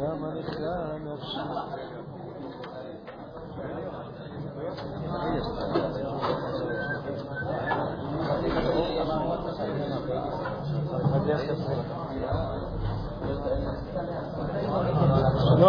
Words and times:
שלום 0.00 0.16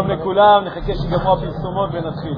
לכולם, 0.07 0.63
נחכה 0.65 0.93
שיגמרו 0.95 1.33
הפרסומות 1.33 1.89
ונתחיל. 1.93 2.37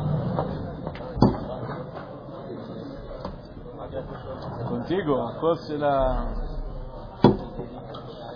קונטיגו, 4.68 5.30
הכוס. 5.30 5.72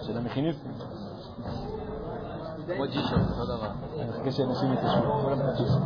של 0.08 0.18
המכיניסטים. 0.18 0.97
כמו 2.76 2.86
ג'ישון, 2.88 3.20
אותו 3.20 3.46
דבר. 3.46 3.68
אני 3.96 4.10
מחכה 4.10 4.32
שאנשים 4.32 4.74
יתיישבו. 4.74 5.14
כולם 5.24 5.40
יתיישבו. 5.40 5.86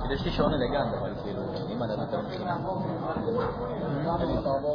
כאילו, 0.00 0.14
יש 0.14 0.24
לי 0.24 0.30
שעון 0.30 0.52
אלגנט, 0.52 0.94
אבל 1.00 1.14
כאילו, 1.22 1.42
אם 1.70 1.82
אתה 2.02 2.22
מכינה. 2.22 2.56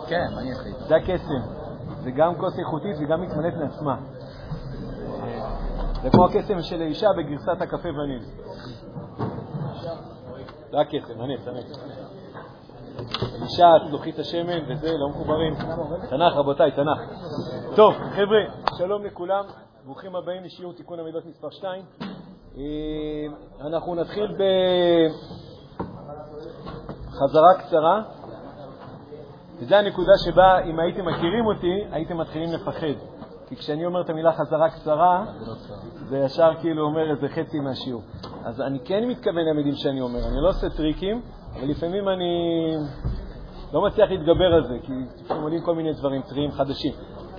כן, 0.07 0.27
אני 0.37 0.51
איתו? 0.51 0.85
זה 0.87 0.95
הקסם. 0.95 1.65
זה 2.03 2.11
גם 2.11 2.35
כוס 2.35 2.59
איכותית 2.59 2.95
וגם 2.99 3.21
מתמלאת 3.21 3.53
מעצמה. 3.53 3.95
זה 6.01 6.09
כמו 6.09 6.25
הקסם 6.25 6.61
של 6.61 6.81
אישה 6.81 7.07
בגרסת 7.17 7.61
הקפה 7.61 7.89
וניל. 7.89 8.23
זה 10.71 10.79
הקסם, 10.79 11.21
הנס, 11.21 11.47
הנס. 11.47 11.85
אישה, 13.41 13.67
לוחית 13.89 14.19
השמן 14.19 14.59
וזה, 14.67 14.91
לא 14.97 15.09
מחוברים. 15.09 15.55
תנ"ך, 16.09 16.33
רבותיי, 16.35 16.71
תנ"ך. 16.71 16.99
טוב, 17.75 17.93
חבר'ה, 17.93 18.75
שלום 18.77 19.05
לכולם, 19.05 19.45
ברוכים 19.85 20.15
הבאים 20.15 20.43
לשיעור 20.43 20.73
תיקון 20.73 20.99
המידות 20.99 21.25
מספר 21.25 21.49
2. 21.49 21.83
אנחנו 23.61 23.95
נתחיל 23.95 24.27
בחזרה 27.07 27.53
קצרה, 27.57 28.03
וזו 29.59 29.75
הנקודה 29.75 30.11
שבה 30.25 30.59
אם 30.63 30.79
הייתם 30.79 31.05
מכירים 31.05 31.45
אותי, 31.45 31.83
הייתם 31.91 32.17
מתחילים 32.17 32.49
לפחד. 32.51 32.93
כי 33.47 33.55
כשאני 33.55 33.85
אומר 33.85 34.01
את 34.01 34.09
המילה 34.09 34.33
חזרה 34.33 34.69
קצרה, 34.69 35.25
זה 36.09 36.17
ישר 36.17 36.51
כאילו 36.61 36.85
אומר 36.85 37.11
איזה 37.11 37.27
חצי 37.27 37.59
מהשיעור. 37.59 38.01
אז 38.45 38.61
אני 38.61 38.79
כן 38.79 39.07
מתכוון 39.07 39.45
למילים 39.51 39.75
שאני 39.75 40.01
אומר, 40.01 40.19
אני 40.27 40.41
לא 40.41 40.49
עושה 40.49 40.69
טריקים, 40.69 41.21
אבל 41.53 41.67
לפעמים 41.67 42.09
אני 42.09 42.33
לא 43.73 43.81
מצליח 43.85 44.09
להתגבר 44.09 44.53
על 44.53 44.63
זה, 44.63 44.77
כי 44.81 44.93
לפעמים 45.21 45.43
עולים 45.43 45.61
כל 45.61 45.75
מיני 45.75 45.93
דברים 45.93 46.21
טריים 46.21 46.51
חדשים. 46.51 46.93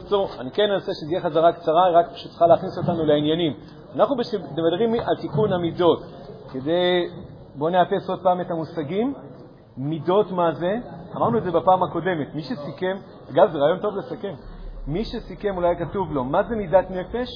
בקיצור, 0.07 0.29
אני 0.39 0.51
כן 0.51 0.71
אנסה 0.75 0.93
שזה 0.95 1.11
יהיה 1.13 1.21
חזרה 1.23 1.53
קצרה, 1.53 1.91
רק 1.91 2.13
פשוט 2.13 2.31
צריכה 2.31 2.47
להכניס 2.47 2.79
אותנו 2.79 3.05
לעניינים. 3.07 3.53
אנחנו 3.95 4.17
מדברים 4.53 4.95
על 4.95 5.17
תיקון 5.21 5.53
המידות, 5.53 6.03
כדי, 6.53 7.09
בואו 7.55 7.71
נאפס 7.71 8.09
עוד 8.09 8.23
פעם 8.23 8.41
את 8.41 8.51
המושגים. 8.51 9.15
מידות 9.77 10.31
מה 10.31 10.53
זה? 10.53 10.77
אמרנו 11.17 11.39
את 11.39 11.45
זה 11.45 11.51
בפעם 11.51 11.83
הקודמת. 11.83 12.35
מי 12.35 12.43
שסיכם, 12.43 12.97
אגב, 13.31 13.51
זה 13.53 13.59
רעיון 13.59 13.79
טוב 13.79 13.97
לסכם. 13.97 14.35
מי 14.87 15.05
שסיכם, 15.05 15.57
אולי 15.57 15.77
כתוב 15.77 16.13
לו, 16.13 16.25
מה 16.25 16.43
זה 16.43 16.57
מידת 16.57 16.91
נפש? 16.91 17.29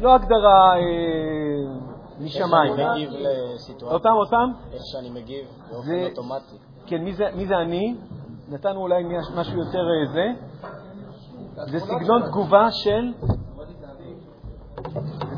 לא 0.00 0.14
הגדרה 0.14 0.76
אה, 0.76 0.80
משמיים. 2.20 2.72
איך 2.72 2.88
שאני 2.88 3.06
מגיב 3.06 3.10
לסיטואציה. 3.54 3.96
אותם, 3.96 4.12
אותם? 4.12 4.50
איך 4.72 4.82
שאני 4.92 5.10
מגיב 5.10 5.46
באופן 5.70 6.04
אוטומטי. 6.10 6.56
כן, 6.86 7.04
מי 7.04 7.12
זה, 7.12 7.24
מי 7.36 7.46
זה 7.46 7.58
אני? 7.58 7.96
נתנו 8.48 8.80
אולי 8.80 9.02
מש- 9.04 9.30
משהו 9.36 9.58
יותר 9.58 9.78
אה, 9.78 10.12
זה. 10.12 10.26
זה 11.54 11.78
סגנון 11.78 12.22
תגובה 12.30 12.68
של... 12.70 13.12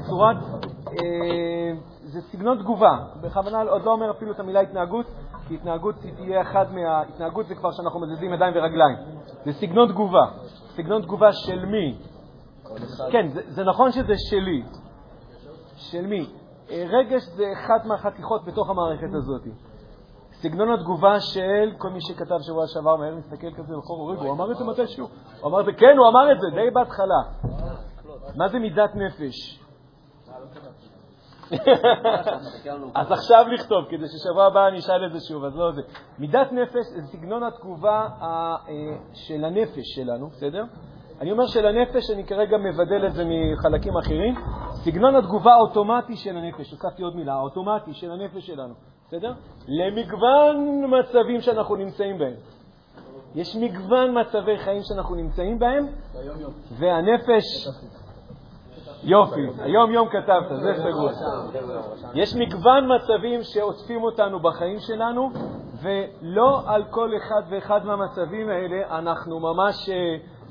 צורת... 0.08 0.36
אה, 0.88 1.72
זה 2.02 2.20
סגנון 2.20 2.58
תגובה. 2.58 2.98
בכוונה 3.20 3.62
עוד 3.62 3.84
לא 3.84 3.92
אומר 3.92 4.10
אפילו 4.10 4.33
את 4.33 4.40
המילה 4.40 4.60
התנהגות, 4.60 5.06
כי 5.48 5.55
התנהגות 5.55 5.94
תהיה 6.17 6.42
אחד 6.42 6.72
מה... 6.72 7.02
התנהגות 7.02 7.46
זה 7.46 7.55
כבר 7.55 7.72
שאנחנו 7.72 8.01
מזיזים 8.01 8.33
ידיים 8.33 8.55
ורגליים. 8.56 8.96
זה 9.45 9.52
סגנון 9.52 9.89
תגובה. 9.89 10.27
סגנון 10.77 11.02
תגובה 11.02 11.33
של 11.33 11.64
מי? 11.64 11.98
כן, 13.12 13.28
זה, 13.28 13.40
זה 13.48 13.64
נכון 13.64 13.92
שזה 13.92 14.14
שלי. 14.30 14.62
של 15.77 16.06
מי? 16.06 16.27
אה, 16.70 16.84
רגש 16.89 17.22
זה 17.22 17.45
אחת 17.52 17.84
מהחתיכות 17.86 18.45
בתוך 18.45 18.70
המערכת 18.70 19.14
הזאת. 19.14 19.42
סגנון 20.42 20.73
התגובה 20.73 21.20
של 21.20 21.73
כל 21.79 21.91
מי 21.91 22.01
שכתב 22.01 22.39
שבוע 22.41 22.67
שעבר, 22.67 22.97
מהר 22.97 23.14
מסתכל 23.14 23.53
כזה 23.57 23.75
בחור, 23.77 24.13
רגע, 24.13 24.20
הוא 24.23 24.33
אמר 24.33 24.53
את 24.53 24.57
זה 24.57 24.64
מתישהו. 24.64 25.07
הוא 25.41 25.51
אמר 25.51 25.61
את 25.61 25.64
זה, 25.64 25.73
כן, 25.73 25.97
הוא 25.98 26.08
אמר 26.08 26.33
את 26.33 26.41
זה, 26.41 26.47
די 26.55 26.70
בהתחלה. 26.70 27.23
מה 28.36 28.48
זה 28.48 28.58
מידת 28.58 28.91
נפש? 28.95 29.58
אז 32.95 33.13
עכשיו 33.13 33.45
לכתוב, 33.55 33.85
כדי 33.91 34.05
ששבוע 34.08 34.45
הבא 34.47 34.69
אני 34.69 34.79
אשאל 34.79 35.07
את 35.07 35.13
זה 35.13 35.19
שוב, 35.29 35.45
אז 35.45 35.57
לא 35.57 35.73
זה. 35.73 35.83
מידת 36.19 36.52
נפש 36.52 36.86
זה 36.95 37.02
סגנון 37.07 37.42
התגובה 37.42 38.08
ה- 38.20 38.25
אה, 38.69 38.97
של 39.14 39.45
הנפש 39.45 39.85
שלנו, 39.95 40.29
בסדר? 40.29 40.64
אני 41.20 41.33
אומר 41.33 41.47
של 41.47 41.67
הנפש, 41.67 42.11
אני 42.11 42.25
כרגע 42.27 42.57
מבדל 42.58 43.07
את 43.07 43.13
זה 43.14 43.25
מחלקים 43.25 43.97
אחרים. 43.97 44.35
סגנון 44.73 45.17
התגובה 45.17 45.52
האוטומטי 45.52 46.17
של 46.17 46.36
הנפש, 46.36 46.70
הוספתי 46.70 47.02
עוד 47.02 47.17
מילה, 47.17 47.35
האוטומטי 47.35 47.95
של 47.95 48.11
הנפש 48.11 48.47
שלנו, 48.47 48.75
בסדר? 49.12 49.33
למגוון 49.68 50.84
מצבים 50.98 51.40
שאנחנו 51.40 51.77
נמצאים 51.77 52.18
בהם. 52.18 52.34
יש 53.34 53.56
מגוון 53.56 54.20
מצבי 54.20 54.58
חיים 54.58 54.83
שאנחנו 54.83 55.14
נמצאים 55.14 55.58
בהם, 55.58 55.86
והנפש... 56.78 57.68
יופי, 59.05 59.40
היום 59.58 59.92
יום 59.92 60.08
כתבת, 60.08 60.61
זה 60.62 60.74
סגור. 60.77 61.11
יש 62.14 62.34
מגוון 62.34 62.96
מצבים 62.96 63.42
שעוטפים 63.42 64.02
אותנו 64.02 64.40
בחיים 64.40 64.78
שלנו, 64.80 65.30
ולא 65.83 66.61
על 66.67 66.84
כל 66.90 67.11
אחד 67.17 67.42
ואחד 67.51 67.84
מהמצבים 67.84 68.48
האלה 68.48 68.98
אנחנו 68.98 69.40
ממש 69.40 69.89
אה, 69.89 69.95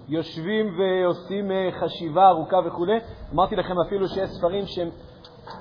יושבים 0.10 0.80
ועושים 0.80 1.52
אה, 1.52 1.70
חשיבה 1.80 2.28
ארוכה 2.28 2.58
וכו'. 2.66 2.86
אמרתי 3.34 3.56
לכם 3.56 3.76
אפילו 3.88 4.08
שיש 4.08 4.30
ספרים 4.30 4.66
שהם 4.66 4.90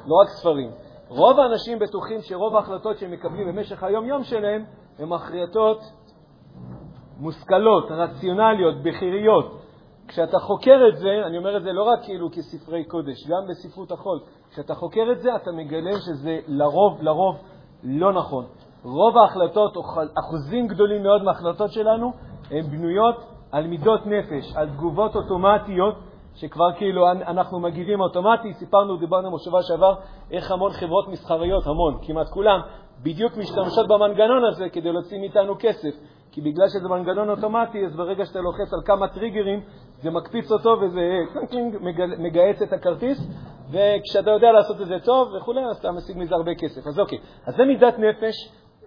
לא 0.07 0.15
רק 0.23 0.29
ספרים. 0.29 0.90
רוב 1.11 1.41
האנשים 1.41 1.79
בטוחים 1.79 2.21
שרוב 2.23 2.57
ההחלטות 2.57 2.99
שהם 2.99 3.11
מקבלים 3.11 3.49
במשך 3.49 3.83
היום-יום 3.83 4.25
שלהם 4.25 4.65
הן 4.99 5.13
החלטות 5.13 5.81
מושכלות, 7.19 7.91
רציונליות, 7.91 8.83
בכיריות. 8.83 9.61
כשאתה 10.09 10.39
חוקר 10.39 10.89
את 10.89 10.99
זה, 10.99 11.09
אני 11.27 11.39
אומר 11.39 11.57
את 11.57 11.63
זה 11.63 11.73
לא 11.73 11.83
רק 11.83 11.99
כאילו 12.03 12.31
כספרי 12.31 12.85
קודש, 12.85 13.27
גם 13.27 13.43
בספרות 13.51 13.93
החול, 13.93 14.21
כשאתה 14.51 14.75
חוקר 14.75 15.13
את 15.13 15.21
זה, 15.21 15.37
אתה 15.37 15.53
מגלה 15.53 15.93
שזה 16.07 16.39
לרוב, 16.47 17.03
לרוב 17.03 17.37
לא 17.83 18.13
נכון. 18.13 18.45
רוב 18.83 19.19
ההחלטות, 19.19 19.77
או 19.77 19.83
אחוזים 20.21 20.67
גדולים 20.67 21.03
מאוד 21.03 21.23
מההחלטות 21.23 21.73
שלנו, 21.73 22.13
הן 22.51 22.63
בנויות 22.63 23.17
על 23.53 23.67
מידות 23.67 24.07
נפש, 24.07 24.57
על 24.57 24.69
תגובות 24.71 25.17
אוטומטיות, 25.17 25.95
שכבר 26.35 26.73
כאילו 26.73 27.11
אנ- 27.11 27.23
אנחנו 27.23 27.61
מגיבים 27.61 28.01
אוטומטי. 28.01 28.53
סיפרנו, 28.55 28.97
דיברנו 28.97 29.37
בשבוע 29.37 29.63
שעבר, 29.63 29.95
איך 30.31 30.51
המון 30.51 30.73
חברות 30.73 31.09
מסחריות, 31.09 31.67
המון, 31.67 31.99
כמעט 32.03 32.29
כולם, 32.29 32.61
בדיוק 33.03 33.37
משתמשות 33.37 33.89
במנגנון 33.89 34.45
הזה 34.45 34.69
כדי 34.69 34.93
להוציא 34.93 35.19
מאיתנו 35.19 35.55
כסף. 35.59 35.95
כי 36.33 36.41
בגלל 36.41 36.69
שזה 36.69 36.89
מנגנון 36.89 37.31
אוטומטי, 37.31 37.87
אז 37.87 37.97
ברגע 37.97 38.27
שאתה 38.27 38.41
לוחץ 38.41 38.73
על 38.73 38.81
כמה 38.85 39.09
טריגרים, 39.09 39.61
זה 40.03 40.11
מקפיץ 40.11 40.53
אותו 40.53 40.71
וזה 40.81 41.01
קלינג 41.51 41.77
קלינג, 41.77 41.77
מגהץ 42.19 42.63
את 42.63 42.73
הכרטיס, 42.73 43.19
וכשאתה 43.71 44.31
יודע 44.31 44.53
לעשות 44.53 44.81
את 44.81 44.87
זה 44.87 44.97
טוב 45.05 45.29
וכולי, 45.37 45.61
אז 45.71 45.77
אתה 45.77 45.93
משיג 45.93 46.19
מזה 46.19 46.35
הרבה 46.35 46.55
כסף. 46.55 46.87
אז 46.87 46.99
אוקיי, 46.99 47.19
אז 47.47 47.55
זה 47.57 47.65
מידת 47.65 47.99
נפש, 47.99 48.35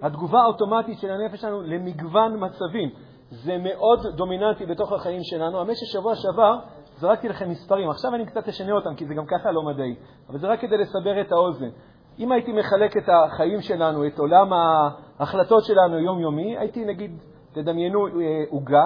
התגובה 0.02 0.42
האוטומטית 0.42 1.00
של 1.00 1.12
הנפש 1.12 1.42
שלנו 1.42 1.62
למגוון 1.62 2.46
מצבים. 2.46 2.90
זה 3.30 3.58
מאוד 3.58 4.00
דומיננטי 4.16 4.66
בתוך 4.66 4.92
החיים 4.94 5.24
שלנו. 5.24 5.59
האמת 5.59 5.76
ששבוע 5.78 6.16
שעבר 6.16 6.58
זרקתי 7.03 7.30
לכם 7.30 7.50
מספרים, 7.50 7.90
עכשיו 7.90 8.16
אני 8.16 8.25
קצת 8.25 8.47
אשנה 8.47 8.72
אותם, 8.72 8.96
כי 8.96 9.05
זה 9.05 9.14
גם 9.14 9.26
ככה 9.26 9.52
לא 9.52 9.64
מדעי, 9.64 9.96
אבל 10.29 10.40
זה 10.40 10.47
רק 10.47 10.59
כדי 10.59 10.78
לסבר 10.78 11.22
את 11.22 11.32
האוזן. 11.32 11.70
אם 12.20 12.32
הייתי 12.32 12.52
מחלק 12.53 12.97
את 12.97 13.09
החיים 13.09 13.61
שלנו, 13.61 14.08
את 14.08 14.20
עולם 14.20 14.53
ההחלטות 15.20 15.64
שלנו 15.64 16.00
יומיומי, 16.00 16.58
הייתי 16.58 16.85
נגיד, 16.85 17.11
תדמיינו 17.53 18.08
אה, 18.08 18.11
עוגה, 18.50 18.85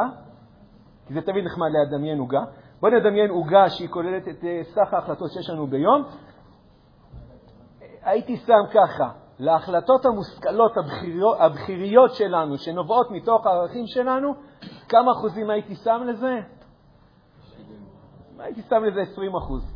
כי 1.08 1.14
זה 1.14 1.22
תמיד 1.22 1.46
נחמד 1.46 1.68
לדמיין 1.88 2.20
עוגה. 2.20 2.44
בואו 2.82 2.92
נדמיין 2.92 3.30
עוגה 3.30 3.70
שהיא 3.70 3.90
כוללת 3.90 4.28
את 4.28 4.44
אה, 4.44 4.62
סך 4.64 4.94
ההחלטות 4.94 5.32
שיש 5.32 5.50
לנו 5.50 5.68
ביום. 5.68 6.04
הייתי 8.04 8.38
שם 8.38 8.62
ככה, 8.74 9.10
להחלטות 9.40 10.06
המושכלות, 10.06 10.72
הבחיריות 11.40 12.14
שלנו, 12.14 12.58
שנובעות 12.58 13.12
מתוך 13.12 13.48
הערכים 13.48 13.88
שלנו, 13.88 14.34
כמה 14.90 15.12
אחוזים 15.12 15.50
הייתי 15.50 15.76
שם 15.76 16.02
לזה? 16.06 16.57
הייתי 18.40 18.62
שם 18.62 18.84
לזה 18.84 19.02
20 19.02 19.36
אחוז. 19.36 19.74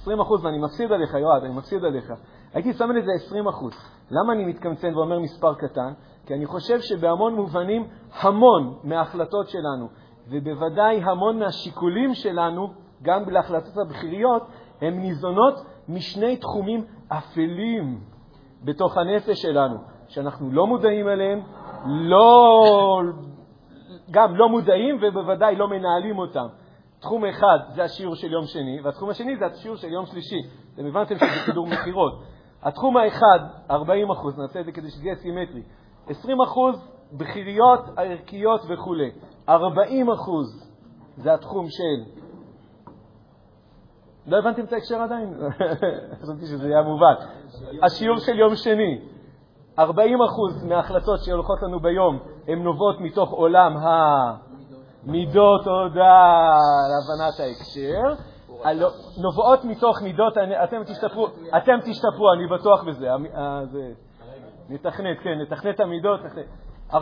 20 0.00 0.20
אחוז, 0.20 0.44
ואני 0.44 0.58
מפסיד 0.58 0.92
עליך, 0.92 1.14
יועד, 1.14 1.44
אני 1.44 1.54
מפסיד 1.54 1.84
עליך. 1.84 2.12
הייתי 2.54 2.72
שם 2.72 2.90
לזה 2.90 3.10
20 3.26 3.48
אחוז. 3.48 3.72
למה 4.10 4.32
אני 4.32 4.44
מתקמצן 4.44 4.94
ואומר 4.96 5.18
מספר 5.18 5.54
קטן? 5.54 5.92
כי 6.26 6.34
אני 6.34 6.46
חושב 6.46 6.80
שבהמון 6.80 7.34
מובנים, 7.34 7.88
המון 8.20 8.74
מההחלטות 8.84 9.48
שלנו, 9.48 9.88
ובוודאי 10.30 11.02
המון 11.02 11.38
מהשיקולים 11.38 12.14
שלנו, 12.14 12.72
גם 13.02 13.28
להחלטות 13.30 13.76
הבחיריות, 13.86 14.42
הן 14.80 14.94
ניזונות 14.98 15.54
משני 15.88 16.36
תחומים 16.36 16.84
אפלים 17.08 18.00
בתוך 18.64 18.96
הנפש 18.96 19.42
שלנו, 19.42 19.76
שאנחנו 20.08 20.50
לא 20.52 20.66
מודעים 20.66 21.08
אליהם, 21.08 21.40
לא, 21.86 23.00
גם 24.10 24.36
לא 24.36 24.48
מודעים 24.48 24.98
ובוודאי 25.02 25.56
לא 25.56 25.68
מנהלים 25.68 26.18
אותם. 26.18 26.46
תחום 27.00 27.24
אחד 27.24 27.58
זה 27.74 27.84
השיעור 27.84 28.14
של 28.14 28.32
יום 28.32 28.44
שני, 28.44 28.80
והתחום 28.80 29.10
השני 29.10 29.36
זה 29.36 29.46
השיעור 29.46 29.76
של 29.76 29.88
יום 29.88 30.06
שלישי. 30.06 30.40
אתם 30.74 30.86
הבנתם 30.86 31.14
שזה 31.18 31.44
סידור 31.46 31.66
מכירות. 31.66 32.22
התחום 32.62 32.96
האחד, 32.96 33.38
40 33.70 34.10
אחוז, 34.10 34.38
נעשה 34.38 34.60
את 34.60 34.64
זה 34.64 34.72
כדי 34.72 34.90
שזה 34.90 35.04
יהיה 35.04 35.16
סימטרי, 35.16 35.62
20 36.06 36.40
אחוז 36.40 36.88
בחיריות, 37.16 37.80
ערכיות 37.96 38.60
וכו'. 38.68 38.94
40 39.48 40.10
אחוז 40.10 40.72
זה 41.16 41.34
התחום 41.34 41.66
של... 41.68 42.20
לא 44.26 44.38
הבנתם 44.38 44.64
את 44.64 44.72
ההקשר 44.72 45.00
עדיין? 45.02 45.34
חשבתי 46.22 46.46
שזה 46.46 46.68
יהיה 46.68 46.82
מובן. 46.82 47.14
השיעור 47.82 48.18
של 48.18 48.38
יום 48.38 48.56
שני, 48.56 49.00
40% 49.78 49.80
מההחלטות 50.68 51.24
שהולכות 51.24 51.62
לנו 51.62 51.80
ביום 51.80 52.18
הן 52.48 52.62
נובעות 52.62 53.00
מתוך 53.00 53.30
עולם 53.30 53.76
המידות, 55.06 55.64
תודה 55.64 56.56
להבנת 56.90 57.40
ההקשר, 57.40 58.24
נובעות 59.22 59.64
מתוך 59.64 60.02
מידות, 60.02 60.34
אתם 60.64 60.84
תשתפרו, 60.84 61.26
אתם 61.56 61.78
תשתפרו, 61.84 62.32
אני 62.32 62.46
בטוח 62.46 62.84
בזה. 62.84 63.08
נתכנת, 64.68 65.18
כן, 65.22 65.38
נתכנת 65.42 65.74
את 65.74 65.80
המידות. 65.80 66.20
40% 66.92 66.96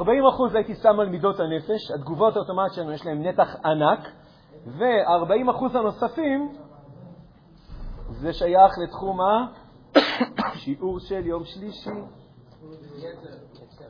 הייתי 0.55 0.75
שם 0.75 1.01
על 1.01 1.09
מידות 1.09 1.41
הנפש, 1.41 1.91
התגובות 1.95 2.37
האוטומטיות 2.37 2.75
שלנו 2.75 2.93
יש 2.93 3.07
להן 3.07 3.27
נתח 3.27 3.57
ענק, 3.65 4.09
ו-40% 4.67 5.79
הנוספים 5.79 6.53
זה 8.11 8.33
שייך 8.33 8.73
לתחום 8.85 9.19
השיעור 10.39 10.99
של 11.09 11.27
יום 11.27 11.45
שלישי. 11.45 11.91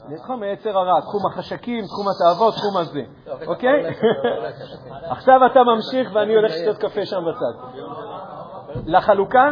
לתחום 0.09 0.43
היצר 0.43 0.79
הרע, 0.79 1.01
תחום 1.01 1.27
החשקים, 1.27 1.85
תחום 1.85 2.07
התאוות, 2.09 2.55
תחום 2.55 2.77
הזה, 2.77 3.03
אוקיי? 3.47 3.87
עכשיו 5.15 5.47
אתה 5.47 5.61
ממשיך 5.65 6.11
ואני 6.15 6.35
הולך 6.35 6.53
לשתות 6.53 6.77
קפה 6.77 7.07
שם 7.07 7.23
בצד. 7.25 7.81
לחלוקה 8.87 9.51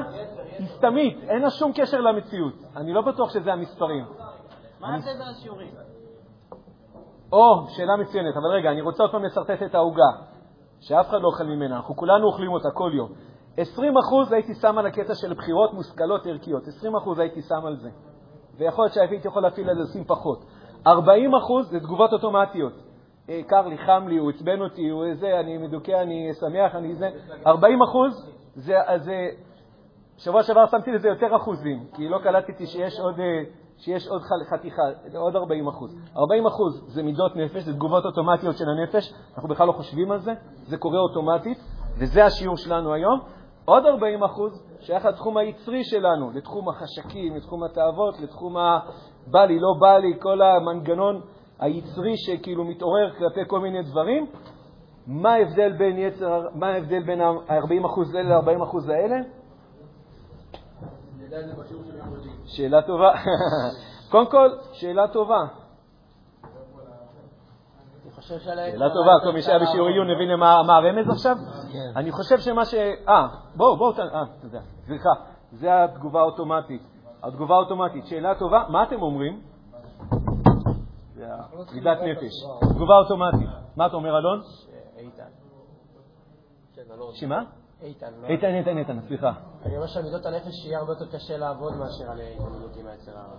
היא 0.59 0.67
סתמית, 0.67 1.19
אין 1.29 1.43
לה 1.43 1.51
שום 1.51 1.73
קשר 1.73 2.01
למציאות. 2.01 2.55
אני 2.77 2.93
לא 2.93 3.01
בטוח 3.01 3.31
שזה 3.31 3.53
המספרים. 3.53 4.05
מה 4.81 4.99
זה 4.99 5.11
בין 5.19 5.29
השיעורים? 5.29 5.75
או, 7.33 7.67
שאלה 7.69 7.97
מצוינת, 7.97 8.37
אבל 8.37 8.47
רגע, 8.47 8.71
אני 8.71 8.81
רוצה 8.81 9.03
עוד 9.03 9.13
פעם 9.13 9.25
לסרטט 9.25 9.63
את 9.63 9.75
העוגה, 9.75 10.11
שאף 10.81 11.09
אחד 11.09 11.21
לא 11.21 11.29
אוכל 11.29 11.45
ממנה, 11.45 11.77
אנחנו 11.77 11.97
כולנו 11.97 12.27
אוכלים 12.27 12.53
אותה 12.53 12.69
כל 12.71 12.91
יום. 12.95 13.09
20% 13.57 13.61
הייתי 14.31 14.55
שם 14.55 14.79
על 14.79 14.87
הקטע 14.87 15.15
של 15.15 15.35
בחירות 15.35 15.75
מושכלות 15.75 16.27
ערכיות, 16.27 16.63
20% 17.17 17.21
הייתי 17.21 17.43
שם 17.43 17.67
על 17.67 17.77
זה. 17.77 17.91
ויכול 18.59 18.85
להיות 18.85 18.95
שהייתי 18.95 19.29
יכול 19.29 19.43
להפעיל 19.43 19.71
על 19.71 19.77
זה 19.77 19.83
לשים 19.83 20.05
פחות. 20.05 20.45
40% 20.87 20.91
זה 21.63 21.81
תגובות 21.81 22.13
אוטומטיות. 22.13 22.73
אה, 23.31 23.41
קר 23.47 23.67
לי, 23.69 23.79
חם 23.79 24.09
לי, 24.09 24.17
הוא 24.17 24.31
עצבן 24.31 24.61
אותי, 24.61 24.89
הוא 24.89 25.05
זה, 25.15 25.41
אני 25.41 25.59
מדוכא, 25.59 26.03
אני 26.03 26.31
שמח, 26.41 26.75
אני 26.75 26.95
זה. 26.95 27.11
40 27.47 27.79
זה, 28.55 28.75
זה, 28.97 29.29
שבוע 30.19 30.43
שעבר 30.43 30.67
שמתי 30.67 30.93
לזה 30.93 31.09
יותר 31.09 31.37
אחוזים, 31.37 31.85
כי 31.95 32.09
לא 32.09 32.19
קלטתי 32.19 32.67
שיש 32.67 33.01
עוד, 33.01 33.21
אה, 33.21 33.43
שיש 33.79 34.09
עוד 34.09 34.23
חתיכה, 34.51 34.83
עוד 35.15 35.37
40 35.37 35.69
40 36.17 36.45
זה 36.87 37.03
מידות 37.03 37.37
נפש, 37.37 37.63
זה 37.63 37.73
תגובות 37.73 38.05
אוטומטיות 38.05 38.57
של 38.57 38.65
הנפש, 38.69 39.15
אנחנו 39.35 39.49
בכלל 39.49 39.67
לא 39.67 39.73
חושבים 39.73 40.11
על 40.11 40.21
זה, 40.21 40.33
זה 40.67 40.77
קורה 40.77 40.99
אוטומטית, 40.99 41.59
וזה 41.99 42.25
השיעור 42.25 42.57
שלנו 42.57 42.93
היום. 42.93 43.21
עוד 43.65 43.87
40 43.87 44.21
שייך 44.81 45.05
לתחום 45.05 45.37
היצרי 45.37 45.85
שלנו, 45.85 46.31
לתחום 46.31 46.69
החשקים, 46.69 47.37
לתחום 47.37 47.65
התאוות, 47.65 48.21
לתחום 48.21 48.57
הבא 48.57 49.45
לי, 49.45 49.59
לא 49.59 49.75
בא 49.81 49.99
לי, 49.99 50.21
כל 50.21 50.43
המנגנון 50.43 51.21
היצרי 51.59 52.17
שכאילו 52.17 52.65
מתעורר 52.65 53.11
כלפי 53.19 53.41
כל 53.47 53.61
מיני 53.61 53.83
דברים. 53.83 54.27
מה 55.07 55.33
ההבדל 55.33 55.73
בין, 55.73 55.99
יצר, 55.99 56.43
מה 56.55 56.67
ההבדל 56.67 57.03
בין 57.03 57.21
ה-40% 57.21 58.17
האלה 58.17 58.41
ל-40% 58.41 58.93
האלה? 58.93 59.17
שאלה 62.45 62.83
טובה. 62.83 63.13
קודם 64.11 64.31
כל, 64.31 64.49
שאלה 64.73 65.09
טובה. 65.09 65.64
שאלה 68.29 68.91
טובה, 68.91 69.13
כל 69.25 69.33
מי 69.33 69.43
שהיה 69.43 69.59
בשיעור 69.59 69.89
עיון 69.89 70.11
הבין 70.11 70.35
מה 70.41 70.77
הרמז 70.77 71.09
עכשיו? 71.11 71.37
כן. 71.73 71.93
אני 71.97 72.13
חושב 72.13 72.39
שמה 72.39 72.65
ש... 72.65 72.75
אה, 73.09 73.27
בואו, 73.57 73.77
בואו, 73.77 73.93
אה, 73.99 74.23
יודע, 74.45 74.61
סליחה, 74.87 75.11
זה 75.53 75.85
התגובה 75.85 76.21
האוטומטית. 76.21 76.83
התגובה 77.23 77.55
האוטומטית. 77.55 78.07
שאלה 78.07 78.35
טובה, 78.35 78.65
מה 78.69 78.83
אתם 78.83 79.03
אומרים? 79.03 79.41
מידת 81.75 81.99
נפש. 82.03 82.33
תגובה 82.75 82.95
אוטומטית. 82.99 83.49
מה 83.77 83.87
אתה 83.87 83.97
אומר, 83.97 84.19
אלון? 84.19 84.43
איתן. 84.97 85.25
שמה? 87.13 87.43
איתן. 87.83 88.13
לא? 88.23 88.27
איתן, 88.27 88.55
איתן, 88.55 88.79
איתן, 88.79 89.01
סליחה. 89.09 89.33
אני 89.65 89.77
אומר 89.77 89.87
שעל 89.87 90.05
הנפש 90.27 90.65
יהיה 90.65 90.79
הרבה 90.79 90.93
יותר 90.93 91.07
קשה 91.17 91.37
לעבוד 91.37 91.73
מאשר 91.77 92.11
על 92.11 92.21
התמודדות 92.21 92.77
עם 92.77 92.87
היצר 92.87 93.13
הרע. 93.19 93.37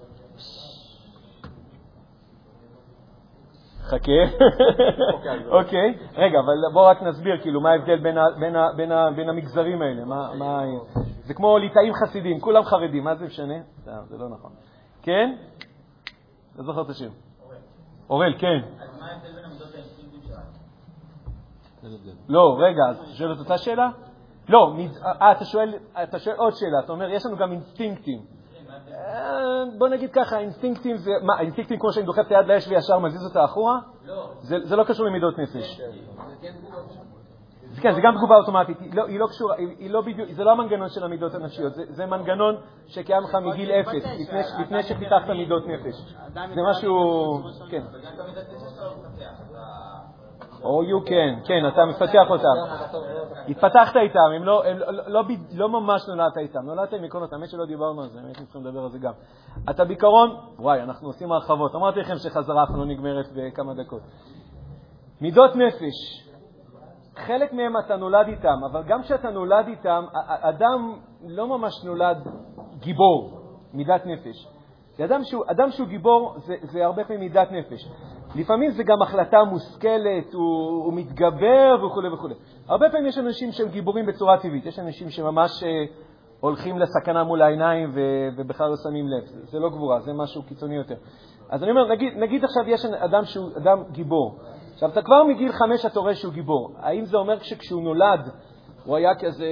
חכה. 3.85 4.11
אוקיי, 5.59 5.97
רגע, 6.15 6.39
אבל 6.39 6.53
בואו 6.73 6.85
רק 6.85 7.01
נסביר, 7.01 7.41
כאילו, 7.41 7.61
מה 7.61 7.71
ההבדל 7.71 7.99
בין 9.15 9.29
המגזרים 9.29 9.81
האלה. 9.81 10.03
זה 11.23 11.33
כמו 11.33 11.57
ליטאים 11.57 11.93
חסידים, 11.93 12.39
כולם 12.39 12.63
חרדים, 12.63 13.03
מה 13.03 13.15
זה 13.15 13.25
משנה? 13.25 13.55
זה 13.83 14.17
לא 14.17 14.29
נכון. 14.29 14.51
כן? 15.01 15.35
לא 16.57 16.63
זוכר 16.63 16.81
את 16.81 16.89
השם. 16.89 17.09
אורל, 18.09 18.33
כן. 18.39 18.59
אז 18.79 18.99
מה 18.99 19.11
ההבדל 19.11 19.31
בין 19.35 19.45
שלנו? 21.81 22.15
לא, 22.29 22.57
רגע, 22.59 22.81
אז 22.89 22.99
אתה 22.99 23.11
שואל 23.11 23.33
את 23.33 23.39
אותה 23.39 23.57
שאלה? 23.57 23.89
לא, 24.49 24.75
אה, 25.21 25.31
אתה 26.03 26.19
שואל 26.19 26.35
עוד 26.37 26.53
שאלה, 26.53 26.79
אתה 26.85 26.91
אומר, 26.91 27.09
יש 27.09 27.25
לנו 27.25 27.37
גם 27.37 27.51
אינסטינקטים. 27.51 28.19
אה, 28.91 29.63
בוא 29.77 29.87
נגיד 29.87 30.11
ככה, 30.11 30.39
אינסטינקטים 30.39 30.97
זה, 30.97 31.11
מה, 31.21 31.39
אינסטינקטים 31.39 31.79
כמו 31.79 31.91
שאני 31.91 32.05
דוחף 32.05 32.21
את 32.27 32.31
היד 32.31 32.47
לאש 32.47 32.67
וישר 32.67 32.99
מזיז 32.99 33.25
אותה 33.25 33.45
אחורה? 33.45 33.79
לא. 34.05 34.29
זה 34.41 34.75
לא 34.75 34.83
קשור 34.83 35.05
למידות 35.05 35.39
נפש. 35.39 35.81
כן, 37.81 37.93
זה 37.93 38.01
גם 38.01 38.13
תגובה 38.17 38.35
אוטומטית, 38.35 38.79
היא 38.79 38.93
לא, 38.93 39.05
היא 39.07 39.19
לא 39.19 39.27
קשורה, 39.27 39.55
היא 39.57 39.89
לא 39.89 40.01
בדיוק, 40.01 40.31
זה 40.31 40.43
לא 40.43 40.51
המנגנון 40.51 40.89
של 40.89 41.03
המידות 41.03 41.33
הנפשיות, 41.33 41.73
זה, 41.73 41.83
זה 41.87 42.05
מנגנון 42.05 42.55
שקיים 42.87 43.23
לך 43.23 43.35
מגיל 43.35 43.71
אפס, 43.71 44.05
לפני, 44.19 44.63
לפני 44.63 44.83
שפיתחת 44.83 45.29
מידות 45.29 45.63
נפש. 45.67 46.15
זה 46.33 46.61
משהו, 46.69 46.93
כן. 47.69 47.83
או 50.65 50.81
you 50.83 51.07
can, 51.07 51.47
כן, 51.47 51.67
אתה 51.67 51.85
מפתח 51.85 52.29
אותם. 52.29 52.75
התפתחת 53.47 53.95
איתם, 53.95 54.19
הם 54.35 54.43
לא, 54.43 54.63
לא, 54.75 55.03
לא, 55.07 55.23
לא 55.53 55.69
ממש 55.69 56.01
נולדת 56.07 56.37
איתם, 56.37 56.59
נולדת 56.59 56.93
עם 56.93 57.03
עקרונות, 57.03 57.33
האמת 57.33 57.49
שלא 57.49 57.65
דיברנו 57.65 58.01
על 58.01 58.09
זה, 58.09 58.19
האמת 58.19 58.37
צריכים 58.37 58.61
לדבר 58.65 58.79
על 58.79 58.89
זה 58.89 58.99
גם. 58.99 59.13
אתה 59.69 59.85
בעיקרון, 59.85 60.37
וואי, 60.59 60.81
אנחנו 60.81 61.07
עושים 61.07 61.31
הרחבות, 61.31 61.75
אמרתי 61.75 61.99
לכם 61.99 62.15
שחזרה 62.17 62.65
לא 62.75 62.85
נגמרת 62.85 63.25
בכמה 63.35 63.73
דקות. 63.73 64.01
מידות 65.21 65.55
נפש, 65.55 66.25
חלק 67.15 67.53
מהם 67.53 67.77
אתה 67.85 67.95
נולד 67.95 68.27
איתם, 68.27 68.57
אבל 68.71 68.83
גם 68.83 69.01
כשאתה 69.01 69.29
נולד 69.29 69.67
איתם, 69.67 70.05
אדם 70.27 70.99
לא 71.27 71.47
ממש 71.47 71.73
נולד 71.83 72.17
גיבור, 72.79 73.41
מידת 73.73 74.05
נפש. 74.05 74.47
אדם 75.05 75.23
שהוא, 75.23 75.43
אדם 75.47 75.71
שהוא 75.71 75.87
גיבור 75.87 76.35
זה, 76.37 76.55
זה 76.61 76.85
הרבה 76.85 77.03
פעמים 77.03 77.19
מידת 77.19 77.51
נפש. 77.51 77.87
לפעמים 78.35 78.71
זה 78.71 78.83
גם 78.83 79.01
החלטה 79.01 79.43
מושכלת, 79.43 80.33
הוא, 80.33 80.85
הוא 80.85 80.93
מתגבר 80.93 81.85
וכו' 81.85 82.01
וכו'. 82.13 82.27
הרבה 82.67 82.89
פעמים 82.89 83.05
יש 83.05 83.17
אנשים 83.17 83.51
שהם 83.51 83.67
גיבורים 83.67 84.05
בצורה 84.05 84.37
טבעית, 84.37 84.65
יש 84.65 84.79
אנשים 84.79 85.09
שממש 85.09 85.63
אה, 85.63 85.85
הולכים 86.39 86.79
לסכנה 86.79 87.23
מול 87.23 87.41
העיניים 87.41 87.91
ו, 87.95 87.99
ובכלל 88.37 88.69
לא 88.69 88.75
שמים 88.83 89.07
לב. 89.07 89.25
זה, 89.25 89.45
זה 89.45 89.59
לא 89.59 89.69
גבורה, 89.69 89.99
זה 89.99 90.13
משהו 90.13 90.43
קיצוני 90.43 90.75
יותר. 90.75 90.95
אז 91.49 91.63
אני 91.63 91.71
אומר, 91.71 91.87
נגיד, 91.87 92.13
נגיד 92.17 92.43
עכשיו 92.43 92.69
יש 92.69 92.85
אדם 92.85 93.25
שהוא 93.25 93.49
אדם 93.57 93.83
גיבור. 93.91 94.37
עכשיו, 94.73 94.89
אתה 94.89 95.01
כבר 95.01 95.23
מגיל 95.23 95.51
חמש 95.51 95.85
אתה 95.85 95.99
רואה 95.99 96.15
שהוא 96.15 96.33
גיבור. 96.33 96.73
האם 96.79 97.05
זה 97.05 97.17
אומר 97.17 97.39
שכשהוא 97.39 97.83
נולד 97.83 98.29
הוא 98.85 98.95
היה 98.95 99.15
כזה, 99.15 99.47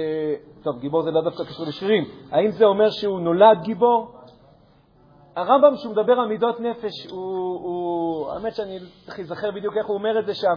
טוב, 0.62 0.78
גיבור 0.78 1.02
זה 1.02 1.10
לא 1.10 1.20
דווקא 1.22 1.44
קשור 1.44 1.66
לשירים, 1.66 2.04
האם 2.30 2.50
זה 2.50 2.64
אומר 2.64 2.90
שהוא 2.90 3.20
נולד 3.20 3.62
גיבור? 3.62 4.23
הרמב"ם, 5.36 5.76
כשהוא 5.76 5.92
מדבר 5.92 6.12
על 6.12 6.28
מידות 6.28 6.60
נפש, 6.60 7.06
הוא, 7.10 7.60
הוא, 7.60 8.32
האמת 8.32 8.54
שאני 8.54 8.78
צריך 9.04 9.18
להיזכר 9.18 9.50
בדיוק 9.50 9.76
איך 9.76 9.86
הוא 9.86 9.96
אומר 9.96 10.18
את 10.18 10.26
זה 10.26 10.34
שם. 10.34 10.56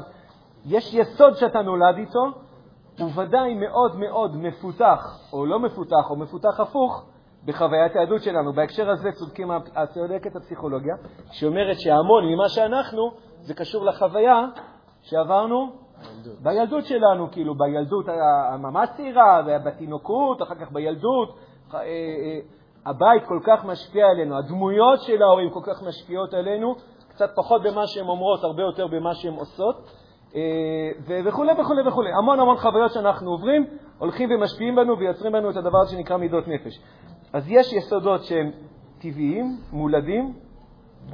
יש 0.66 0.94
יסוד 0.94 1.34
שאתה 1.36 1.62
נולד 1.62 1.98
איתו, 1.98 2.26
הוא 3.00 3.10
ודאי 3.16 3.54
מאוד 3.54 3.96
מאוד 3.96 4.38
מפותח, 4.38 5.20
או 5.34 5.46
לא 5.46 5.60
מפותח, 5.60 6.10
או 6.10 6.16
מפותח 6.16 6.60
הפוך, 6.60 7.06
בחוויית 7.46 7.96
היהדות 7.96 8.24
שלנו. 8.24 8.54
בהקשר 8.54 8.90
הזה 8.90 9.12
צודקים, 9.12 9.52
צודקת 9.94 10.36
הפסיכולוגיה, 10.36 10.96
שאומרת 11.32 11.80
שהמון 11.80 12.26
ממה 12.26 12.50
שאנחנו, 12.50 13.12
זה 13.42 13.54
קשור 13.54 13.86
לחוויה 13.86 14.46
שעברנו 15.02 15.72
בילדות 16.44 16.86
שלנו, 16.86 17.32
כאילו, 17.32 17.56
בילדות 17.56 18.06
הממש 18.54 18.90
צעירה, 18.98 19.42
בתינוקות, 19.66 20.42
אחר 20.42 20.56
כך 20.56 20.72
בילדות. 20.72 21.38
הבית 22.88 23.24
כל 23.26 23.40
כך 23.44 23.66
משפיע 23.66 24.08
עלינו, 24.08 24.38
הדמויות 24.38 25.02
של 25.02 25.22
ההורים 25.22 25.50
כל 25.50 25.60
כך 25.64 25.84
משפיעות 25.88 26.34
עלינו, 26.34 26.76
קצת 27.10 27.30
פחות 27.36 27.64
במה 27.64 27.88
שהן 27.88 28.08
אומרות, 28.08 28.44
הרבה 28.44 28.62
יותר 28.64 28.88
במה 28.88 29.14
שהן 29.14 29.34
עושות, 29.34 29.76
וכו' 31.08 31.44
וכו' 31.60 31.74
וכו'. 31.88 32.04
המון 32.18 32.40
המון 32.40 32.58
חוויות 32.58 32.92
שאנחנו 32.92 33.32
עוברים, 33.32 33.68
הולכים 34.00 34.30
ומשפיעים 34.32 34.76
בנו 34.76 34.98
ויוצרים 34.98 35.34
בנו 35.34 35.50
את 35.50 35.58
הדבר 35.58 35.86
שנקרא 35.86 36.18
מידות 36.18 36.48
נפש. 36.48 36.80
אז 37.34 37.52
יש 37.52 37.74
יסודות 37.74 38.24
שהם 38.24 38.52
טבעיים, 39.00 39.58
מולדים, 39.72 40.34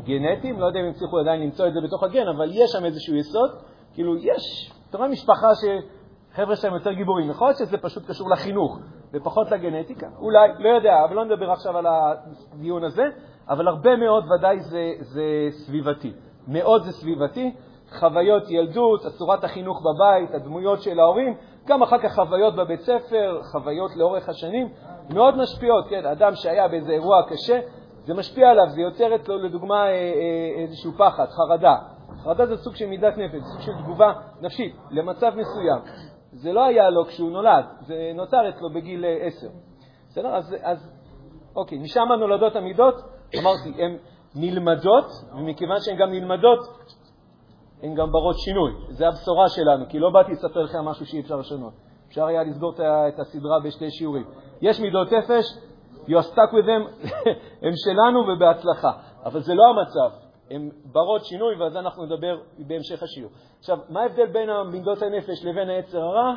גנטיים, 0.03 0.60
לא 0.60 0.65
יודע 0.65 0.80
אם 0.80 0.89
הצליחו 0.89 1.20
עדיין 1.20 1.42
למצוא 1.42 1.68
את 1.68 1.74
זה 1.74 1.80
בתוך 1.84 2.03
הגן, 2.03 2.27
אבל 2.27 2.50
יש 2.51 2.72
שם 2.72 2.86
איזשהו 2.86 3.15
יסוד. 3.15 3.50
כאילו, 3.94 4.18
יש, 4.18 4.72
אתה 4.89 4.98
רואה 4.98 5.10
משפחה 5.10 5.48
שחבר'ה 5.56 6.56
שלהם 6.56 6.74
יותר 6.74 6.92
גיבורים. 6.92 7.30
יכול 7.30 7.48
להיות 7.48 7.58
שזה 7.58 7.77
פשוט 7.77 8.03
קשור 8.10 8.30
לחינוך 8.30 8.80
ופחות 9.13 9.51
לגנטיקה, 9.51 10.08
אולי, 10.20 10.50
לא 10.60 10.70
יודע, 10.70 11.03
אבל 11.05 11.15
לא 11.15 11.25
נדבר 11.25 11.51
עכשיו 11.51 11.77
על 11.77 11.86
הדיון 11.88 12.84
הזה, 12.84 13.03
אבל 13.50 13.67
הרבה 13.67 13.96
מאוד 13.96 14.25
ודאי 14.32 14.60
זה, 14.60 14.91
זה 15.00 15.24
סביבתי. 15.50 16.13
מאוד 16.48 16.84
זה 16.84 16.91
סביבתי. 16.91 17.53
חוויות 18.00 18.43
ילדות, 18.50 19.01
צורת 19.17 19.43
החינוך 19.43 19.82
בבית, 19.82 20.36
הדמויות 20.36 20.82
של 20.82 21.00
ההורים, 21.00 21.36
גם 21.67 21.84
אחר 21.84 21.98
כך 21.98 22.15
חוויות 22.15 22.55
בבית 22.55 22.82
ספר, 22.82 23.39
חוויות 23.51 23.96
לאורך 23.96 24.29
השנים, 24.29 24.70
מאוד 25.10 25.38
משפיעות. 25.38 25.88
כן, 25.89 26.05
אדם 26.05 26.36
שהיה 26.36 26.67
באיזה 26.67 26.91
אירוע 26.91 27.22
קשה, 27.29 27.60
זה 28.05 28.13
משפיע 28.13 28.50
עליו, 28.50 28.70
זה 28.70 28.82
יוצר 28.82 29.15
אצלו, 29.15 29.38
לדוגמה, 29.38 29.86
אה, 29.86 29.91
אה, 29.91 30.62
איזשהו 30.62 30.91
פחד, 30.98 31.25
חרדה. 31.25 31.75
חרדה 32.24 32.46
זה 32.46 32.58
סוג 32.58 32.75
של 32.75 32.86
מידת 32.86 33.17
נפש, 33.17 33.41
סוג 33.53 33.62
של 33.62 33.72
תגובה 33.84 34.13
נפשית 34.41 34.75
למצב 34.91 35.32
מסוים. 35.36 36.12
זה 36.34 36.54
לא 36.54 36.66
היה 36.66 36.90
לו 36.90 37.06
כשהוא 37.06 37.32
נולד, 37.32 37.66
זה 37.82 38.12
נוצר 38.16 38.50
אצלו 38.50 38.70
בגיל 38.74 39.06
אה, 39.06 39.18
עשר. 39.22 39.48
בסדר? 40.10 40.36
אז, 40.36 40.56
אז 40.62 40.92
אוקיי, 41.56 41.78
משם 41.78 42.08
נולדות 42.20 42.56
המידות, 42.56 42.96
אמרתי, 43.40 43.84
הן 43.84 43.98
נלמדות, 44.36 45.06
ומכיוון 45.38 45.78
שהן 45.80 45.98
גם 45.98 46.12
נלמדות, 46.12 46.60
הן 47.84 47.96
גם 47.96 48.12
ברות 48.12 48.36
שינוי. 48.40 48.72
זו 48.90 49.06
הבשורה 49.06 49.50
שלנו, 49.50 49.86
כי 49.90 50.00
לא 50.00 50.10
באתי 50.10 50.32
לספר 50.32 50.62
לכם 50.62 50.86
משהו 50.86 51.06
שאי 51.06 51.20
אפשר 51.20 51.36
לשנות. 51.36 51.74
אפשר 52.08 52.25
היה 52.25 52.44
לסגור 52.44 52.74
את 53.08 53.20
הסדרה 53.20 53.60
בשתי 53.60 53.92
שיעורים. 53.92 54.25
יש 54.62 54.80
מידות 54.80 55.12
נפש, 55.12 55.46
you 56.08 56.12
are 56.12 56.25
stuck 56.34 56.52
with 56.52 56.66
them, 56.66 57.08
הם 57.66 57.74
שלנו 57.75 58.20
ובהצלחה. 58.20 58.92
אבל 59.25 59.42
זה 59.42 59.54
לא 59.54 59.63
המצב. 59.70 60.23
הן 60.55 60.69
ברות 60.86 61.25
שינוי, 61.25 61.55
ועל 61.55 61.72
זה 61.72 61.79
אנחנו 61.79 62.05
נדבר 62.05 62.38
בהמשך 62.57 63.03
השיעור. 63.03 63.31
עכשיו, 63.60 63.77
מה 63.89 64.01
ההבדל 64.01 64.25
בין 64.25 64.50
מידות 64.72 65.01
הנפש 65.01 65.45
לבין 65.45 65.69
היצר 65.69 66.01
הרע? 66.01 66.33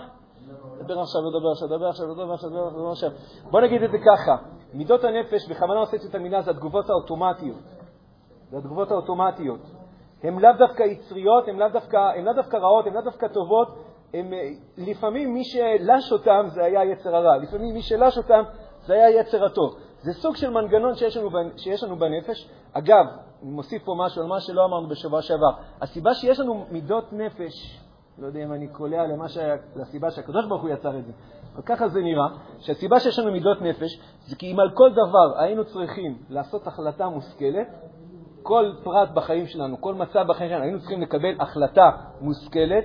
נדבר 0.80 1.00
עכשיו, 1.00 1.20
נדבר 1.20 1.50
עכשיו, 1.52 1.68
נדבר 1.68 1.88
עכשיו, 1.88 2.06
נדבר 2.06 2.32
עכשיו, 2.32 2.50
נדבר 2.50 2.90
עכשיו. 2.90 3.10
בוא 3.50 3.60
נגיד 3.60 3.82
את 3.82 3.90
זה 3.90 3.98
ככה, 3.98 4.36
מידות 4.72 5.04
הנפש, 5.04 5.48
בכוונה 5.50 5.80
עושה 5.80 5.96
את 6.08 6.14
המילה, 6.14 6.42
זה 6.42 6.50
התגובות 6.50 6.90
האוטומטיות. 6.90 7.62
זה 8.50 8.58
התגובות 8.58 8.90
האוטומטיות. 8.90 9.60
הן 10.22 10.38
לאו 10.38 10.50
דווקא 10.58 10.82
יצריות, 10.82 11.48
הן 11.48 11.56
לאו 11.56 11.68
דווקא, 11.68 11.96
לאו 12.24 12.32
דווקא 12.32 12.56
רעות, 12.56 12.86
הן 12.86 12.92
לאו 12.94 13.02
דווקא 13.02 13.28
טובות. 13.28 13.68
הם, 14.14 14.30
לפעמים 14.76 15.34
מי 15.34 15.44
שלש 15.44 16.12
אותם 16.12 16.44
זה 16.46 16.64
היה 16.64 16.84
יצר 16.84 17.16
הרע, 17.16 17.36
לפעמים 17.36 17.74
מי 17.74 17.82
שלש 17.82 18.18
אותם 18.18 18.42
זה 18.86 18.94
היה 18.94 19.20
יצר 19.20 19.44
הטוב. 19.44 19.76
זה 19.98 20.12
סוג 20.12 20.36
של 20.36 20.50
מנגנון 20.50 20.94
שיש 20.94 21.16
לנו, 21.16 21.30
שיש 21.56 21.84
לנו 21.84 21.96
בנפש. 21.96 22.50
אגב, 22.72 23.06
אני 23.42 23.50
מוסיף 23.50 23.82
פה 23.84 23.94
משהו 23.98 24.22
על 24.22 24.28
מה 24.28 24.40
שלא 24.40 24.64
אמרנו 24.64 24.88
בשבוע 24.88 25.22
שעבר. 25.22 25.50
הסיבה 25.80 26.14
שיש 26.14 26.40
לנו 26.40 26.66
מידות 26.70 27.12
נפש, 27.12 27.80
לא 28.18 28.26
יודע 28.26 28.44
אם 28.44 28.52
אני 28.52 28.68
קולע 28.68 29.06
למה 29.06 29.28
ש... 29.28 29.38
לסיבה 29.76 30.10
שהקדוש 30.10 30.46
ברוך 30.46 30.62
הוא 30.62 30.70
יצר 30.70 30.98
את 30.98 31.04
זה, 31.04 31.12
אבל 31.54 31.62
ככה 31.62 31.88
זה 31.88 32.00
נראה, 32.00 32.26
שהסיבה 32.58 33.00
שיש 33.00 33.18
לנו 33.18 33.32
מידות 33.32 33.62
נפש 33.62 34.00
זה 34.26 34.36
כי 34.36 34.52
אם 34.52 34.60
על 34.60 34.70
כל 34.70 34.92
דבר 34.92 35.38
היינו 35.38 35.64
צריכים 35.64 36.18
לעשות 36.28 36.66
החלטה 36.66 37.08
מושכלת, 37.08 37.68
כל 38.42 38.72
פרט 38.84 39.08
בחיים 39.14 39.46
שלנו, 39.46 39.80
כל 39.80 39.94
מצב 39.94 40.24
בחיים 40.28 40.50
שלנו, 40.50 40.62
היינו 40.62 40.78
צריכים 40.78 41.02
לקבל 41.02 41.34
החלטה 41.40 41.90
מושכלת, 42.20 42.84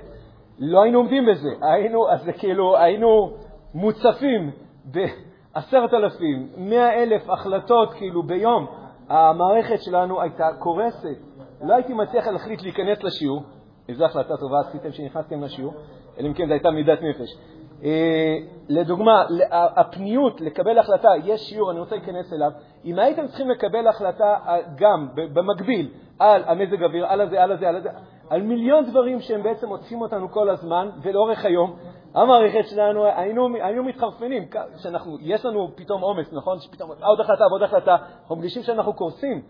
לא 0.58 0.82
היינו 0.82 0.98
עומדים 0.98 1.26
בזה. 1.26 1.48
היינו, 1.62 2.10
אז 2.10 2.30
כאילו, 2.38 2.76
היינו 2.78 3.36
מוצפים 3.74 4.50
בעשרת 4.84 5.94
אלפים, 5.94 6.48
מאה 6.56 7.02
אלף 7.02 7.30
החלטות 7.30 7.92
כאילו 7.92 8.22
ביום. 8.22 8.66
המערכת 9.12 9.82
שלנו 9.82 10.20
הייתה 10.20 10.48
קורסת. 10.58 11.18
לא 11.62 11.74
הייתי 11.74 11.94
מצליח 11.94 12.26
להחליט 12.26 12.62
להיכנס 12.62 13.02
לשיעור, 13.02 13.42
איזו 13.88 14.04
החלטה 14.04 14.36
טובה 14.36 14.60
עשיתם 14.60 14.92
שנכנסתם 14.92 15.42
לשיעור, 15.42 15.74
אלא 16.18 16.28
אם 16.28 16.34
כן 16.34 16.46
זו 16.46 16.52
הייתה 16.52 16.70
מידת 16.70 16.98
נפש. 17.02 17.36
אה, 17.84 18.36
לדוגמה, 18.68 19.24
הפניות 19.50 20.40
לקבל 20.40 20.78
החלטה, 20.78 21.08
יש 21.24 21.40
שיעור, 21.40 21.70
אני 21.70 21.80
רוצה 21.80 21.96
להיכנס 21.96 22.32
אליו, 22.32 22.50
אם 22.84 22.98
הייתם 22.98 23.26
צריכים 23.26 23.50
לקבל 23.50 23.86
החלטה 23.86 24.36
אה, 24.46 24.56
גם 24.76 25.08
במקביל 25.14 25.88
על 26.18 26.42
המזג 26.46 26.82
אוויר, 26.82 27.06
על 27.06 27.20
הזה, 27.20 27.42
על 27.42 27.52
הזה, 27.52 27.68
על 27.68 27.76
הזה, 27.76 27.88
על 28.30 28.42
מיליון 28.42 28.84
דברים 28.84 29.20
שהם 29.20 29.42
בעצם 29.42 29.68
עוטפים 29.68 30.00
אותנו 30.00 30.30
כל 30.30 30.50
הזמן 30.50 30.88
ולאורך 31.02 31.44
היום, 31.44 31.76
המערכת 32.14 32.68
שלנו, 32.68 33.04
היינו, 33.04 33.48
היינו 33.62 33.84
מתחרפנים, 33.84 34.42
שאנחנו, 34.76 35.16
יש 35.20 35.44
לנו 35.44 35.68
פתאום 35.76 36.02
עומס, 36.02 36.32
נכון? 36.32 36.58
שפתאום 36.60 36.90
עוד 37.02 37.20
החלטה 37.20 37.44
ועוד 37.50 37.62
החלטה, 37.62 37.96
אנחנו 38.22 38.36
מרגישים 38.36 38.62
שאנחנו 38.62 38.92
קורסים. 38.94 39.42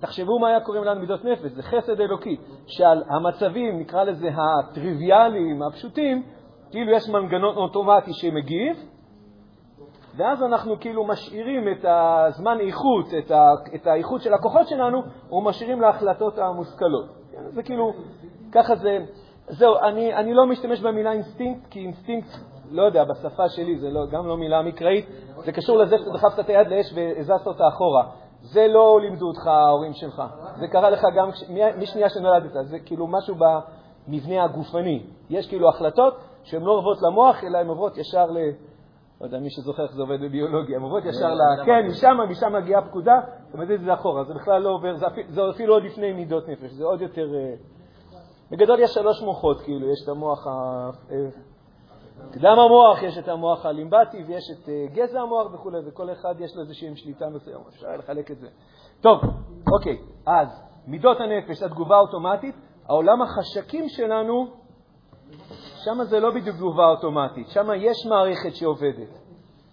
תחשבו 0.00 0.38
מה 0.38 0.48
היה 0.48 0.60
קורה 0.60 0.80
לנו 0.80 1.00
מידות 1.00 1.24
נפש, 1.24 1.50
זה 1.50 1.62
חסד 1.62 2.00
אלוקי, 2.00 2.36
שעל 2.66 3.02
המצבים, 3.08 3.80
נקרא 3.80 4.04
לזה 4.04 4.30
הטריוויאליים, 4.32 5.62
הפשוטים, 5.62 6.22
כאילו 6.70 6.92
יש 6.92 7.08
מנגנון 7.08 7.56
אוטומטי 7.56 8.12
שמגיב, 8.12 8.76
ואז 10.16 10.42
אנחנו 10.42 10.80
כאילו 10.80 11.04
משאירים 11.06 11.68
את 11.68 11.84
הזמן 11.88 12.58
איכות, 12.60 13.06
את, 13.18 13.30
ה, 13.30 13.44
את 13.74 13.86
האיכות 13.86 14.22
של 14.22 14.34
הכוחות 14.34 14.68
שלנו, 14.68 15.02
ומשאירים 15.32 15.80
להחלטות 15.80 16.38
המושכלות. 16.38 17.06
זה 17.50 17.62
כאילו, 17.62 17.92
ככה 18.52 18.76
זה, 18.76 18.98
זהו, 19.50 19.76
אני, 19.78 20.14
אני 20.14 20.34
לא 20.34 20.46
משתמש 20.46 20.80
במילה 20.80 21.12
אינסטינקט, 21.12 21.66
כי 21.70 21.80
אינסטינקט, 21.80 22.28
לא 22.70 22.82
יודע, 22.82 23.04
בשפה 23.04 23.48
שלי 23.48 23.78
זה 23.78 23.90
לא, 23.90 24.06
גם 24.06 24.26
לא 24.26 24.36
מילה 24.36 24.62
מקראית, 24.62 25.06
זה 25.44 25.52
קשור 25.52 25.78
לזה 25.78 25.96
שדחפת 25.98 26.40
את 26.40 26.48
היד 26.48 26.68
לאש 26.68 26.92
והזזת 26.94 27.46
אותה 27.46 27.68
אחורה. 27.68 28.04
זה 28.42 28.66
לא 28.68 29.00
לימדו 29.02 29.26
אותך 29.26 29.46
ההורים 29.46 29.92
שלך. 29.92 30.22
זה 30.60 30.68
קרה 30.68 30.90
לך 30.90 31.00
גם 31.16 31.30
משנייה 31.78 32.08
שנולדת. 32.08 32.52
זה 32.62 32.78
כאילו 32.78 33.06
משהו 33.06 33.34
במבנה 33.34 34.44
הגופני. 34.44 35.02
יש 35.30 35.48
כאילו 35.48 35.68
החלטות 35.68 36.14
שהן 36.42 36.62
לא 36.62 36.72
עוברות 36.72 36.98
למוח, 37.02 37.44
אלא 37.44 37.58
הן 37.58 37.66
עוברות 37.66 37.98
ישר 37.98 38.26
ל... 38.26 38.38
לא 39.20 39.26
יודע, 39.26 39.38
מי 39.38 39.50
שזוכר 39.50 39.82
איך 39.82 39.92
זה 39.92 40.02
עובד 40.02 40.20
בביולוגיה, 40.20 40.76
הן 40.76 40.82
עוברות 40.82 41.04
ישר 41.04 41.34
ל... 41.34 41.64
כן, 41.66 41.86
משם, 41.86 42.18
משם 42.30 42.52
מגיעה 42.52 42.82
פקודה, 42.82 43.20
אתה 43.48 43.58
מזיז 43.58 43.80
את 43.80 43.84
זה 43.84 43.94
אחורה. 43.94 44.24
זה 44.24 44.34
בכלל 44.34 44.62
לא 44.62 44.70
עובר, 44.70 44.94
זה 45.28 45.40
אפילו 45.50 45.74
עוד 45.74 45.82
לפני 45.82 46.12
מידות 46.12 46.48
נפש, 46.48 46.70
זה 46.70 46.84
עוד 46.84 47.00
יותר... 47.00 47.26
אה, 48.52 48.56
בגדול 48.56 48.80
יש 48.80 48.90
שלוש 48.90 49.22
מוחות, 49.22 49.60
כאילו, 49.60 49.92
יש 49.92 50.02
את 50.04 50.08
המוח 50.08 50.46
ה... 50.46 50.50
אה, 51.10 51.16
קדם 52.32 52.58
המוח, 52.58 53.02
יש 53.02 53.18
את 53.18 53.28
המוח 53.28 53.66
הלימבטי 53.66 54.24
ויש 54.26 54.44
את 54.50 54.68
אה, 54.68 54.86
גזע 54.92 55.20
המוח 55.20 55.54
וכו', 55.54 55.70
וכל 55.86 56.12
אחד 56.12 56.34
יש 56.40 56.56
לו 56.56 56.62
איזושהי 56.62 56.96
שליטה 56.96 57.28
מסוימת, 57.28 57.66
אפשר 57.68 57.96
לחלק 57.98 58.30
את 58.30 58.38
זה. 58.38 58.48
טוב, 59.00 59.20
אוקיי, 59.72 59.98
אז 60.26 60.62
מידות 60.86 61.20
הנפש, 61.20 61.62
התגובה 61.62 61.96
האוטומטית, 61.96 62.54
העולם 62.88 63.22
החשקים 63.22 63.88
שלנו, 63.88 64.46
שם 65.84 66.04
זה 66.04 66.20
לא 66.20 66.30
בדיוק 66.30 66.56
תגובה 66.56 66.86
אוטומטית, 66.86 67.48
שם 67.48 67.68
יש 67.76 68.06
מערכת 68.06 68.54
שעובדת. 68.54 69.18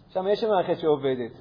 שם 0.09 0.27
יש 0.27 0.43
מערכת 0.43 0.79
שעובדת. 0.79 1.31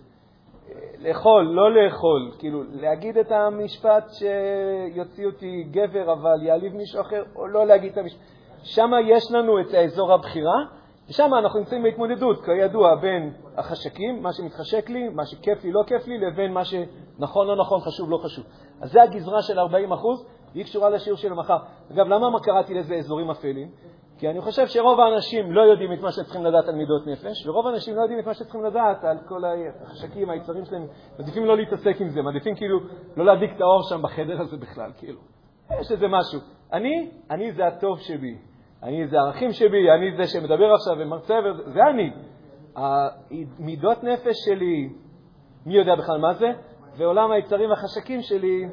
לאכול, 0.99 1.45
לא 1.45 1.73
לאכול, 1.75 2.31
כאילו, 2.39 2.63
להגיד 2.73 3.19
את 3.19 3.33
המשפט 3.33 4.05
שיוציא 4.11 5.27
אותי 5.27 5.65
גבר 5.71 6.13
אבל 6.13 6.43
יעליב 6.43 6.75
מישהו 6.75 7.01
אחר, 7.01 7.23
או 7.37 7.47
לא 7.47 7.67
להגיד 7.67 7.93
את 7.93 7.99
המשפט. 7.99 8.21
שם 8.63 8.91
יש 9.05 9.33
לנו 9.33 9.61
את 9.61 9.75
אזור 9.75 10.13
הבחירה, 10.13 10.65
ושם 11.09 11.35
אנחנו 11.35 11.59
נמצאים 11.59 11.83
בהתמודדות, 11.83 12.45
כידוע, 12.45 12.95
בין 12.95 13.33
החשקים, 13.57 14.23
מה 14.23 14.33
שמתחשק 14.33 14.91
לי, 14.91 15.09
מה 15.09 15.27
שכיף 15.27 15.65
לי, 15.65 15.73
לא 15.73 15.83
כיף 15.87 16.07
לי, 16.07 16.19
לבין 16.19 16.53
מה 16.53 16.65
שנכון, 16.65 17.47
לא 17.47 17.57
נכון, 17.57 17.81
חשוב, 17.81 18.11
לא 18.11 18.17
חשוב. 18.25 18.45
אז 18.81 18.91
זו 18.93 19.01
הגזרה 19.01 19.43
של 19.43 19.59
40 19.59 19.93
והיא 20.53 20.65
קשורה 20.65 20.91
לשיעור 20.91 21.19
של 21.19 21.33
מחר. 21.33 21.57
אגב, 21.93 22.07
למה 22.07 22.41
קראתי 22.41 22.75
לזה 22.75 22.95
אזורים 22.95 23.31
אפלים? 23.31 23.69
כי 24.19 24.31
אני 24.31 24.41
חושב 24.41 24.67
שרוב 24.67 25.01
האנשים 25.01 25.53
לא 25.53 25.61
יודעים 25.61 25.93
את 25.93 26.01
מה 26.01 26.13
שצריכים 26.13 26.45
לדעת 26.45 26.69
על 26.69 26.75
מידות 26.75 27.07
נפש, 27.07 27.47
ורוב 27.47 27.67
האנשים 27.67 27.97
לא 27.97 28.01
יודעים 28.01 28.19
את 28.19 28.27
מה 28.27 28.35
שצריכים 28.35 28.65
לדעת 28.65 29.05
על 29.05 29.19
כל 29.29 29.43
החשקים, 29.83 30.31
היצרים 30.31 30.65
שלהם. 30.65 30.87
מעדיפים 31.19 31.45
לא 31.45 31.57
להתעסק 31.57 32.01
עם 32.01 32.09
זה, 32.09 32.23
מעדיפים 32.23 32.55
כאילו 32.55 32.79
לא 33.17 33.25
להדליק 33.25 33.51
את 33.57 33.61
האור 33.61 33.83
שם 33.89 34.03
בחדר 34.03 34.41
הזה 34.41 34.57
בכלל, 34.57 34.91
כאילו. 34.99 35.21
יש 35.81 35.93
איזה 35.93 36.09
משהו. 36.09 36.41
אני, 36.73 37.11
אני 37.31 37.53
זה 37.53 37.67
הטוב 37.67 37.99
שבי. 38.01 38.37
אני 38.83 39.09
זה 39.09 39.17
הערכים 39.21 39.53
שבי, 39.53 39.91
אני 39.91 40.17
זה 40.17 40.27
שמדבר 40.27 40.75
עכשיו 40.75 40.95
ומרצה, 40.99 41.35
זה 41.67 41.81
אני. 41.91 42.11
המידות 42.77 44.05
נפש 44.05 44.37
שלי, 44.45 44.89
מי 45.67 45.75
יודע 45.75 45.95
בכלל 45.95 46.19
מה 46.19 46.35
זה? 46.35 46.53
ועולם 46.97 47.31
היצרים 47.31 47.71
והחשקים 47.71 48.23
שלי, 48.23 48.69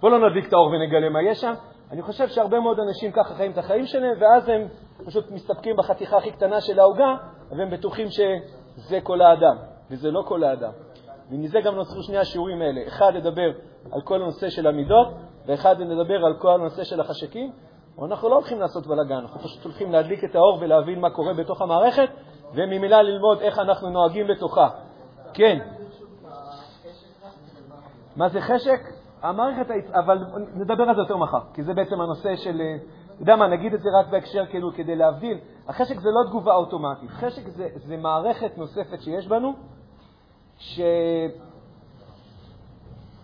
בוא 0.00 0.10
לא 0.10 0.28
נדליק 0.28 0.48
את 0.48 0.52
האור 0.52 0.66
ונגלה 0.70 1.08
מה 1.08 1.22
יש 1.22 1.40
שם. 1.40 1.54
אני 1.90 2.02
חושב 2.02 2.28
שהרבה 2.28 2.60
מאוד 2.60 2.80
אנשים 2.80 3.12
ככה 3.12 3.34
חיים 3.34 3.52
את 3.52 3.58
החיים 3.58 3.86
שלהם, 3.86 4.14
ואז 4.20 4.48
הם 4.48 4.68
פשוט 5.06 5.30
מסתפקים 5.30 5.76
בחתיכה 5.76 6.16
הכי 6.16 6.30
קטנה 6.30 6.60
של 6.60 6.80
העוגה, 6.80 7.14
והם 7.50 7.70
בטוחים 7.70 8.06
שזה 8.10 9.00
כל 9.02 9.20
האדם, 9.20 9.56
וזה 9.90 10.10
לא 10.10 10.22
כל 10.28 10.44
האדם. 10.44 10.72
ומזה 11.30 11.58
גם 11.64 11.74
נוצרו 11.74 12.02
שני 12.02 12.18
השיעורים 12.18 12.62
האלה. 12.62 12.86
אחד, 12.86 13.14
לדבר 13.14 13.50
על 13.92 14.00
כל 14.04 14.22
הנושא 14.22 14.50
של 14.50 14.66
המידות, 14.66 15.08
ואחד, 15.46 15.80
לדבר 15.80 16.26
על 16.26 16.36
כל 16.38 16.54
הנושא 16.54 16.84
של 16.84 17.00
החשקים. 17.00 17.52
אנחנו 18.04 18.28
לא 18.28 18.34
הולכים 18.34 18.60
לעשות 18.60 18.86
בלאגן, 18.86 19.14
אנחנו 19.14 19.40
פשוט 19.40 19.64
הולכים 19.64 19.92
להדליק 19.92 20.24
את 20.24 20.34
האור 20.34 20.58
ולהבין 20.60 21.00
מה 21.00 21.10
קורה 21.10 21.34
בתוך 21.34 21.62
המערכת, 21.62 22.08
וממילא 22.54 23.00
ללמוד 23.00 23.40
איך 23.40 23.58
אנחנו 23.58 23.90
נוהגים 23.90 24.26
בתוכה. 24.26 24.68
כן. 25.34 25.58
מה 28.16 28.28
זה 28.28 28.40
חשק? 28.40 28.97
המערכת, 29.22 29.66
אבל 29.90 30.18
נדבר 30.54 30.82
על 30.82 30.94
זה 30.94 31.00
יותר 31.00 31.16
מחר, 31.16 31.40
כי 31.54 31.62
זה 31.62 31.74
בעצם 31.74 32.00
הנושא 32.00 32.36
של, 32.36 32.60
אתה 33.14 33.22
יודע 33.22 33.36
מה, 33.36 33.48
נגיד 33.48 33.74
את 33.74 33.80
זה 33.80 33.88
רק 34.00 34.06
בהקשר 34.10 34.46
כאילו 34.46 34.70
כדי 34.72 34.96
להבדיל. 34.96 35.38
החשק 35.68 36.00
זה 36.00 36.08
לא 36.10 36.28
תגובה 36.28 36.54
אוטומטית, 36.54 37.10
חשק 37.10 37.48
זה, 37.48 37.68
זה 37.74 37.96
מערכת 37.96 38.58
נוספת 38.58 39.02
שיש 39.02 39.28
בנו, 39.28 39.52
ש... 40.58 40.80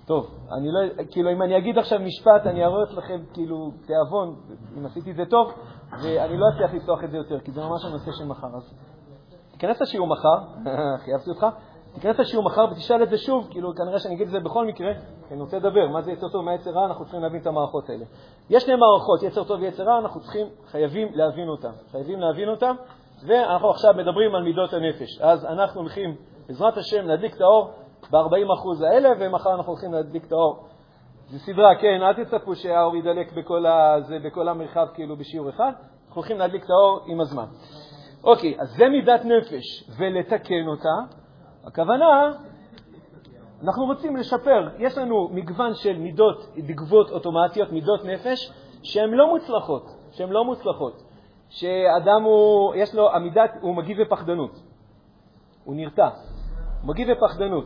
טוב, 0.07 0.31
אני 0.59 0.69
לא, 0.73 1.05
כאילו, 1.11 1.33
אם 1.33 1.43
אני 1.43 1.59
אגיד 1.59 1.79
עכשיו 1.79 2.01
משפט, 2.01 2.47
אני 2.47 2.65
אראה 2.65 2.83
לכם 2.91 3.21
כאילו 3.33 3.71
תיאבון, 3.87 4.37
אם 4.79 4.87
עשיתי 4.87 5.11
את 5.11 5.17
זה 5.17 5.25
טוב, 5.31 5.53
ואני 6.03 6.39
לא 6.39 6.47
אצליח 6.55 6.75
לפתוח 6.75 7.05
את 7.05 7.11
זה 7.11 7.17
יותר, 7.17 7.41
כי 7.41 7.53
זה 7.53 7.61
ממש 7.61 7.85
הנושא 7.85 8.11
של 8.13 8.25
מחר. 8.25 8.57
אז 8.57 8.75
תיכנס 9.53 9.81
לשיעור 9.81 10.07
מחר, 10.07 10.39
חייבתי 11.05 11.31
אותך, 11.31 11.47
תיכנס 11.95 12.19
לשיעור 12.19 12.45
מחר 12.45 12.65
ותשאל 12.71 13.03
את 13.03 13.11
זה 13.11 13.19
שוב, 13.19 13.49
כאילו, 13.51 13.75
כנראה 13.75 13.99
שאני 13.99 14.15
אגיד 14.15 14.27
את 14.27 14.33
זה 14.33 14.41
בכל 14.41 14.67
מקרה, 14.67 14.95
כי 15.29 15.35
אני 15.35 15.41
רוצה 15.41 15.57
לדבר, 15.57 15.89
מה 15.89 16.03
זה 16.03 16.13
יצר 16.13 16.29
טוב, 16.29 16.45
מה 16.45 16.55
יצר 16.55 16.71
רע, 16.71 16.87
אנחנו 16.87 17.05
צריכים 17.05 17.23
להבין 17.23 17.41
את 17.41 17.47
המערכות 17.47 17.91
האלה. 17.91 18.05
יש 18.51 18.63
שני 18.63 18.75
מערכות, 18.77 19.23
יצר 19.23 19.45
טוב 19.45 19.61
ויצר 19.61 19.83
רע, 19.83 19.99
אנחנו 19.99 20.21
צריכים, 20.21 20.47
חייבים 20.67 21.09
להבין 21.15 21.49
אותם. 21.49 21.71
חייבים 21.91 22.21
להבין 22.21 22.49
אותם, 22.49 22.75
ואנחנו 23.27 23.71
עכשיו 23.71 23.95
מדברים 23.95 24.35
על 24.35 24.43
מידות 24.43 24.73
הנפש. 24.73 25.21
אז 25.21 25.45
אנחנו 25.45 25.81
הולכים, 25.81 26.15
בעזרת 26.49 26.77
השם, 26.77 27.07
להדליק 27.07 27.37
את 27.37 27.41
האור 27.41 27.71
ב-40% 28.11 28.87
האלה, 28.87 29.09
ומחר 29.19 29.55
אנחנו 29.55 29.73
הולכים 29.73 29.93
להדליק 29.93 30.25
את 30.27 30.33
האור. 30.33 30.65
זו 31.29 31.39
סדרה, 31.39 31.75
כן, 31.75 32.03
אל 32.03 32.25
תצפו 32.25 32.55
שהאור 32.55 32.97
ידלק 32.97 33.33
בכל, 33.33 33.67
הזה, 33.67 34.19
בכל 34.25 34.49
המרחב 34.49 34.87
כאילו 34.95 35.17
בשיעור 35.17 35.51
אחד, 35.51 35.73
אנחנו 36.09 36.15
הולכים 36.15 36.39
להדליק 36.39 36.65
את 36.65 36.71
האור 36.71 37.01
עם 37.07 37.21
הזמן. 37.21 37.47
אוקיי, 38.25 38.57
אז 38.61 38.69
זה 38.77 38.89
מידת 38.89 39.25
נפש, 39.25 39.91
ולתקן 39.99 40.67
אותה, 40.69 41.15
הכוונה, 41.66 42.33
אנחנו 43.62 43.85
רוצים 43.85 44.16
לשפר. 44.16 44.68
יש 44.78 44.99
לנו 44.99 45.28
מגוון 45.33 45.75
של 45.75 45.99
מידות, 45.99 46.47
תגובות 46.66 47.11
אוטומטיות, 47.11 47.73
מידות 47.73 48.04
נפש, 48.04 48.52
שהן 48.83 49.11
לא 49.11 49.28
מוצלחות, 49.28 49.87
שהן 50.12 50.30
לא 50.30 50.44
מוצלחות. 50.44 51.02
שאדם 51.49 52.23
הוא, 52.25 52.75
יש 52.75 52.94
לו 52.94 53.11
עמידת, 53.11 53.50
הוא 53.61 53.76
מגיב 53.76 54.02
בפחדנות. 54.02 54.50
הוא 55.64 55.75
נרתע. 55.76 56.09
הוא 56.83 56.88
מגיב 56.88 57.11
בפחדנות. 57.11 57.64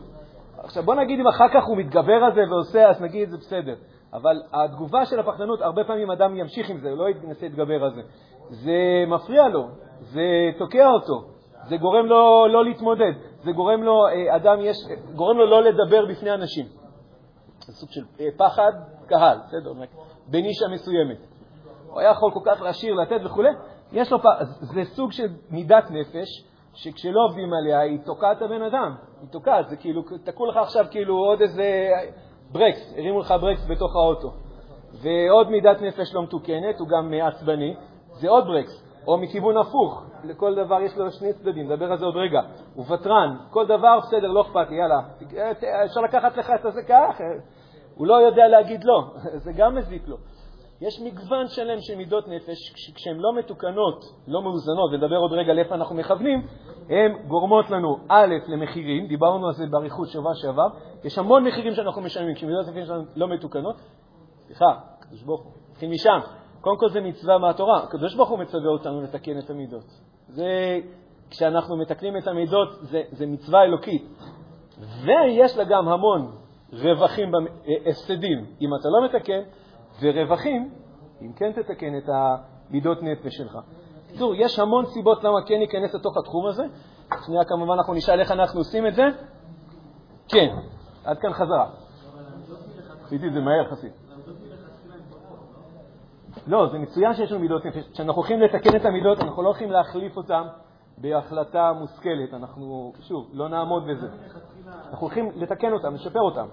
עכשיו 0.57 0.83
בוא 0.83 0.95
נגיד 0.95 1.19
אם 1.19 1.27
אחר 1.27 1.47
כך 1.53 1.65
הוא 1.65 1.77
מתגבר 1.77 2.23
על 2.23 2.33
זה 2.33 2.41
ועושה, 2.49 2.89
אז 2.89 3.01
נגיד 3.01 3.29
זה 3.29 3.37
בסדר. 3.37 3.75
אבל 4.13 4.41
התגובה 4.53 5.05
של 5.05 5.19
הפחדנות, 5.19 5.61
הרבה 5.61 5.83
פעמים 5.83 6.11
אדם 6.11 6.35
ימשיך 6.35 6.69
עם 6.69 6.77
זה, 6.77 6.89
הוא 6.89 6.97
לא 6.97 7.09
ינסה 7.09 7.45
להתגבר 7.45 7.83
על 7.83 7.93
זה. 7.95 8.01
זה 8.49 9.03
מפריע 9.07 9.47
לו, 9.47 9.67
זה 9.99 10.21
תוקע 10.57 10.87
אותו, 10.87 11.23
זה 11.67 11.77
גורם 11.77 12.05
לו 12.05 12.47
לא 12.47 12.65
להתמודד, 12.65 13.11
זה 13.43 13.51
גורם 13.51 13.83
לו, 13.83 14.07
אה, 14.07 14.35
אדם 14.35 14.57
יש, 14.61 14.77
גורם 15.15 15.37
לו 15.37 15.45
לא 15.45 15.63
לדבר 15.63 16.05
בפני 16.05 16.33
אנשים. 16.33 16.65
זה 17.65 17.73
סוג 17.73 17.89
של 17.91 18.01
אה, 18.19 18.25
פחד 18.37 18.71
קהל, 19.07 19.37
בסדר, 19.47 19.73
בנישה 20.27 20.67
מסוימת. 20.67 21.17
הוא 21.87 21.99
היה 21.99 22.11
יכול 22.11 22.31
כל 22.31 22.39
כך 22.45 22.61
לשיר, 22.61 22.93
לתת 22.93 23.25
וכו', 23.25 23.43
יש 23.91 24.11
לו, 24.11 24.19
פחד, 24.19 24.45
זה 24.45 24.83
סוג 24.83 25.11
של 25.11 25.27
מידת 25.49 25.91
נפש, 25.91 26.45
שכשלא 26.73 27.25
עובדים 27.29 27.53
עליה, 27.53 27.79
היא 27.79 27.99
תוקעת 28.05 28.37
את 28.37 28.41
הבן 28.41 28.61
אדם. 28.61 28.95
היא 29.21 29.29
תוקעת, 29.29 29.69
זה 29.69 29.75
כאילו, 29.75 30.01
תקעו 30.23 30.45
לך 30.45 30.57
עכשיו 30.57 30.85
כאילו 30.91 31.15
עוד 31.15 31.41
איזה 31.41 31.89
ברקס, 32.51 32.93
הרימו 32.97 33.19
לך 33.19 33.33
ברקס 33.41 33.67
בתוך 33.69 33.95
האוטו. 33.95 34.33
ועוד 35.01 35.49
מידת 35.49 35.81
נפש 35.81 36.13
לא 36.13 36.23
מתוקנת, 36.23 36.79
הוא 36.79 36.87
גם 36.87 37.13
עצבני, 37.13 37.75
זה 38.11 38.29
עוד 38.29 38.45
ברקס. 38.45 38.88
או 39.09 39.17
מכיוון 39.17 39.57
הפוך, 39.57 40.03
לכל 40.23 40.55
דבר 40.55 40.81
יש 40.81 40.97
לו 40.97 41.11
שני 41.11 41.33
צדדים, 41.33 41.71
נדבר 41.71 41.91
על 41.91 41.97
זה 41.97 42.05
עוד 42.05 42.15
רגע. 42.15 42.41
הוא 42.75 42.85
ותרן, 42.91 43.35
כל 43.49 43.65
דבר 43.65 43.99
בסדר, 43.99 44.27
לא 44.27 44.41
אכפת 44.41 44.69
לי, 44.69 44.75
יאללה. 44.75 44.99
אפשר 45.85 46.01
לקחת 46.01 46.37
לך 46.37 46.51
את 46.51 46.73
זה 46.73 46.81
כך, 46.87 47.21
הוא 47.95 48.07
לא 48.07 48.13
יודע 48.13 48.47
להגיד 48.47 48.83
לא, 48.83 49.03
זה 49.43 49.51
גם 49.57 49.75
מזיק 49.75 50.07
לו. 50.07 50.17
יש 50.81 51.01
מגוון 51.01 51.47
שלם 51.47 51.81
של 51.81 51.95
מידות 51.95 52.27
נפש, 52.27 52.73
כשהן 52.95 53.17
לא 53.17 53.33
מתוקנות, 53.39 54.05
לא 54.27 54.41
מאוזנות, 54.41 54.91
ונדבר 54.93 55.17
עוד 55.17 55.33
רגע 55.33 55.53
לאיפה 55.53 55.75
אנחנו 55.75 55.95
מכוונים, 55.95 56.47
הן 56.89 57.27
גורמות 57.27 57.69
לנו, 57.69 57.97
א', 58.09 58.35
למחירים, 58.47 59.07
דיברנו 59.07 59.47
על 59.47 59.53
זה 59.53 59.63
באריכות 59.71 60.07
שבוע 60.07 60.31
שעבר, 60.35 60.67
יש 61.03 61.17
המון 61.17 61.47
מחירים 61.47 61.73
שאנחנו 61.73 62.01
משלמים, 62.01 62.35
כשמידות 62.35 62.67
נפש 62.67 62.89
לא 63.15 63.27
מתוקנות. 63.27 63.75
סליחה, 64.47 64.73
קדוש 64.99 65.23
ברוך 65.23 65.41
הוא, 65.43 65.51
נתחיל 65.71 65.89
משם. 65.89 66.19
קודם 66.61 66.77
כל 66.77 66.89
זה 66.89 67.01
מצווה 67.01 67.37
מהתורה. 67.37 67.83
הקדוש 67.83 68.15
ברוך 68.15 68.29
הוא 68.29 68.39
מצווה 68.39 68.69
אותנו 68.69 69.01
לתקן 69.01 69.39
את 69.39 69.49
המידות. 69.49 69.85
זה, 70.27 70.79
כשאנחנו 71.29 71.77
מתקנים 71.77 72.17
את 72.17 72.27
המידות, 72.27 72.69
זה, 72.81 73.01
זה 73.11 73.25
מצווה 73.25 73.63
אלוקית. 73.63 74.07
ויש 74.79 75.57
לה 75.57 75.63
גם 75.63 75.87
המון 75.87 76.31
רווחים, 76.73 77.31
הפסדים, 77.85 78.45
אם 78.61 78.69
אתה 78.75 78.89
לא 78.89 79.05
מתקן, 79.05 79.41
ורווחים, 80.01 80.73
אם 81.21 81.33
כן 81.33 81.51
תתקן 81.51 81.97
את 81.97 82.09
המידות 82.09 83.03
נפש 83.03 83.37
שלך. 83.37 83.57
בקיצור, 84.07 84.35
יש 84.35 84.59
המון 84.59 84.85
סיבות 84.85 85.23
למה 85.23 85.41
כן 85.45 85.59
ניכנס 85.59 85.93
לתוך 85.95 86.17
התחום 86.17 86.45
הזה. 86.47 86.63
שנייה, 87.25 87.43
כמובן, 87.43 87.73
אנחנו 87.73 87.93
נשאל 87.93 88.19
איך 88.19 88.31
אנחנו 88.31 88.59
עושים 88.59 88.87
את 88.87 88.95
זה. 88.95 89.03
כן, 90.27 90.55
עד 91.03 91.17
כאן 91.19 91.33
חזרה. 91.33 91.69
עשיתי 93.03 93.27
את 93.27 93.33
זה 93.33 93.39
מהר 93.39 93.61
יחסית. 93.65 94.08
לא, 96.47 96.67
זה 96.71 96.79
מצוין 96.79 97.13
שיש 97.13 97.31
לנו 97.31 97.41
מידות 97.41 97.65
נפש. 97.65 97.87
כשאנחנו 97.93 98.21
הולכים 98.21 98.41
לתקן 98.41 98.75
את 98.75 98.85
המידות, 98.85 99.19
אנחנו 99.19 99.43
לא 99.43 99.47
הולכים 99.47 99.71
להחליף 99.71 100.17
אותן 100.17 100.43
בהחלטה 100.97 101.73
מושכלת. 101.79 102.33
אנחנו, 102.33 102.93
שוב, 103.01 103.29
לא 103.33 103.49
נעמוד 103.49 103.83
בזה. 103.87 104.07
אנחנו 104.91 105.07
הולכים 105.07 105.31
לתקן 105.35 105.73
אותן, 105.73 105.93
לשפר 105.93 106.21
אותן. 106.21 106.45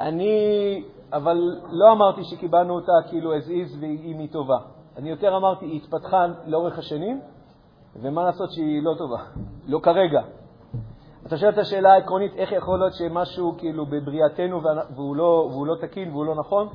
אני, 0.00 0.84
אבל 1.12 1.60
לא 1.70 1.92
אמרתי 1.92 2.24
שקיבלנו 2.24 2.74
אותה 2.74 2.92
כאילו 3.08 3.34
as 3.34 3.44
is 3.46 3.76
ואם 3.80 4.16
היא 4.18 4.32
טובה. 4.32 4.58
אני 4.96 5.10
יותר 5.10 5.36
אמרתי, 5.36 5.66
היא 5.66 5.80
התפתחה 5.82 6.26
לאורך 6.46 6.78
השנים, 6.78 7.20
ומה 7.96 8.24
לעשות 8.24 8.52
שהיא 8.52 8.82
לא 8.82 8.94
טובה. 8.98 9.22
לא 9.66 9.78
כרגע. 9.82 10.22
אתה 11.26 11.36
שואל 11.36 11.50
את 11.50 11.58
השאלה 11.58 11.92
העקרונית, 11.92 12.32
איך 12.36 12.52
יכול 12.52 12.78
להיות 12.78 12.94
שמשהו 12.94 13.54
כאילו 13.58 13.86
בבריאתנו 13.86 14.60
והוא 14.94 15.16
לא, 15.16 15.48
והוא 15.50 15.66
לא 15.66 15.74
תקין 15.80 16.10
והוא 16.10 16.26
לא 16.26 16.34
נכון? 16.34 16.68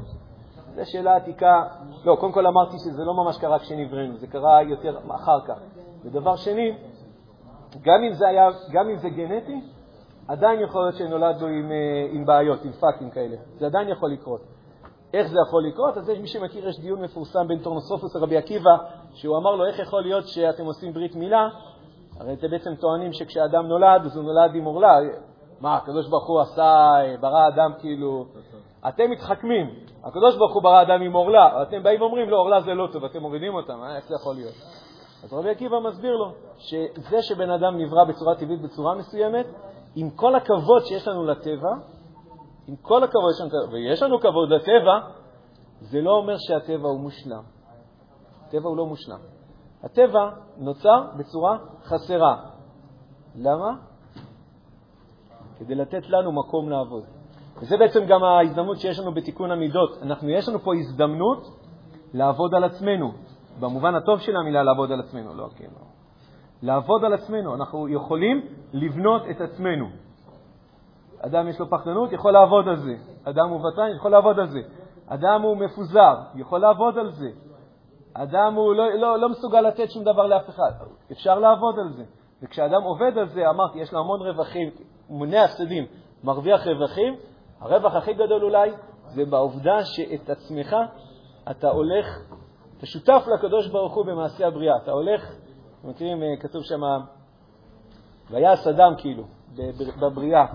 זו 0.75 0.82
שאלה 0.86 1.15
עתיקה. 1.15 1.63
לא, 2.06 2.15
קודם 2.19 2.34
כל 2.34 2.47
אמרתי 2.47 2.77
שזה 2.79 3.03
לא 3.03 3.13
ממש 3.13 3.38
קרה 3.38 3.60
כשנבראנו, 3.60 4.17
זה 4.17 4.27
קרה 4.27 4.62
יותר 4.62 4.97
אחר 5.15 5.39
כך. 5.47 5.60
ודבר 6.06 6.36
שני, 6.36 6.77
גם 7.82 8.03
אם 8.03 8.13
זה, 8.13 8.27
היה, 8.27 8.49
גם 8.71 8.89
אם 8.89 8.97
זה 8.97 9.10
גנטי, 9.10 9.62
עדיין 10.27 10.60
יכול 10.60 10.82
להיות 10.82 10.95
שנולדנו 10.95 11.47
עם, 11.47 11.71
אה, 11.71 12.08
עם 12.12 12.25
בעיות, 12.25 12.65
עם 12.65 12.71
פאקים 12.71 13.10
כאלה. 13.10 13.36
זה 13.60 13.65
עדיין 13.65 13.89
יכול 13.89 14.12
לקרות. 14.12 14.41
איך 15.13 15.27
זה 15.27 15.38
יכול 15.47 15.67
לקרות? 15.67 15.97
אז 15.97 16.10
מי 16.10 16.27
שמכיר, 16.27 16.67
יש 16.69 16.79
דיון 16.79 17.01
מפורסם 17.01 17.47
בין 17.47 17.60
טורנוסופוס 17.60 18.15
לרבי 18.15 18.38
עקיבא, 18.38 18.71
שהוא 19.13 19.38
אמר 19.38 19.56
לו, 19.56 19.65
איך 19.65 19.79
יכול 19.79 20.01
להיות 20.01 20.27
שאתם 20.27 20.65
עושים 20.65 20.93
ברית 20.93 21.15
מילה 21.15 21.49
הרי 22.19 22.34
אתם 22.34 22.47
בעצם 22.47 22.76
טוענים 22.76 23.13
שכשאדם 23.13 23.67
נולד, 23.67 24.06
אז 24.06 24.17
הוא 24.17 24.26
נולד 24.26 24.56
עם 24.56 24.65
עורלה. 24.65 24.97
מה, 25.60 25.76
הקדוש 25.76 26.10
ברוך 26.10 26.28
הוא 26.28 26.41
עשה, 26.41 26.95
ברא 27.19 27.47
אדם 27.47 27.71
כאילו... 27.80 28.26
אתם 28.88 29.12
מתחכמים, 29.12 29.69
הקדוש 30.04 30.38
ברוך 30.38 30.54
הוא 30.54 30.63
ברא 30.63 30.82
אדם 30.82 31.02
עם 31.02 31.13
עורלה, 31.13 31.62
אתם 31.62 31.84
באים 31.84 32.02
ואומרים, 32.02 32.30
לא, 32.30 32.38
עורלה 32.38 32.62
זה 32.62 32.73
לא 32.73 32.88
טוב, 32.91 33.06
אתם 33.06 33.19
מורידים 33.19 33.54
אותם, 33.54 33.84
אה? 33.84 33.95
איך 33.95 34.08
זה 34.08 34.15
יכול 34.15 34.36
להיות? 34.36 34.54
אז 35.23 35.34
רבי 35.34 35.49
עקיבא 35.49 35.80
מסביר 35.80 36.15
לו 36.15 36.32
שזה 36.58 37.21
שבן 37.21 37.49
אדם 37.49 37.78
נברא 37.78 38.04
בצורה 38.04 38.36
טבעית, 38.36 38.62
בצורה 38.62 38.95
מסוימת, 38.95 39.45
עם 39.95 40.10
כל 40.10 40.36
הכבוד 40.36 40.86
שיש 40.86 41.08
לנו 41.08 41.26
לטבע, 41.26 41.71
עם 42.67 42.76
כל 42.82 43.04
הכבוד 43.04 43.32
שיש 43.38 43.41
לנו, 43.41 43.71
ויש 43.71 44.04
לנו 44.04 44.19
כבוד 44.19 44.49
לטבע, 44.49 44.99
זה 45.82 46.02
לא 46.02 46.12
אומר 46.12 46.36
שהטבע 46.38 46.88
הוא 46.89 46.99
מושלם. 46.99 47.43
הטבע 48.47 48.69
הוא 48.69 48.78
לא 48.78 48.86
מושלם. 48.86 49.19
הטבע 49.84 50.30
נוצר 50.58 51.08
בצורה 51.17 51.58
חסרה. 51.84 52.36
למה? 53.36 53.76
כדי 55.60 55.76
לתת 55.76 56.10
לנו 56.10 56.32
מקום 56.32 56.69
לעבוד. 56.69 57.04
וזה 57.62 57.78
בעצם 57.78 58.06
גם 58.06 58.24
ההזדמנות 58.24 58.78
שיש 58.80 59.00
לנו 59.00 59.13
בתיקון 59.13 59.52
המידות. 59.52 59.98
אנחנו, 60.02 60.30
יש 60.30 60.50
לנו 60.50 60.60
פה 60.60 60.76
הזדמנות 60.76 61.48
לעבוד 62.13 62.56
על 62.56 62.63
עצמנו, 62.63 63.12
במובן 63.60 63.96
הטוב 63.96 64.19
של 64.19 64.36
המילה 64.36 64.63
לעבוד 64.63 64.91
על 64.91 65.00
עצמנו, 65.00 65.34
לא 65.34 65.48
כן, 65.56 65.65
לא. 65.65 65.86
לעבוד 66.62 67.06
על 67.06 67.13
עצמנו. 67.13 67.56
אנחנו 67.56 67.89
יכולים 67.89 68.41
לבנות 68.74 69.22
את 69.32 69.41
עצמנו. 69.41 69.89
אדם 71.19 71.48
יש 71.48 71.60
לו 71.60 71.69
פחדנות, 71.69 72.12
יכול 72.12 72.32
לעבוד 72.32 72.67
על 72.67 72.76
זה. 72.76 72.96
אדם 73.24 73.50
הוא 73.50 73.67
ותרן, 73.67 73.96
יכול 73.96 74.12
לעבוד 74.12 74.39
על 74.39 74.48
זה. 74.48 74.60
אדם 75.08 75.41
הוא 75.41 75.58
מפוזר, 75.58 76.15
יכול 76.36 76.60
לעבוד 76.60 76.98
על 76.98 77.12
זה. 77.12 77.30
אדם 78.13 78.54
הוא 78.56 78.76
לא, 78.76 78.93
לא, 78.93 79.19
לא 79.19 79.30
מסוגל 79.30 79.62
לתת 79.62 79.91
שום 79.91 80.04
דבר 80.04 80.26
לאף 80.28 80.49
אחד, 80.49 80.71
אפשר 81.12 81.39
לעבוד 81.39 81.76
על 81.80 81.93
זה. 81.93 82.04
וכשאדם 82.43 82.84
עובד 82.84 83.17
על 83.17 83.30
זה, 83.30 83.49
אמרתי, 83.49 83.80
יש 83.80 83.93
לו 83.93 83.99
המון 83.99 84.21
רווחים, 84.21 84.69
מונה 85.10 85.43
הפסדים, 85.43 85.86
מרוויח 86.23 86.67
רווחים, 86.67 87.15
הרווח 87.60 87.95
הכי 87.95 88.13
גדול 88.13 88.43
אולי 88.43 88.71
זה 89.06 89.26
בעובדה 89.26 89.86
שאת 89.86 90.30
עצמך 90.30 90.76
אתה 91.52 91.69
הולך, 91.69 92.06
אתה 92.78 92.86
שותף 92.86 93.26
לקדוש 93.34 93.67
ברוך 93.67 93.93
הוא 93.93 94.06
במעשה 94.06 94.47
הבריאה. 94.47 94.78
אתה 94.84 94.91
הולך, 94.91 95.21
אתם 95.80 95.89
מכירים, 95.89 96.23
אה, 96.23 96.28
כתוב 96.39 96.63
שם, 96.63 96.82
ויעש 98.32 98.67
אדם 98.67 98.93
כאילו, 98.97 99.23
בבריאה. 100.02 100.45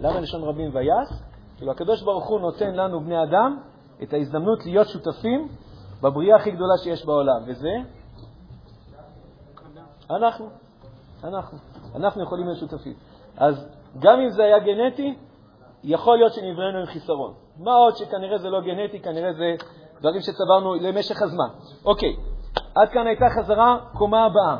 למה 0.00 0.20
לשון 0.20 0.42
רבים 0.42 0.70
ויעש? 0.74 1.08
כאילו 1.56 1.72
הקדוש 1.72 2.02
ברוך 2.02 2.28
הוא 2.28 2.40
נותן 2.40 2.74
לנו, 2.74 3.00
בני 3.00 3.22
אדם, 3.22 3.58
את 4.02 4.12
ההזדמנות 4.12 4.66
להיות 4.66 4.86
שותפים 4.88 5.48
בבריאה 6.02 6.36
הכי 6.36 6.50
גדולה 6.50 6.74
שיש 6.84 7.06
בעולם, 7.06 7.42
וזה 7.46 7.70
אנחנו. 10.10 10.48
אנחנו. 11.24 11.58
אנחנו 11.94 12.22
יכולים 12.22 12.46
להיות 12.46 12.58
שותפים. 12.58 12.94
אז 13.36 13.68
גם 13.98 14.20
אם 14.20 14.30
זה 14.30 14.42
היה 14.42 14.58
גנטי, 14.58 15.14
יכול 15.84 16.16
להיות 16.16 16.32
שנבראנו 16.32 16.78
עם 16.78 16.86
חיסרון. 16.86 17.34
מה 17.56 17.74
עוד 17.74 17.96
שכנראה 17.96 18.38
זה 18.38 18.50
לא 18.50 18.60
גנטי, 18.60 19.00
כנראה 19.00 19.32
זה 19.32 19.54
דברים 20.00 20.20
שצברנו 20.20 20.74
למשך 20.74 21.22
הזמן. 21.22 21.48
אוקיי, 21.84 22.16
עד 22.74 22.88
כאן 22.88 23.06
הייתה 23.06 23.26
חזרה, 23.38 23.78
קומה 23.92 24.24
הבאה. 24.24 24.56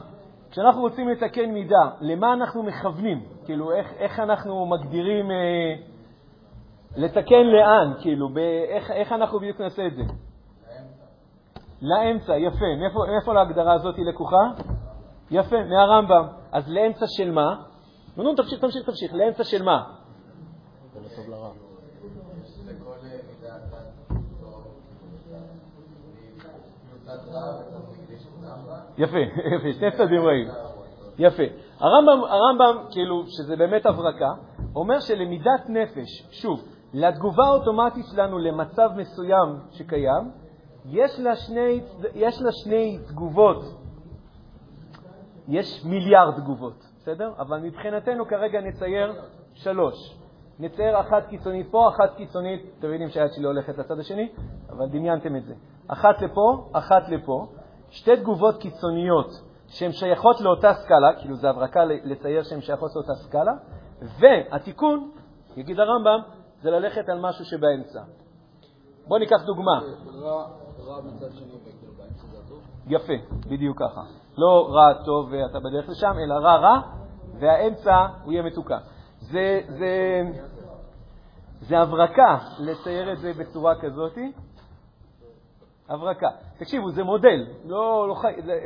כשאנחנו 0.50 0.80
רוצים 0.80 1.08
לתקן 1.08 1.50
מידה, 1.50 1.90
למה 2.00 2.32
אנחנו 2.32 2.62
מכוונים? 2.62 3.24
כאילו, 3.44 3.72
איך, 3.72 3.92
איך 3.98 4.20
אנחנו 4.20 4.66
מגדירים, 4.66 5.30
אה, 5.30 5.74
לתקן 6.96 7.46
לאן? 7.46 7.92
כאילו, 8.00 8.28
באיך, 8.28 8.90
איך 8.90 9.12
אנחנו 9.12 9.38
בדיוק 9.38 9.60
נעשה 9.60 9.86
את 9.86 9.94
זה? 9.96 10.02
לאמצע, 11.82 12.36
יפה. 12.36 12.66
מאיפה, 12.80 12.98
מאיפה 13.12 13.34
להגדרה 13.34 13.72
הזאת 13.72 13.96
היא 13.96 14.04
לקוחה? 14.06 14.42
יפה, 15.30 15.56
מהרמב"ם. 15.64 16.26
אז 16.52 16.68
לאמצע 16.68 17.06
של 17.06 17.30
מה? 17.30 17.56
נו, 18.16 18.22
נו, 18.22 18.34
תמשיך, 18.34 18.60
תמשיך, 18.60 18.86
תמשיך. 18.86 19.14
לאמצע 19.14 19.44
של 19.44 19.62
מה? 19.62 19.84
יפה, 28.98 29.18
יפה, 29.54 29.72
שני 29.78 29.90
צדדים 29.90 30.22
רואים. 30.22 30.48
יפה. 31.18 31.42
הרמב"ם, 31.80 32.24
הרמב"ם, 32.24 32.84
כאילו, 32.90 33.24
שזה 33.26 33.56
באמת 33.56 33.86
הברקה, 33.86 34.30
אומר 34.76 35.00
שלמידת 35.00 35.68
נפש, 35.68 36.40
שוב, 36.42 36.64
לתגובה 36.94 37.44
האוטומטית 37.46 38.04
שלנו 38.12 38.38
למצב 38.38 38.90
מסוים 38.96 39.58
שקיים, 39.70 40.30
יש 40.90 41.20
לה 41.20 41.36
שני, 41.36 41.80
יש 42.14 42.42
לה 42.42 42.52
שני 42.52 42.98
תגובות. 43.08 43.62
יש 45.48 45.84
מיליארד 45.84 46.34
תגובות, 46.36 46.84
בסדר? 46.96 47.32
אבל 47.38 47.60
מבחינתנו 47.60 48.26
כרגע 48.26 48.60
נצייר 48.60 49.14
שלוש. 49.54 50.18
נצייר 50.58 51.00
אחת 51.00 51.26
קיצונית 51.28 51.66
פה, 51.70 51.88
אחת 51.88 52.16
קיצונית, 52.16 52.74
אתם 52.78 52.86
יודעים 52.86 53.08
שהיד 53.08 53.32
שלי 53.32 53.46
הולכת 53.46 53.78
לצד 53.78 53.98
השני, 53.98 54.28
אבל 54.70 54.88
דמיינתם 54.88 55.36
את 55.36 55.44
זה. 55.44 55.54
אחת 55.88 56.22
לפה, 56.22 56.68
אחת 56.72 57.08
לפה. 57.08 57.46
שתי 57.90 58.16
תגובות 58.16 58.60
קיצוניות 58.60 59.30
שהן 59.66 59.92
שייכות 59.92 60.40
לאותה 60.40 60.74
סקאלה, 60.74 61.12
כאילו 61.18 61.34
זה 61.36 61.50
הברקה 61.50 61.84
לצייר 61.84 62.42
שהן 62.42 62.60
שייכות 62.60 62.90
לאותה 62.94 63.14
סקאלה, 63.14 63.52
והתיקון, 64.20 65.10
יגיד 65.56 65.80
הרמב"ם, 65.80 66.20
זה 66.62 66.70
ללכת 66.70 67.08
על 67.08 67.20
משהו 67.20 67.44
שבאמצע. 67.44 68.00
בואו 69.08 69.20
ניקח 69.20 69.42
דוגמה. 69.46 69.80
יפה, 72.86 73.12
בדיוק 73.48 73.78
ככה. 73.78 74.00
לא 74.38 74.68
רע 74.70 75.04
טוב 75.04 75.32
ואתה 75.32 75.58
בדרך 75.60 75.88
לשם, 75.88 76.12
אלא 76.24 76.34
רע 76.34 76.56
רע, 76.56 76.80
והאמצע 77.38 78.06
הוא 78.24 78.32
יהיה 78.32 78.42
מתוקן. 78.42 78.78
זה, 79.20 79.60
זה, 79.68 80.22
זה 81.60 81.78
הברקה 81.78 82.38
לצייר 82.58 83.12
את 83.12 83.18
זה 83.18 83.32
בצורה 83.32 83.74
כזאת. 83.80 84.18
הברקה. 85.88 86.28
תקשיבו, 86.58 86.90
זה 86.90 87.04
מודל. 87.04 87.46
לא, 87.64 88.08
לא, 88.08 88.16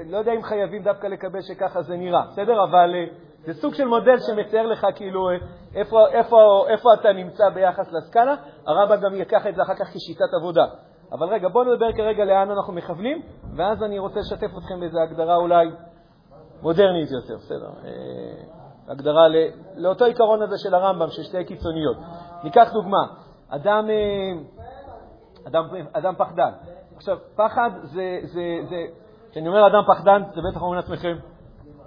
לא 0.07 0.17
יודע 0.17 0.33
אם 0.33 0.43
חייבים 0.43 0.83
דווקא 0.83 1.07
לקבל 1.07 1.41
שככה 1.43 1.83
זה 1.83 1.97
נראה, 1.97 2.27
בסדר? 2.27 2.65
אבל 2.65 2.95
אה, 2.95 3.05
זה 3.45 3.55
סוג 3.55 3.75
של 3.75 3.85
מודל 3.85 4.19
שמצייר 4.19 4.67
לך 4.67 4.87
כאילו 4.95 5.31
אה, 5.31 5.35
איפה, 5.75 6.09
איפה, 6.09 6.65
איפה 6.69 6.95
אתה 6.95 7.13
נמצא 7.13 7.49
ביחס 7.55 7.93
לסקאלה. 7.93 8.35
הרמב"ם 8.67 9.01
גם 9.01 9.15
ייקח 9.15 9.47
את 9.47 9.55
זה 9.55 9.63
אחר 9.63 9.75
כך 9.75 9.89
כשיטת 9.89 10.35
עבודה. 10.41 10.65
אבל 11.13 11.29
רגע, 11.29 11.49
בואו 11.49 11.65
נדבר 11.65 11.93
כרגע 11.93 12.25
לאן 12.25 12.51
אנחנו 12.51 12.73
מכוונים, 12.73 13.23
ואז 13.57 13.83
אני 13.83 13.99
רוצה 13.99 14.21
לשתף 14.21 14.59
אתכם 14.59 14.81
באיזו 14.81 14.99
הגדרה 15.01 15.37
אולי 15.37 15.71
מודרנית 16.63 17.11
יותר, 17.11 17.37
בסדר? 17.37 17.71
אה, 17.85 17.93
הגדרה. 18.89 19.27
לאותו 19.77 20.05
עיקרון 20.05 20.43
הזה 20.43 20.59
של 20.59 20.75
הרמב"ם, 20.75 21.11
של 21.11 21.23
שתי 21.23 21.45
קיצוניות. 21.45 21.97
ניקח 22.45 22.73
דוגמה, 22.73 23.07
אדם, 23.49 23.89
אדם, 25.49 25.65
אדם 25.93 26.15
פחדן. 26.19 26.51
עכשיו, 26.97 27.19
פחד 27.37 27.71
זה, 27.83 28.19
זה, 28.23 28.43
זה, 28.69 28.77
כשאני 29.31 29.49
אומר 29.49 29.67
אדם 29.67 29.83
פחדן, 29.95 30.23
זה 30.35 30.41
בטח 30.51 30.63
אומרים 30.63 30.77
לעצמכם, 30.77 31.17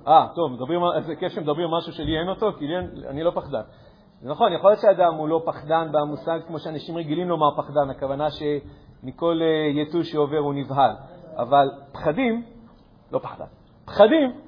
אה, 0.07 0.27
טוב, 0.35 0.51
מדברים, 0.51 0.81
זה 1.05 1.15
כיף 1.15 1.31
שמדברים 1.31 1.69
משהו 1.71 1.93
שלי 1.93 2.19
אין 2.19 2.29
אותו, 2.29 2.53
כי 2.59 2.67
לי 2.67 2.75
אני 3.07 3.23
לא 3.23 3.31
פחדן. 3.31 3.61
זה 4.21 4.29
נכון, 4.29 4.53
יכול 4.53 4.69
להיות 4.69 4.81
שאדם 4.81 5.13
הוא 5.13 5.29
לא 5.29 5.41
פחדן 5.45 5.88
במושג 5.91 6.39
כמו 6.47 6.59
שאנשים 6.59 6.97
רגילים 6.97 7.29
לומר 7.29 7.57
פחדן, 7.57 7.89
הכוונה 7.89 8.27
שמכל 8.31 8.45
אה, 9.03 9.81
יתוש 9.81 10.12
שעובר 10.12 10.38
הוא 10.38 10.53
נבהל. 10.53 10.91
אבל 11.38 11.71
פחדים, 11.91 12.43
לא 13.12 13.19
פחדן, 13.19 13.45
פחדים, 13.86 14.39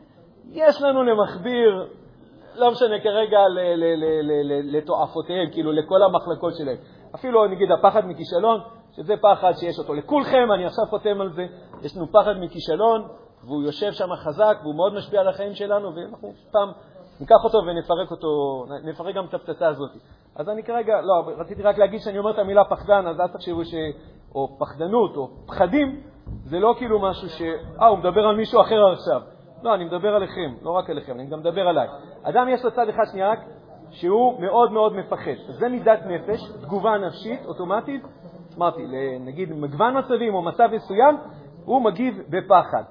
יש 0.52 0.82
לנו 0.82 1.04
למכביר, 1.04 1.88
לא 2.56 2.72
משנה 2.72 3.00
כרגע, 3.00 3.40
לתועפותיהם, 4.64 5.50
כאילו 5.52 5.72
לכל 5.72 6.04
המחלקות 6.04 6.54
שלהם. 6.58 6.78
אפילו 7.16 7.48
נגיד 7.48 7.72
הפחד 7.72 8.06
מכישלון, 8.06 8.62
שזה 8.96 9.14
פחד 9.22 9.52
שיש 9.60 9.80
אותו 9.80 9.94
לכולכם, 9.94 10.52
אני 10.56 10.66
עכשיו 10.66 10.86
חותם 10.90 11.22
על 11.22 11.34
זה. 11.34 11.46
יש 11.82 11.98
לנו 11.98 12.08
פחד 12.12 12.34
מכישלון, 12.40 13.08
והוא 13.44 13.64
יושב 13.64 13.92
שם 13.92 14.16
חזק, 14.16 14.58
והוא 14.62 14.76
מאוד 14.76 14.94
משפיע 14.94 15.20
על 15.20 15.28
החיים 15.28 15.56
שלנו, 15.56 15.96
ואנחנו 15.96 16.34
פעם 16.52 16.72
ניקח 17.20 17.44
אותו 17.44 17.58
ונפרק 17.58 18.12
אותו, 18.12 18.66
נפרק 18.84 19.16
גם 19.16 19.26
את 19.26 19.34
הפצצה 19.34 19.68
הזאת. 19.68 19.92
אז 20.36 20.50
אני 20.50 20.64
כרגע, 20.64 21.02
לא, 21.02 21.32
רציתי 21.38 21.62
רק 21.62 21.78
להגיד 21.78 22.00
שאני 22.02 22.20
אומר 22.20 22.32
את 22.32 22.40
המילה 22.40 22.64
פחדן, 22.66 23.08
אז 23.08 23.20
אל 23.20 23.28
תחשבו 23.28 23.66
ש... 23.66 23.74
או 24.36 24.58
פחדנות, 24.60 25.18
או 25.18 25.30
פחדים, 25.46 26.02
זה 26.44 26.60
לא 26.60 26.76
כאילו 26.78 27.00
משהו 27.00 27.30
ש... 27.30 27.42
אה, 27.82 27.88
הוא 27.88 27.98
מדבר 27.98 28.22
על 28.28 28.36
מישהו 28.36 28.62
אחר 28.62 28.92
עכשיו. 28.94 29.22
לא, 29.64 29.76
אני 29.76 29.86
מדבר 29.86 30.16
עליכם, 30.16 30.54
לא 30.62 30.72
רק 30.72 30.90
עליכם, 30.90 31.12
אני 31.12 31.26
גם 31.28 31.40
מדבר 31.40 31.68
עליי. 31.68 31.88
אדם 32.24 32.48
יש 32.50 32.66
לו 32.66 32.72
צד 32.72 32.90
אחד, 32.90 33.04
שנייה 33.12 33.32
רק, 33.32 33.40
שהוא 33.92 34.42
מאוד 34.42 34.72
מאוד 34.72 34.94
מפחד. 34.94 35.32
זה 35.48 35.70
מידת 35.70 36.00
נפש, 36.06 36.52
תגובה 36.62 36.98
נפשית, 36.98 37.46
אוטומטית, 37.46 38.02
אמרתי, 38.58 38.82
נגיד 39.20 39.54
מגוון 39.54 39.98
מצבים 39.98 40.34
או 40.34 40.42
מצב 40.42 40.70
מסוים, 40.74 41.18
הוא 41.66 41.82
מגיב 41.82 42.16
בפחד. 42.30 42.84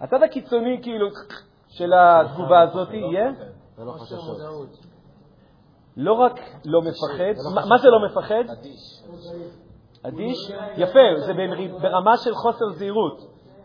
הצד 0.00 0.22
הקיצוני, 0.22 0.80
כאילו, 0.82 1.08
של 1.68 1.92
התגובה 1.92 2.60
הזאת 2.60 2.88
יהיה... 2.90 3.30
לא, 3.78 3.94
לא 5.96 6.12
רק 6.12 6.40
לא 6.64 6.80
מפחד, 6.82 7.34
מה 7.68 7.78
זה 7.78 7.88
לא 7.88 8.06
מפחד? 8.06 8.44
אדיש. 8.58 9.02
אדיש? 10.02 10.36
יפה, 10.76 10.98
זה 11.26 11.32
ברמה 11.82 12.16
של 12.16 12.34
חוסר 12.34 12.68
זהירות. 12.70 13.18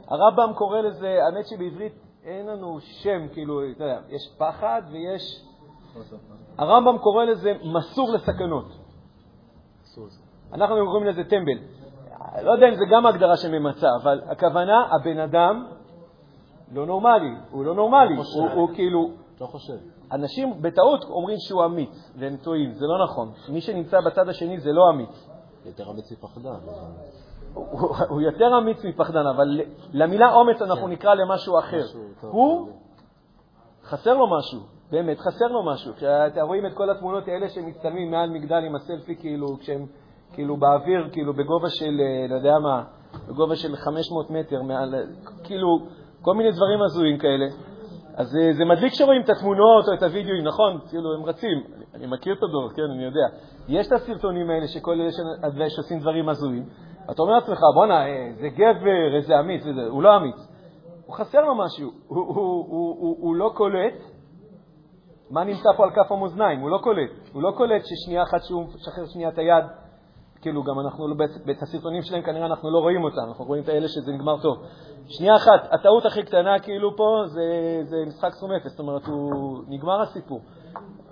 הרמב"ם 0.07 0.53
קורא 0.53 0.81
לזה, 0.81 1.17
האמת 1.25 1.47
שבעברית 1.47 1.93
אין 2.23 2.47
לנו 2.47 2.79
שם, 2.79 3.27
כאילו, 3.33 3.61
אתה 3.75 3.83
יודע, 3.83 3.99
יש 4.09 4.35
פחד 4.37 4.81
ויש... 4.91 5.43
הרמב"ם 6.57 6.97
קורא 6.97 7.25
לזה 7.25 7.53
מסור 7.63 8.13
לסכנות. 8.13 8.65
אנחנו 10.53 10.75
קוראים 10.85 11.05
לזה 11.05 11.23
טמבל. 11.23 11.57
לא 12.41 12.51
יודע 12.51 12.69
אם 12.69 12.75
זה 12.75 12.83
גם 12.91 13.05
הגדרה 13.05 13.37
שממצה, 13.37 13.87
אבל 14.01 14.21
הכוונה, 14.25 14.87
הבן 14.91 15.19
אדם 15.19 15.67
לא 16.71 16.85
נורמלי, 16.85 17.35
הוא 17.51 17.65
לא 17.65 17.75
נורמלי, 17.75 18.15
לא 18.15 18.23
הוא, 18.35 18.49
הוא 18.49 18.69
כאילו... 18.75 19.11
לא 19.41 19.45
חושב. 19.45 19.77
אנשים 20.11 20.61
בטעות 20.61 21.03
אומרים 21.03 21.37
שהוא 21.39 21.65
אמיץ, 21.65 22.11
והם 22.15 22.37
טועים, 22.37 22.73
זה 22.73 22.85
לא 22.85 23.03
נכון. 23.03 23.31
מי 23.49 23.61
שנמצא 23.61 24.01
בצד 24.01 24.29
השני 24.29 24.59
זה 24.59 24.71
לא 24.71 24.81
אמיץ. 24.93 25.29
יותר 25.67 25.91
אמיץ 25.91 26.11
מפחדן. 26.11 26.59
הוא, 27.53 28.21
יותר 28.21 28.57
אמיץ 28.57 28.85
מפחדן, 28.85 29.25
אבל 29.35 29.61
למילה 29.93 30.33
אומץ 30.33 30.61
אנחנו 30.61 30.85
כן. 30.85 30.91
נקרא 30.91 31.13
למשהו 31.13 31.59
אחר. 31.59 31.83
הוא, 32.21 32.65
כללי. 32.65 32.77
חסר 33.83 34.13
לו 34.13 34.37
משהו, 34.37 34.59
באמת, 34.91 35.19
חסר 35.19 35.47
לו 35.47 35.65
משהו. 35.65 35.93
כשאתם 35.93 36.41
רואים 36.41 36.65
את 36.65 36.73
כל 36.73 36.89
התמונות 36.89 37.27
האלה 37.27 37.49
שמצטלמים 37.49 38.11
מעל 38.11 38.29
מגדל 38.29 38.63
עם 38.67 38.75
הסלפי, 38.75 39.15
כאילו, 39.15 39.57
כשהם 39.59 39.85
כאילו 40.33 40.57
באוויר, 40.57 41.09
כאילו 41.11 41.33
בגובה 41.33 41.69
של, 41.69 41.99
אה, 41.99 42.27
לא 42.29 42.35
יודע 42.35 42.59
מה, 42.59 42.83
בגובה 43.29 43.55
של 43.55 43.75
500 43.75 44.29
מטר, 44.29 44.61
מעל, 44.61 44.95
כאילו, 45.43 45.67
כל 46.21 46.33
מיני 46.33 46.51
דברים 46.51 46.81
הזויים 46.81 47.17
כאלה. 47.17 47.45
אז 48.17 48.35
אה, 48.35 48.53
זה 48.53 48.65
מדליק 48.65 48.93
שרואים 48.93 49.21
את 49.21 49.29
התמונות 49.29 49.87
או 49.87 49.93
את 49.93 50.03
הוידאוים, 50.03 50.43
נכון? 50.43 50.79
כאילו, 50.89 51.13
הם 51.13 51.23
רצים. 51.25 51.63
אני, 51.75 51.85
אני 51.93 52.07
מכיר 52.07 52.33
את 52.33 52.43
הדור, 52.43 52.69
כן, 52.75 52.81
אני 52.95 53.03
יודע. 53.03 53.27
יש 53.67 53.87
את 53.87 53.91
הסרטונים 53.91 54.49
האלה 54.49 54.67
שכל 54.67 55.01
אלה 55.43 55.69
שעושים 55.69 55.99
דברים 55.99 56.29
הזויים. 56.29 56.65
אתה 57.11 57.21
אומר 57.21 57.33
לעצמך, 57.33 57.59
בואנה, 57.75 58.07
אה, 58.07 58.29
זה 58.39 58.49
גבר, 58.49 59.15
איזה 59.15 59.39
אמיץ, 59.39 59.61
וזה. 59.65 59.81
הוא 59.89 60.03
לא 60.03 60.17
אמיץ. 60.17 60.35
הוא 61.05 61.15
חסר 61.15 61.41
לו 61.41 61.55
משהו. 61.55 61.91
הוא, 62.07 62.25
הוא, 62.25 62.35
הוא, 62.35 62.95
הוא, 62.99 63.17
הוא 63.19 63.35
לא 63.35 63.51
קולט 63.55 63.93
מה 65.29 65.43
נמצא 65.43 65.69
פה 65.77 65.83
על 65.83 65.91
כף 65.91 66.11
המאזניים, 66.11 66.59
הוא 66.59 66.69
לא 66.69 66.77
קולט. 66.77 67.11
הוא 67.33 67.41
לא 67.41 67.51
קולט 67.57 67.81
ששנייה 67.85 68.23
אחת 68.23 68.43
שהוא 68.43 68.65
משחרר 68.75 69.05
שנייה 69.05 69.29
את 69.29 69.37
היד, 69.37 69.65
כאילו 70.41 70.63
גם 70.63 70.79
אנחנו, 70.79 71.07
לא- 71.07 71.15
את 71.51 71.61
הסרטונים 71.61 72.01
שלהם 72.01 72.21
כנראה 72.21 72.45
אנחנו 72.45 72.71
לא 72.71 72.79
רואים 72.79 73.03
אותם, 73.03 73.21
אנחנו 73.27 73.45
רואים 73.45 73.63
את 73.63 73.69
האלה 73.69 73.87
שזה 73.87 74.11
נגמר 74.11 74.41
טוב. 74.41 74.57
שנייה 75.07 75.35
אחת, 75.35 75.67
הטעות 75.71 76.05
הכי 76.05 76.23
קטנה 76.23 76.59
כאילו 76.59 76.95
פה 76.97 77.21
זה, 77.25 77.41
זה 77.83 77.95
משחק 78.07 78.33
סכום 78.33 78.51
אפס, 78.51 78.71
זאת 78.71 78.79
אומרת, 78.79 79.05
הוא 79.05 79.59
נגמר 79.67 80.01
הסיפור. 80.01 80.41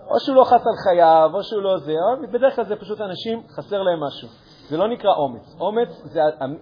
או 0.08 0.20
שהוא 0.20 0.36
לא 0.36 0.44
חס 0.44 0.68
על 0.68 0.76
חייו, 0.84 1.32
או 1.34 1.44
שהוא 1.44 1.62
לא 1.62 1.78
זה, 1.78 1.92
או 1.92 2.28
בדרך 2.32 2.56
כלל 2.56 2.66
זה 2.66 2.76
פשוט 2.76 3.02
אנשים, 3.02 3.44
חסר 3.50 3.82
להם 3.82 4.04
משהו. 4.04 4.28
זה 4.70 4.78
לא 4.78 4.88
נקרא 4.88 5.14
אומץ. 5.14 5.56
אומץ 5.60 6.02
זה 6.04 6.20
אמ- 6.44 6.58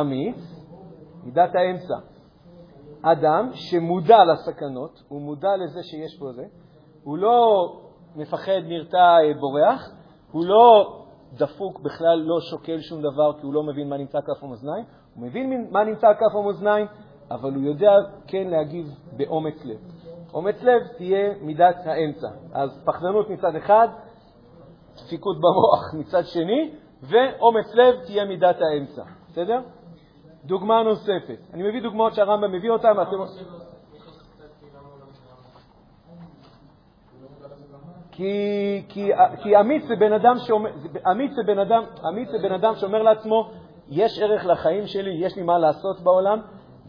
אמיץ, 0.00 0.36
מידת 1.24 1.54
האמצע. 1.54 1.94
אדם 3.02 3.50
שמודע 3.54 4.18
לסכנות, 4.24 5.02
הוא 5.08 5.20
מודע 5.20 5.56
לזה 5.56 5.82
שיש 5.82 6.18
פה 6.18 6.32
זה, 6.32 6.42
הוא 7.04 7.18
לא 7.18 7.72
מפחד, 8.16 8.60
נרתע, 8.66 9.16
בורח, 9.40 9.90
הוא 10.32 10.44
לא 10.44 10.96
דפוק, 11.32 11.80
בכלל 11.80 12.18
לא 12.18 12.40
שוקל 12.40 12.80
שום 12.80 13.02
דבר 13.02 13.32
כי 13.40 13.46
הוא 13.46 13.54
לא 13.54 13.62
מבין 13.62 13.88
מה 13.88 13.96
נמצא 13.96 14.20
כף 14.20 14.44
המאזניים, 14.44 14.84
הוא 15.14 15.22
מבין 15.26 15.68
מה 15.70 15.84
נמצא 15.84 16.06
כף 16.14 16.34
המאזניים, 16.34 16.86
אבל 17.30 17.54
הוא 17.54 17.62
יודע 17.62 17.92
כן 18.26 18.48
להגיב 18.48 18.86
באומץ 19.16 19.64
לב. 19.64 19.78
אומץ 20.34 20.62
לב 20.62 20.82
תהיה 20.96 21.34
מידת 21.40 21.76
האמצע. 21.84 22.28
אז 22.52 22.82
פחדנות 22.84 23.30
מצד 23.30 23.56
אחד, 23.56 23.88
דפיקות 24.94 25.36
במוח 25.36 25.94
מצד 26.00 26.22
שני, 26.24 26.70
ואומץ 27.02 27.74
לב 27.74 27.94
תהיה 28.06 28.24
מידת 28.24 28.56
האמצע. 28.60 29.02
בסדר? 29.28 29.60
דוגמה 30.44 30.82
נוספת. 30.82 31.38
אני 31.54 31.68
מביא 31.68 31.82
דוגמאות 31.82 32.14
שהרמב"ם 32.14 32.52
מביא 32.52 32.70
אותן, 32.70 32.92
אתם... 33.02 33.16
כי, 38.16 38.82
כי, 39.42 39.60
אמיץ 39.60 39.84
זה 39.86 39.96
בן 39.96 40.12
אדם 40.12 40.36
שאומר, 40.38 40.70
אמיץ 41.10 41.32
זה 41.32 41.42
בן 41.46 41.58
אדם, 41.58 41.82
אמיץ 42.08 42.28
זה 42.30 42.38
בן 42.38 42.52
אדם 42.52 42.74
שאומר 42.74 43.02
לעצמו, 43.02 43.50
יש 43.88 44.18
ערך 44.22 44.46
לחיים 44.46 44.86
שלי, 44.86 45.10
יש 45.20 45.36
לי 45.36 45.42
מה 45.42 45.58
לעשות 45.58 46.00
בעולם, 46.00 46.40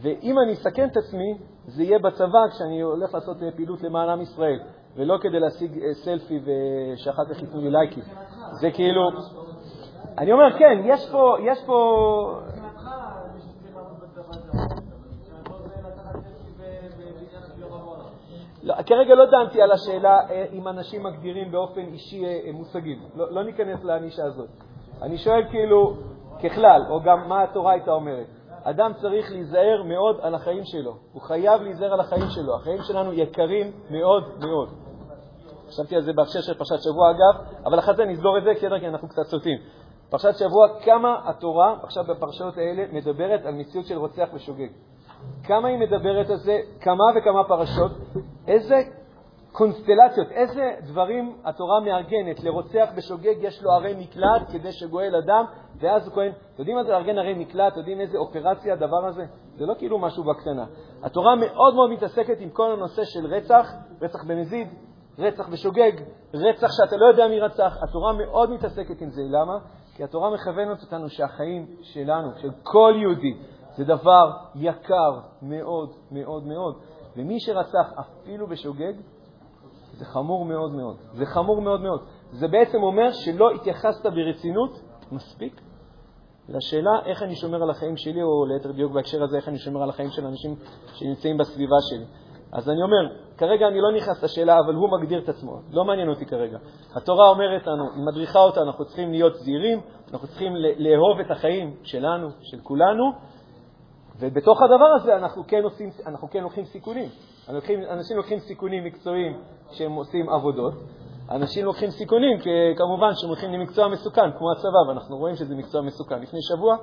ואם 0.02 0.40
אני 0.40 0.54
אסכן 0.54 0.88
את 0.88 0.98
עצמי, 0.98 1.38
זה 1.66 1.84
יהיה 1.84 2.00
בצבא 2.00 2.48
כשאני 2.52 2.82
הולך 2.82 3.14
לעשות 3.14 3.38
פעילות 3.56 3.84
למען 3.84 4.10
עם 4.10 4.22
ישראל, 4.22 4.60
ולא 4.96 5.18
כדי 5.22 5.40
להשיג 5.40 5.72
אה, 5.84 5.94
סלפי 5.94 6.40
ושאחר 6.46 7.26
כך 7.26 7.42
ייתנו 7.42 7.62
לי 7.62 7.70
לייקים. 7.70 8.04
זה 8.62 8.72
כאילו... 8.72 9.02
אני 10.18 10.32
אומר, 10.32 10.60
כן, 10.60 10.82
יש 10.84 11.10
פה, 11.12 11.36
יש 11.46 11.64
פה, 11.66 12.40
לא, 18.64 18.74
כרגע 18.86 19.16
לא 19.16 19.26
דנתי 19.26 19.62
על 19.62 19.72
השאלה 19.72 20.20
אה, 20.30 20.46
אם 20.54 20.68
אנשים 20.68 21.04
מגדירים 21.04 21.52
באופן 21.52 21.82
אישי 21.82 22.26
אה, 22.26 22.40
אה, 22.46 22.52
מושגים. 22.52 23.00
לא, 23.16 23.32
לא 23.32 23.44
ניכנס 23.44 23.84
לענישה 23.84 24.26
הזאת. 24.26 24.50
אני 25.02 25.18
שואל 25.18 25.44
כאילו, 25.50 25.94
ככלל, 26.44 26.82
או 26.90 27.02
גם 27.02 27.30
מה 27.30 27.44
התורה 27.44 27.72
הייתה 27.72 27.92
אומרת. 27.92 28.28
אדם 28.64 28.92
צריך 29.02 29.32
להיזהר 29.32 29.84
מאוד 29.84 30.20
על 30.22 30.36
החיים 30.36 30.64
שלו. 30.66 30.94
הוא 31.14 31.22
חייב 31.22 31.62
להיזהר 31.62 31.94
על 31.94 32.00
החיים 32.00 32.30
שלו. 32.30 32.56
החיים 32.56 32.82
שלנו 32.82 33.14
יקרים 33.14 33.72
מאוד 33.90 34.24
מאוד. 34.40 34.70
חשבתי 35.68 35.96
על 35.96 36.02
זה 36.02 36.14
בהקשר 36.14 36.42
של 36.42 36.54
פרשת 36.54 36.84
שבוע, 36.84 37.12
אגב, 37.12 37.44
אבל 37.66 37.80
אחרי 37.80 37.96
זה 37.96 38.06
נסגור 38.06 38.38
את 38.38 38.44
זה, 38.44 38.52
כי 38.60 38.88
אנחנו 38.88 39.08
קצת 39.08 39.24
סוטים. 39.24 39.58
פרשת 40.10 40.36
שבוע, 40.40 40.68
כמה 40.86 41.20
התורה, 41.26 41.76
עכשיו 41.84 42.04
בפרשיות 42.04 42.58
האלה, 42.58 42.84
מדברת 42.92 43.46
על 43.46 43.54
מציאות 43.54 43.86
של 43.86 43.98
רוצח 43.98 44.30
ושוגג. 44.34 44.70
כמה 45.44 45.68
היא 45.68 45.78
מדברת 45.78 46.30
על 46.30 46.38
זה, 46.38 46.60
כמה 46.82 47.04
וכמה 47.16 47.44
פרשות, 47.44 47.92
איזה 48.48 48.76
קונסטלציות, 49.52 50.32
איזה 50.32 50.74
דברים 50.82 51.38
התורה 51.46 51.80
מארגנת. 51.80 52.44
לרוצח 52.44 52.90
בשוגג 52.96 53.36
יש 53.42 53.64
לו 53.64 53.72
ערי 53.72 53.94
מקלט 53.94 54.52
כדי 54.52 54.72
שגואל 54.72 55.16
אדם, 55.16 55.46
ואז 55.80 56.08
הוא 56.08 56.16
כהן. 56.16 56.32
אתם 56.32 56.60
יודעים 56.60 56.78
מה 56.78 56.84
זה 56.84 56.92
לארגן 56.92 57.18
ערי 57.18 57.34
מקלט? 57.34 57.72
אתם 57.72 57.80
יודעים 57.80 58.02
איזה 58.02 58.18
אופרציה 58.18 58.74
הדבר 58.74 59.06
הזה? 59.06 59.26
זה 59.58 59.66
לא 59.66 59.74
כאילו 59.78 60.00
משהו 60.00 60.24
בקטנה. 60.24 60.66
התורה 61.04 61.36
מאוד 61.36 61.76
מאוד 61.76 61.92
מתעסקת 61.92 62.40
עם 62.40 62.50
כל 62.50 62.72
הנושא 62.72 63.04
של 63.04 63.26
רצח, 63.26 63.74
רצח 64.02 64.24
במזיד, 64.28 64.68
רצח 65.20 65.50
בשוגג, 65.50 65.92
רצח 66.34 66.68
שאתה 66.72 66.98
לא 66.98 67.06
יודע 67.06 67.28
מי 67.28 67.40
רצח. 67.40 67.78
התורה 67.84 68.14
מאוד 68.14 68.52
מתעסקת 68.52 69.02
עם 69.02 69.10
זה. 69.10 69.22
למה? 69.30 69.58
כי 69.96 70.04
התורה 70.04 70.30
מכוונת 70.30 70.82
אותנו 70.82 71.10
שהחיים 71.10 71.68
שלנו, 71.82 72.30
של 72.42 72.50
כל 72.64 72.94
יהודי, 73.02 73.38
זה 73.78 73.84
דבר 73.84 74.32
יקר 74.56 75.20
מאוד 75.42 75.90
מאוד 76.12 76.48
מאוד. 76.48 76.76
ומי 77.18 77.40
שרצח 77.40 77.94
אפילו 78.00 78.48
בשוגג, 78.48 78.94
זה 79.92 80.06
חמור 80.06 80.46
מאוד 80.46 80.72
מאוד. 80.72 80.98
זה 81.14 81.26
חמור 81.26 81.62
מאוד 81.62 81.82
מאוד. 81.82 82.02
זה 82.32 82.48
בעצם 82.48 82.84
אומר 82.84 83.12
שלא 83.12 83.52
התייחסת 83.52 84.06
ברצינות 84.06 84.80
מספיק 85.12 85.62
לשאלה 86.50 86.92
איך 87.06 87.24
אני 87.24 87.36
שומר 87.36 87.64
על 87.64 87.70
החיים 87.70 87.98
שלי, 87.98 88.24
או 88.24 88.46
ליתר 88.46 88.72
דיוק 88.72 88.92
בהקשר 88.92 89.24
הזה, 89.24 89.38
איך 89.38 89.48
אני 89.48 89.58
שומר 89.58 89.84
על 89.84 89.90
החיים 89.90 90.10
של 90.10 90.26
אנשים 90.26 90.56
שנמצאים 90.94 91.38
בסביבה 91.38 91.76
שלי. 91.90 92.06
אז 92.52 92.70
אני 92.70 92.82
אומר, 92.84 93.16
כרגע 93.38 93.68
אני 93.68 93.82
לא 93.82 93.92
נכנס 93.92 94.24
לשאלה, 94.24 94.60
אבל 94.60 94.74
הוא 94.74 94.90
מגדיר 94.92 95.20
את 95.20 95.30
עצמו. 95.30 95.60
לא 95.72 95.86
מעניין 95.86 96.10
אותי 96.10 96.26
כרגע. 96.26 96.58
התורה 96.96 97.30
אומרת 97.30 97.68
לנו, 97.68 97.84
היא 97.96 98.04
מדריכה 98.12 98.40
אותנו, 98.40 98.64
אנחנו 98.64 98.86
צריכים 98.86 99.12
להיות 99.12 99.36
זהירים, 99.36 99.82
אנחנו 100.12 100.28
צריכים 100.28 100.54
לאהוב 100.56 101.20
את 101.20 101.32
החיים 101.32 101.76
שלנו, 101.84 102.28
של 102.42 102.60
כולנו, 102.64 103.12
ובתוך 104.20 104.62
הדבר 104.62 104.86
הזה 104.96 105.16
אנחנו 105.16 105.44
כן, 105.48 105.64
עושים, 105.64 105.90
אנחנו 106.06 106.30
כן 106.30 106.44
לוקחים 106.44 106.66
סיכונים. 106.66 107.10
לוקחים, 107.50 107.80
אנשים 107.90 108.18
לוקחים 108.18 108.40
סיכונים 108.40 108.84
מקצועיים 108.84 109.42
כשהם 109.70 109.92
עושים 109.92 110.30
עבודות. 110.30 110.74
אנשים 111.32 111.66
לוקחים 111.66 111.92
סיכונים, 111.92 112.38
כמובן, 112.78 113.12
שהם 113.16 113.30
הולכים 113.30 113.54
למקצוע 113.54 113.88
מסוכן, 113.88 114.32
כמו 114.38 114.52
הצבא, 114.52 114.90
ואנחנו 114.90 115.18
רואים 115.18 115.36
שזה 115.36 115.56
מקצוע 115.56 115.82
מסוכן. 115.82 116.22
לפני 116.22 116.40
שבוע, 116.42 116.76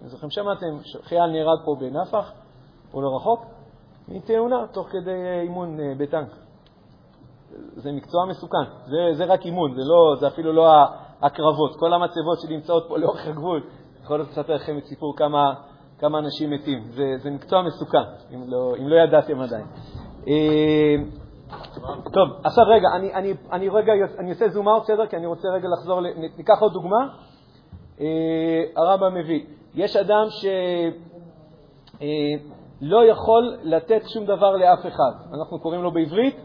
אני 0.00 0.08
זוכר, 0.08 0.26
שמעתם, 0.30 0.78
חייל 1.02 1.26
נהרג 1.26 1.58
פה 1.64 1.76
בנפח, 1.80 2.32
פה 2.90 3.02
לא 3.02 3.16
רחוק, 3.16 3.46
מתאונה 4.08 4.66
תוך 4.72 4.88
כדי 4.88 5.40
אימון 5.42 5.80
אה, 5.80 5.92
בטנק. 5.98 6.28
זה 7.76 7.92
מקצוע 7.92 8.26
מסוכן, 8.26 8.64
זה, 8.86 9.14
זה 9.14 9.24
רק 9.24 9.46
אימון, 9.46 9.74
זה, 9.74 9.80
לא, 9.84 10.16
זה 10.20 10.26
אפילו 10.28 10.52
לא 10.52 10.72
הקרבות. 11.22 11.76
כל 11.76 11.92
המצבות 11.92 12.40
שנמצאות 12.40 12.84
פה 12.88 12.98
לאורך 12.98 13.26
הגבול, 13.26 13.62
יכול 14.02 14.16
להיות 14.16 14.30
לספר 14.30 14.54
לכם 14.54 14.78
את 14.78 14.84
סיפור 14.84 15.16
כמה 15.16 15.54
כמה 16.02 16.18
אנשים 16.18 16.50
מתים. 16.50 16.82
זה, 16.90 17.04
זה 17.16 17.30
מקצוע 17.30 17.62
מסוכן, 17.62 17.98
אם 18.34 18.40
לא, 18.46 18.74
אם 18.78 18.88
לא 18.88 18.96
ידעתם 18.96 19.40
עדיין. 19.40 19.66
אה, 20.28 20.94
טוב, 22.12 22.28
עכשיו 22.44 22.64
רגע, 22.68 22.88
אני, 22.96 23.14
אני, 23.14 23.34
אני 23.52 23.68
רגע, 23.68 23.92
אני 24.18 24.30
עושה 24.30 24.48
זום 24.48 24.68
אאוט, 24.68 24.82
בסדר? 24.82 25.06
כי 25.06 25.16
אני 25.16 25.26
רוצה 25.26 25.48
רגע 25.48 25.68
לחזור, 25.78 26.00
ניקח 26.36 26.60
עוד 26.60 26.72
דוגמה. 26.72 27.06
אה, 28.00 28.06
הרמב"ם 28.76 29.14
מביא, 29.14 29.44
יש 29.74 29.96
אדם 29.96 30.26
שלא 32.80 33.00
אה, 33.00 33.04
יכול 33.06 33.56
לתת 33.62 34.02
שום 34.08 34.24
דבר 34.26 34.56
לאף 34.56 34.86
אחד. 34.86 35.12
אנחנו 35.34 35.60
קוראים 35.60 35.82
לו 35.82 35.90
בעברית 35.90 36.36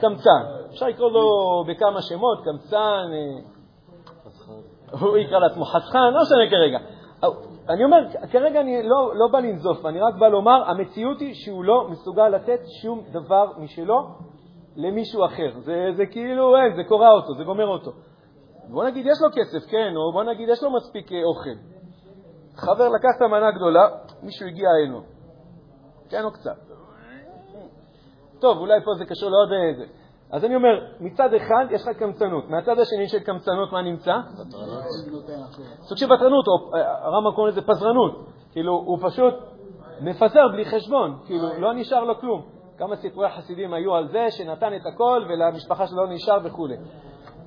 קמצן. 0.00 0.42
אפשר 0.70 0.86
לקרוא 0.86 1.10
לו 1.10 1.64
בכמה 1.68 2.02
שמות, 2.02 2.44
קמצן, 2.44 3.06
הוא 5.00 5.16
יקרא 5.16 5.38
לעצמו 5.38 5.64
חסכן, 5.64 5.98
לא 5.98 6.20
משנה 6.22 6.50
כרגע. 6.50 6.78
אני 7.68 7.84
אומר, 7.84 7.98
כרגע 8.30 8.60
אני 8.60 8.82
לא, 8.82 9.12
לא 9.14 9.28
בא 9.32 9.38
לנזוף, 9.38 9.86
אני 9.86 10.00
רק 10.00 10.14
בא 10.14 10.28
לומר, 10.28 10.70
המציאות 10.70 11.20
היא 11.20 11.34
שהוא 11.34 11.64
לא 11.64 11.88
מסוגל 11.90 12.28
לתת 12.28 12.60
שום 12.82 13.00
דבר 13.12 13.52
משלו 13.58 14.08
למישהו 14.76 15.24
אחר. 15.24 15.60
זה, 15.60 15.86
זה 15.96 16.06
כאילו, 16.06 16.56
אין, 16.56 16.76
זה 16.76 16.82
קורע 16.88 17.10
אותו, 17.10 17.34
זה 17.34 17.44
גומר 17.44 17.66
אותו. 17.66 17.90
בוא 18.70 18.84
נגיד, 18.84 19.06
יש 19.06 19.18
לו 19.22 19.28
כסף, 19.30 19.70
כן, 19.70 19.92
או 19.96 20.12
בוא 20.12 20.24
נגיד, 20.24 20.48
יש 20.48 20.62
לו 20.62 20.70
מספיק 20.72 21.12
אה, 21.12 21.18
אוכל. 21.24 21.58
חבר 22.56 22.88
לקח 22.88 23.08
את 23.16 23.22
המנה 23.22 23.48
הגדולה, 23.48 23.88
מישהו 24.22 24.46
הגיע 24.46 24.68
אלינו. 24.70 25.00
תן 26.08 26.22
לו 26.22 26.32
קצת. 26.32 26.56
טוב, 28.40 28.58
אולי 28.58 28.80
פה 28.84 28.90
זה 28.98 29.04
קשור 29.04 29.30
לעוד 29.30 29.48
איזה. 29.68 29.84
אז 30.30 30.44
אני 30.44 30.54
אומר, 30.54 30.86
מצד 31.00 31.34
אחד 31.34 31.66
יש 31.70 31.82
לך 31.82 31.96
קמצנות, 31.98 32.50
מהצד 32.50 32.78
השני 32.78 33.08
של 33.08 33.18
קמצנות 33.18 33.72
מה 33.72 33.82
נמצא? 33.82 34.14
סוג 35.80 35.98
של 35.98 36.12
ותרנות, 36.12 36.46
או 36.48 36.74
אה, 36.74 37.06
הרמב"ם 37.06 37.34
קורא 37.34 37.48
לזה 37.48 37.62
פזרנות. 37.62 38.26
כאילו, 38.52 38.72
הוא 38.72 38.98
פשוט 39.02 39.34
מפזר 40.00 40.48
בלי 40.52 40.64
חשבון, 40.64 41.18
כאילו, 41.26 41.48
לא 41.58 41.74
נשאר 41.74 42.04
לו 42.04 42.20
כלום. 42.20 42.42
כמה 42.78 42.96
סיפורי 42.96 43.28
חסידים 43.30 43.74
היו 43.74 43.94
על 43.94 44.08
זה 44.08 44.26
שנתן 44.30 44.76
את 44.76 44.86
הכל 44.94 45.24
ולמשפחה 45.28 45.86
שלו 45.86 46.06
נשאר 46.06 46.38
וכו'. 46.44 46.68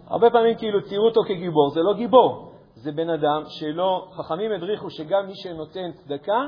הרבה 0.07 0.29
פעמים 0.29 0.55
כאילו 0.55 0.81
ציירו 0.83 1.05
אותו 1.05 1.21
כגיבור, 1.27 1.69
זה 1.69 1.79
לא 1.79 1.93
גיבור, 1.93 2.51
זה 2.75 2.91
בן 2.91 3.09
אדם 3.09 3.43
שלא, 3.47 4.07
חכמים 4.11 4.51
הדריכו 4.51 4.89
שגם 4.89 5.27
מי 5.27 5.35
שנותן 5.35 5.91
צדקה, 5.91 6.47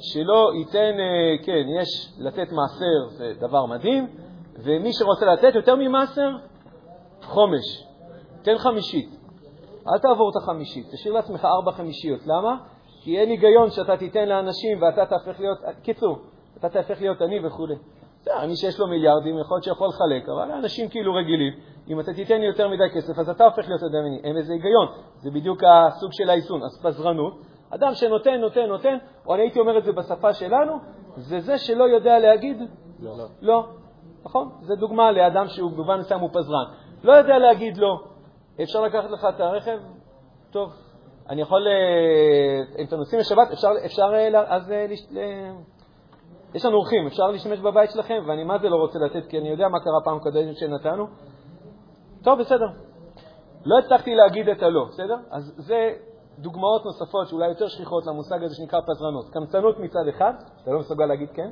שלא 0.00 0.50
ייתן, 0.54 1.00
אה, 1.00 1.44
כן, 1.44 1.64
יש 1.80 2.18
לתת 2.18 2.52
מעשר, 2.52 3.08
זה 3.08 3.32
דבר 3.40 3.66
מדהים, 3.66 4.06
ומי 4.58 4.92
שרוצה 4.92 5.26
לתת 5.26 5.54
יותר 5.54 5.74
ממעשר, 5.74 6.30
חומש. 7.22 7.84
תן 8.42 8.58
חמישית. 8.58 9.08
אל 9.88 9.98
תעבור 9.98 10.30
את 10.30 10.42
החמישית, 10.42 10.86
תשאיר 10.92 11.14
לעצמך 11.14 11.44
ארבע 11.44 11.72
חמישיות. 11.72 12.20
למה? 12.26 12.56
כי 13.02 13.18
אין 13.18 13.28
היגיון 13.28 13.70
שאתה 13.70 13.96
תיתן 13.96 14.28
לאנשים 14.28 14.82
ואתה 14.82 15.06
תהפך 15.06 15.40
להיות, 15.40 15.58
קיצור, 15.82 16.18
אתה 16.58 16.68
תהפך 16.68 17.00
להיות 17.00 17.22
עני 17.22 17.46
וכו'. 17.46 17.66
בסדר, 18.20 18.46
מי 18.46 18.56
שיש 18.56 18.80
לו 18.80 18.86
מיליארדים, 18.86 19.38
יכול 19.38 19.54
להיות 19.54 19.64
שיכול 19.64 19.88
לחלק, 19.88 20.28
אבל 20.28 20.52
אנשים 20.52 20.88
כאילו 20.88 21.14
רגילים, 21.14 21.52
אם 21.88 22.00
אתה 22.00 22.12
תיתן 22.12 22.40
לי 22.40 22.46
יותר 22.46 22.68
מדי 22.68 22.90
כסף, 22.94 23.18
אז 23.18 23.28
אתה 23.28 23.44
הופך 23.44 23.68
להיות 23.68 23.82
אדם 23.82 24.04
עני. 24.06 24.20
אין 24.24 24.36
איזה 24.36 24.52
היגיון, 24.52 24.86
זה 25.16 25.30
בדיוק 25.30 25.62
הסוג 25.64 26.10
של 26.12 26.30
האיסון. 26.30 26.60
אז 26.62 26.82
פזרנות, 26.82 27.34
אדם 27.70 27.94
שנותן, 27.94 28.40
נותן, 28.40 28.66
נותן, 28.66 28.96
או 29.26 29.34
אני 29.34 29.42
הייתי 29.42 29.60
אומר 29.60 29.78
את 29.78 29.84
זה 29.84 29.92
בשפה 29.92 30.32
שלנו, 30.32 30.72
זה 31.16 31.40
זה 31.40 31.58
שלא 31.58 31.84
יודע 31.84 32.18
להגיד 32.18 32.56
לא. 33.00 33.16
לא. 33.42 33.66
נכון? 34.24 34.50
זו 34.62 34.74
דוגמה 34.74 35.12
לאדם 35.12 35.48
שהוא 35.48 35.70
במובן 35.70 35.98
מסוים 35.98 36.20
הוא 36.20 36.30
פזרן. 36.32 36.64
לא 37.04 37.12
יודע 37.12 37.38
להגיד 37.38 37.76
לא. 37.76 38.00
אפשר 38.62 38.80
לקחת 38.80 39.10
לך 39.10 39.26
את 39.34 39.40
הרכב? 39.40 39.78
טוב. 40.50 40.72
אני 41.28 41.42
יכול, 41.42 41.66
אה, 41.68 42.78
אם 42.78 42.84
אתם 42.86 42.96
נוסעים 42.96 43.20
לשבת, 43.20 43.52
אפשר, 43.52 43.68
אפשר 43.86 44.14
אה, 44.14 44.56
אז 44.56 44.72
אה, 44.72 44.86
יש 46.54 46.64
לנו 46.64 46.76
אורחים, 46.76 47.06
אפשר 47.06 47.30
להשתמש 47.30 47.58
בבית 47.58 47.90
שלכם, 47.90 48.24
ואני 48.28 48.44
מה 48.44 48.58
זה 48.58 48.68
לא 48.68 48.76
רוצה 48.76 48.98
לתת, 48.98 49.26
כי 49.28 49.38
אני 49.38 49.48
יודע 49.48 49.68
מה 49.68 49.80
קרה 49.80 50.00
פעם 50.04 50.18
קודמת 50.18 50.56
שנתנו. 50.56 51.06
טוב, 52.22 52.38
בסדר. 52.40 52.66
לא 53.64 53.78
הצלחתי 53.78 54.14
להגיד 54.14 54.48
את 54.48 54.62
הלא, 54.62 54.84
בסדר? 54.88 55.16
אז 55.30 55.54
זה 55.56 55.92
דוגמאות 56.38 56.84
נוספות 56.84 57.28
שאולי 57.28 57.48
יותר 57.48 57.68
שכיחות 57.68 58.06
למושג 58.06 58.42
הזה 58.42 58.54
שנקרא 58.54 58.80
פזרנות. 58.80 59.28
קמצנות 59.32 59.78
מצד 59.78 60.08
אחד, 60.08 60.32
אתה 60.62 60.70
לא 60.70 60.78
מסוגל 60.78 61.04
להגיד 61.04 61.28
כן, 61.34 61.50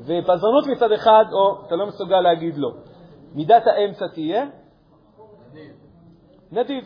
ופזרנות 0.00 0.66
מצד 0.66 0.92
אחד, 0.92 1.24
או 1.32 1.66
אתה 1.66 1.76
לא 1.76 1.86
מסוגל 1.86 2.20
להגיד 2.20 2.58
לא. 2.58 2.70
מידת 3.34 3.62
האמצע 3.66 4.06
תהיה 4.08 4.46
נדיב. 6.52 6.84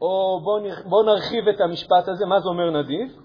או 0.00 0.40
בואו 0.44 0.62
בוא 0.86 1.04
נרחיב 1.04 1.48
את 1.48 1.60
המשפט 1.60 2.08
הזה, 2.08 2.26
מה 2.26 2.40
זה 2.40 2.48
אומר 2.48 2.70
נדיב? 2.70 3.18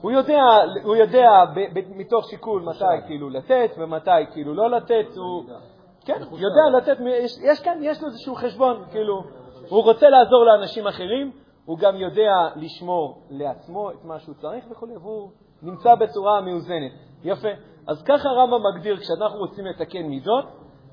הוא 0.00 0.10
יודע, 0.10 0.42
הוא 0.84 0.96
יודע 0.96 1.28
ב, 1.54 1.78
ב, 1.78 1.96
מתוך 1.96 2.28
שיקול 2.30 2.62
מתי 2.62 3.06
כאילו 3.06 3.30
לתת 3.30 3.70
ומתי 3.78 4.10
כאילו 4.32 4.54
לא 4.54 4.70
לתת, 4.70 5.16
הוא 5.16 5.44
כן, 6.04 6.20
יודע 6.32 6.78
לתת, 6.78 7.00
יש, 7.06 7.32
יש 7.42 7.60
כאן, 7.60 7.78
יש 7.82 8.02
לו 8.02 8.08
איזשהו 8.08 8.34
חשבון, 8.34 8.84
כאילו, 8.90 9.22
הוא 9.68 9.82
רוצה 9.82 10.08
לעזור 10.08 10.44
לאנשים 10.44 10.86
אחרים, 10.86 11.32
הוא 11.64 11.78
גם 11.78 11.96
יודע 11.96 12.32
לשמור 12.56 13.22
לעצמו 13.30 13.90
את 13.90 14.04
מה 14.04 14.18
שהוא 14.18 14.34
צריך 14.34 14.64
וכו', 14.70 14.86
והוא 15.00 15.30
נמצא 15.62 15.94
בצורה 15.94 16.40
מאוזנת. 16.40 16.92
יפה. 17.24 17.48
אז 17.86 18.02
ככה 18.02 18.28
הרמב"ם 18.28 18.60
מגדיר, 18.66 18.96
כשאנחנו 18.96 19.38
רוצים 19.38 19.66
לתקן 19.66 20.02
מידות, 20.02 20.44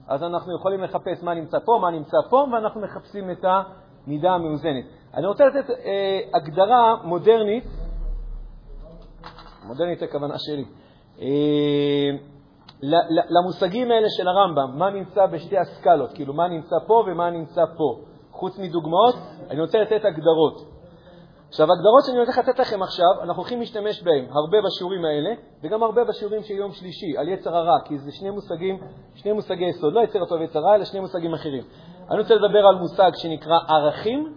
אז 0.08 0.24
אנחנו 0.24 0.56
יכולים 0.56 0.84
לחפש 0.84 1.24
מה 1.24 1.34
נמצא 1.34 1.58
פה, 1.66 1.80
מה 1.82 1.92
נמצא 1.92 2.18
פה, 2.30 2.46
ואנחנו 2.52 2.82
מחפשים 2.82 3.32
את 3.32 3.46
המידה 3.46 4.32
המאוזנת. 4.32 4.86
אני 5.14 5.28
רוצה 5.28 5.46
לתת 5.46 5.70
אה, 5.70 6.20
הגדרה 6.34 6.96
מודרנית, 7.04 7.64
מודרנית 9.68 10.02
הכוונה 10.02 10.36
שלי, 10.38 10.66
אה, 11.22 12.10
למושגים 13.30 13.92
האלה 13.92 14.08
של 14.18 14.28
הרמב"ם, 14.28 14.78
מה 14.78 14.90
נמצא 14.90 15.26
בשתי 15.26 15.58
הסקלות, 15.58 16.14
כאילו 16.14 16.34
מה 16.34 16.48
נמצא 16.48 16.76
פה 16.88 17.04
ומה 17.08 17.30
נמצא 17.30 17.62
פה. 17.78 18.00
חוץ 18.32 18.60
מדוגמאות, 18.60 19.16
אני 19.50 19.62
רוצה 19.62 19.80
לתת 19.80 20.06
הגדרות. 20.06 20.77
עכשיו, 21.50 21.68
הגדרות 21.72 22.06
שאני 22.06 22.18
הולך 22.18 22.38
לתת 22.38 22.60
לכם 22.60 22.84
עכשיו, 22.84 23.22
אנחנו 23.22 23.42
הולכים 23.42 23.60
להשתמש 23.60 24.04
בהן 24.04 24.26
הרבה 24.26 24.58
בשיעורים 24.68 25.06
האלה, 25.06 25.30
וגם 25.64 25.84
הרבה 25.84 26.04
בשיעורים 26.04 26.44
של 26.44 26.54
יום 26.54 26.72
שלישי, 26.72 27.18
על 27.18 27.30
יצר 27.30 27.56
הרע, 27.56 27.80
כי 27.86 27.98
זה 27.98 28.12
שני 28.12 28.30
מושגים, 28.30 28.80
שני 29.16 29.32
מושגי 29.32 29.66
יסוד, 29.66 29.94
לא 29.94 30.00
יצר 30.00 30.24
הטוב 30.24 30.42
ויצר 30.42 30.60
רע, 30.60 30.76
אלא 30.76 30.86
שני 30.86 31.00
מושגים 31.00 31.34
אחרים. 31.34 31.64
אני 32.12 32.20
רוצה 32.20 32.36
לדבר 32.36 32.68
על 32.68 32.76
מושג 32.76 33.12
שנקרא 33.16 33.58
ערכים, 33.68 34.34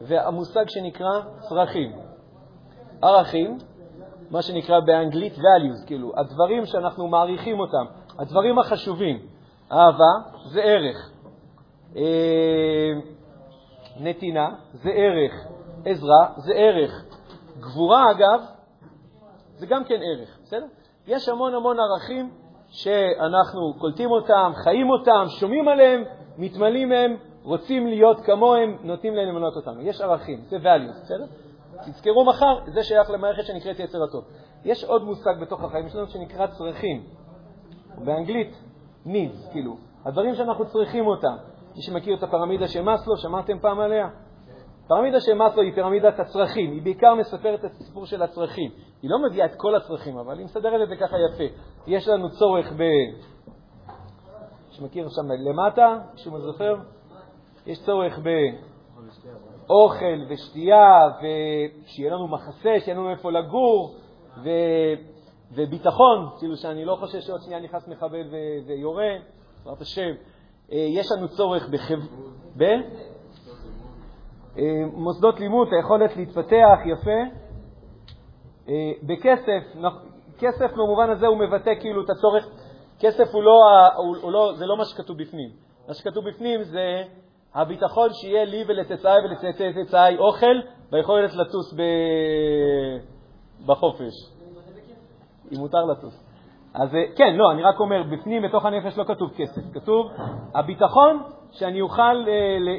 והמושג 0.00 0.64
שנקרא 0.68 1.20
צרכים. 1.48 1.92
ערכים, 3.02 3.58
מה 4.30 4.42
שנקרא 4.42 4.80
באנגלית 4.80 5.34
values, 5.34 5.86
כאילו, 5.86 6.12
הדברים 6.16 6.66
שאנחנו 6.66 7.08
מעריכים 7.08 7.60
אותם, 7.60 7.84
הדברים 8.18 8.58
החשובים. 8.58 9.18
אהבה 9.72 10.12
זה 10.52 10.62
ערך. 10.62 11.10
אה, 11.96 12.92
נתינה 14.00 14.48
זה 14.72 14.90
ערך. 14.90 15.32
עזרה 15.84 16.28
זה 16.36 16.52
ערך. 16.54 17.04
גבורה, 17.60 18.10
אגב, 18.10 18.40
זה 19.56 19.66
גם 19.66 19.84
כן 19.84 20.00
ערך, 20.02 20.38
בסדר? 20.42 20.66
יש 21.06 21.28
המון 21.28 21.54
המון 21.54 21.76
ערכים 21.80 22.30
שאנחנו 22.68 23.74
קולטים 23.78 24.10
אותם, 24.10 24.52
חיים 24.54 24.90
אותם, 24.90 25.24
שומעים 25.40 25.68
עליהם, 25.68 26.04
מתמלאים 26.38 26.88
מהם, 26.88 27.16
רוצים 27.42 27.86
להיות 27.86 28.20
כמוהם, 28.20 28.76
נוטים 28.82 29.14
להם 29.14 29.28
למנות 29.28 29.56
אותנו. 29.56 29.82
יש 29.82 30.00
ערכים, 30.00 30.40
זה 30.48 30.56
values, 30.56 31.02
בסדר? 31.02 31.24
תזכרו 31.86 32.24
מחר, 32.24 32.58
זה 32.66 32.82
שייך 32.82 33.10
למערכת 33.10 33.46
שנקראת 33.46 33.78
יצר 33.80 34.04
הטוב. 34.04 34.24
יש 34.64 34.84
עוד 34.84 35.04
מושג 35.04 35.34
בתוך 35.40 35.64
החיים, 35.64 35.86
יש 35.86 35.96
לנו 35.96 36.06
שנקרא 36.06 36.46
צרכים. 36.46 37.04
באנגלית, 38.04 38.62
needs, 39.06 39.52
כאילו, 39.52 39.76
הדברים 40.04 40.34
שאנחנו 40.34 40.66
צריכים 40.66 41.06
אותם. 41.06 41.36
מי 41.76 41.82
שמכיר 41.82 42.16
את 42.16 42.22
הפירמידה 42.22 42.68
של 42.68 42.82
מאסלו, 42.82 43.16
שמעתם 43.16 43.58
פעם 43.58 43.80
עליה? 43.80 44.08
פירמידה 44.88 45.20
של 45.20 45.34
מאסלו 45.34 45.62
היא 45.62 45.74
פירמידת 45.74 46.20
הצרכים, 46.20 46.72
היא 46.72 46.82
בעיקר 46.82 47.14
מספרת 47.14 47.64
את 47.64 47.70
הסיפור 47.80 48.06
של 48.06 48.22
הצרכים. 48.22 48.70
היא 49.02 49.10
לא 49.10 49.16
מביאה 49.28 49.46
את 49.46 49.54
כל 49.56 49.74
הצרכים, 49.76 50.18
אבל 50.18 50.38
היא 50.38 50.44
מסדרת 50.44 50.80
את 50.82 50.88
זה 50.88 50.96
ככה 50.96 51.16
יפה. 51.18 51.54
יש 51.86 52.08
לנו 52.08 52.30
צורך 52.30 52.72
ב... 52.72 52.82
שמכיר 54.70 55.08
שם 55.08 55.30
למטה, 55.48 55.98
מישהו 56.12 56.40
זוכר? 56.40 56.74
יש 57.66 57.78
צורך 57.86 58.18
באוכל 59.66 60.24
ושתייה, 60.28 61.08
ושיהיה 61.18 62.12
לנו 62.12 62.28
מחסה, 62.28 62.74
שיהיה 62.80 62.98
לנו 62.98 63.10
איפה 63.10 63.32
לגור, 63.32 63.94
ו... 64.44 64.48
וביטחון, 65.52 66.28
כאילו 66.38 66.56
שאני 66.56 66.84
לא 66.84 66.96
חושב 67.00 67.20
שעוד 67.20 67.40
שנייה 67.42 67.60
נכנס 67.60 67.88
מחבל 67.88 68.28
ו... 68.30 68.36
ויורה, 68.66 69.12
בעזרת 69.64 69.80
השם. 69.80 70.12
אה, 70.72 70.76
יש 70.78 71.06
לנו 71.16 71.28
צורך 71.28 71.68
בחב... 71.68 71.98
ב... 72.56 72.64
אה, 74.58 74.86
מוסדות 74.92 75.40
לימוד, 75.40 75.68
היכולת 75.72 76.16
להתפתח 76.16 76.78
יפה. 76.84 77.20
אה, 78.68 78.92
בכסף, 79.02 79.62
כסף 80.38 80.72
במובן 80.72 81.10
הזה 81.10 81.26
הוא 81.26 81.38
מבטא 81.38 81.74
כאילו 81.80 82.04
את 82.04 82.10
הצורך, 82.10 82.48
כסף 83.00 83.34
הוא 83.34 83.42
לא, 83.42 83.52
הוא, 83.96 84.16
הוא 84.22 84.32
לא, 84.32 84.52
זה 84.54 84.66
לא 84.66 84.76
מה 84.76 84.84
שכתוב 84.84 85.18
בפנים. 85.18 85.50
מה 85.88 85.94
שכתוב 85.94 86.28
בפנים 86.28 86.62
זה 86.62 87.02
הביטחון 87.54 88.08
שיהיה 88.12 88.44
לי 88.44 88.64
ולצאצאי 88.68 89.18
ולצאצאי 89.24 90.16
אוכל 90.18 90.60
והיכולת 90.92 91.34
לטוס 91.34 91.74
ב... 91.74 91.82
בחופש. 93.66 94.14
אם 95.52 95.58
מותר 95.58 95.84
לטוס. 95.84 96.24
אז 96.74 96.88
כן, 97.16 97.36
לא, 97.36 97.52
אני 97.52 97.62
רק 97.62 97.80
אומר, 97.80 98.02
בפנים, 98.02 98.42
בתוך 98.42 98.64
הנפש 98.64 98.98
לא 98.98 99.04
כתוב 99.04 99.30
כסף, 99.36 99.62
כתוב 99.74 100.06
הביטחון 100.54 101.22
שאני 101.52 101.80
אוכל, 101.80 102.28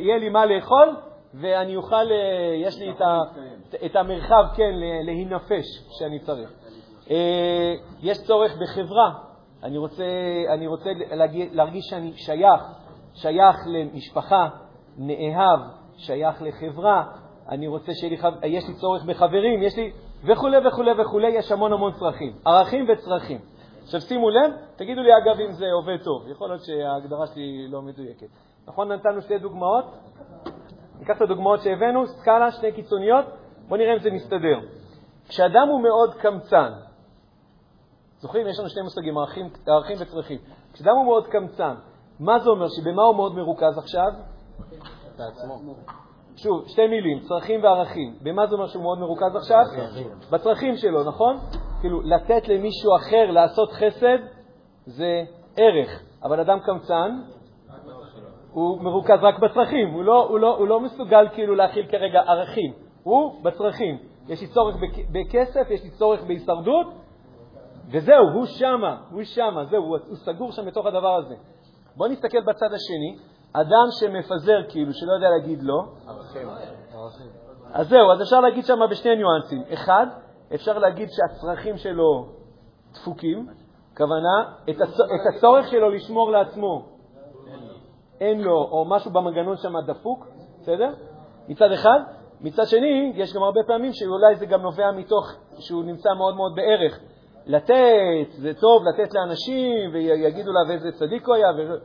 יהיה 0.04 0.18
לי 0.18 0.30
מה 0.30 0.46
לאכול 0.46 0.96
ואני 1.34 1.76
אוכל, 1.76 2.06
יש 2.66 2.80
לי 2.80 2.92
את, 2.92 3.02
ה, 3.02 3.20
את 3.86 3.96
המרחב, 3.96 4.44
כן, 4.56 4.72
להינפש 5.06 5.66
שאני 6.00 6.20
צריך. 6.20 6.50
יש 8.02 8.18
צורך 8.24 8.58
בחברה, 8.62 9.14
אני 9.64 9.78
רוצה, 9.78 10.06
אני 10.54 10.68
רוצה 10.68 10.90
להרגיש 11.52 11.86
שאני 11.90 12.14
שייך, 12.16 12.62
שייך 13.14 13.56
למשפחה, 13.68 14.48
נאהב, 14.98 15.60
שייך 15.98 16.42
לחברה, 16.42 17.04
אני 17.50 17.68
רוצה 17.68 17.92
שיהיה 17.94 18.18
לי, 18.42 18.48
יש 18.48 18.68
לי 18.68 18.74
צורך 18.74 19.04
בחברים, 19.04 19.64
יש 19.64 19.78
לי, 19.78 19.92
וכו' 20.24 20.48
וכו' 20.66 20.84
וכו', 21.00 21.20
יש 21.20 21.52
המון 21.52 21.74
המון 21.74 21.92
צרכים, 21.92 22.34
ערכים 22.46 22.86
וצרכים. 22.90 23.40
עכשיו 23.84 24.02
שימו 24.02 24.30
לב, 24.30 24.52
תגידו 24.76 25.02
לי 25.02 25.10
אגב 25.18 25.40
אם 25.40 25.52
זה 25.52 25.66
עובד 25.74 25.98
טוב, 26.04 26.28
יכול 26.28 26.50
להיות 26.50 26.62
שההגדרה 26.64 27.28
שלי 27.28 27.68
לא 27.68 27.82
מדויקת. 27.82 28.28
נכון, 28.68 28.92
נתנו 28.92 29.22
שתי 29.22 29.38
דוגמאות? 29.38 29.86
ניקח 31.00 31.18
את 31.18 31.22
הדוגמאות 31.22 31.62
שהבאנו, 31.62 32.08
סקאלה, 32.08 32.52
שתי 32.52 32.72
קיצוניות, 32.72 33.26
בואו 33.68 33.80
נראה 33.80 33.94
אם 33.94 34.00
זה 34.00 34.12
מסתדר. 34.12 34.60
כשאדם 35.28 35.68
הוא 35.68 35.82
מאוד 35.84 36.14
קמצן, 36.14 36.72
זוכרים? 38.18 38.48
יש 38.48 38.60
לנו 38.60 38.70
שני 38.70 38.82
מושגים, 38.82 39.18
ערכים, 39.18 39.50
ערכים 39.68 39.98
וצרכים. 40.00 40.38
כשאדם 40.74 40.96
הוא 40.96 41.06
מאוד 41.06 41.28
קמצן, 41.28 41.76
מה 42.20 42.40
זה 42.40 42.50
אומר? 42.50 42.68
שבמה 42.68 43.04
הוא 43.04 43.16
מאוד 43.16 43.36
מרוכז 43.36 43.78
עכשיו? 43.78 44.12
בעצמו. 45.18 45.76
שוב, 46.36 46.68
שתי 46.68 46.88
מילים, 46.88 47.20
צרכים 47.20 47.64
וערכים. 47.64 48.16
במה 48.22 48.48
זה 48.48 48.56
אומר 48.56 48.68
שהוא 48.68 48.84
מאוד 48.84 49.00
מרוכז 49.00 49.36
עכשיו? 49.36 49.64
בצרכים 50.32 50.78
שלו, 50.78 51.04
נכון? 51.04 51.38
כאילו, 51.82 52.02
לתת 52.02 52.48
למישהו 52.48 52.96
אחר 52.96 53.32
לעשות 53.32 53.72
חסד 53.72 54.18
זה 54.86 55.24
ערך, 55.58 56.04
אבל 56.24 56.40
אדם 56.40 56.60
קמצן, 56.60 57.22
הוא 58.52 58.82
מרוכז 58.84 59.20
רק 59.22 59.40
בצרכים, 59.40 59.90
הוא 59.94 60.04
לא, 60.04 60.28
הוא 60.30 60.40
לא, 60.40 60.58
הוא 60.58 60.68
לא 60.68 60.80
מסוגל 60.80 61.28
כאילו 61.34 61.56
להכיל 61.56 61.86
כרגע 61.88 62.20
ערכים, 62.20 62.74
הוא 63.04 63.44
בצרכים. 63.44 63.98
יש 64.28 64.42
לי 64.42 64.48
צורך 64.48 64.76
בכ- 64.76 65.10
בכסף, 65.12 65.68
יש 65.70 65.84
לי 65.84 65.90
צורך 65.90 66.24
בהישרדות, 66.24 66.88
וזהו, 67.92 68.30
הוא 68.34 68.46
שמה, 68.46 68.98
הוא 69.12 69.24
שמה, 69.24 69.66
זהו, 69.66 69.84
הוא, 69.84 69.98
הוא 70.08 70.16
סגור 70.16 70.52
שם 70.52 70.66
בתוך 70.66 70.86
הדבר 70.86 71.16
הזה. 71.16 71.36
בואו 71.96 72.10
נסתכל 72.12 72.42
בצד 72.42 72.74
השני, 72.74 73.16
אדם 73.54 73.88
שמפזר 74.00 74.60
כאילו, 74.70 74.94
שלא 74.94 75.14
יודע 75.14 75.30
להגיד 75.30 75.60
לא, 75.64 75.84
אז 77.74 77.88
זהו, 77.90 78.12
אז 78.12 78.22
אפשר 78.22 78.40
להגיד 78.40 78.66
שם 78.66 78.80
בשני 78.92 79.16
ניואנסים. 79.16 79.64
אחד, 79.74 80.08
אפשר 80.56 80.78
להגיד 80.80 81.08
שהצרכים 81.10 81.78
שלו 81.78 82.26
דפוקים, 82.94 83.48
כוונה, 83.98 84.38
את, 84.70 84.82
הצ... 84.82 84.94
את 85.00 85.36
הצורך 85.36 85.68
שלו 85.68 85.90
לשמור 85.90 86.32
לעצמו 86.32 86.99
אין 88.22 88.42
לו, 88.42 88.68
או 88.72 88.86
משהו 88.86 89.12
במנגנון 89.12 89.58
שם 89.58 89.74
דפוק, 89.86 90.28
בסדר? 90.62 90.94
מצד 91.48 91.72
אחד. 91.72 92.00
מצד 92.42 92.64
שני, 92.66 93.12
יש 93.16 93.34
גם 93.34 93.44
הרבה 93.44 93.60
פעמים 93.68 93.94
שאולי 93.94 94.36
זה 94.36 94.46
גם 94.46 94.62
נובע 94.62 94.92
מתוך 94.92 95.36
שהוא 95.60 95.84
נמצא 95.84 96.10
מאוד 96.18 96.36
מאוד 96.36 96.56
בערך. 96.56 97.00
לתת, 97.46 98.32
זה 98.32 98.54
טוב 98.54 98.84
לתת 98.84 99.14
לאנשים, 99.14 99.94
ויגידו 99.94 100.52
לה 100.52 100.74
איזה 100.74 100.92
צדיק 100.92 101.28
הוא 101.28 101.36
היה. 101.36 101.48
ו... 101.58 101.76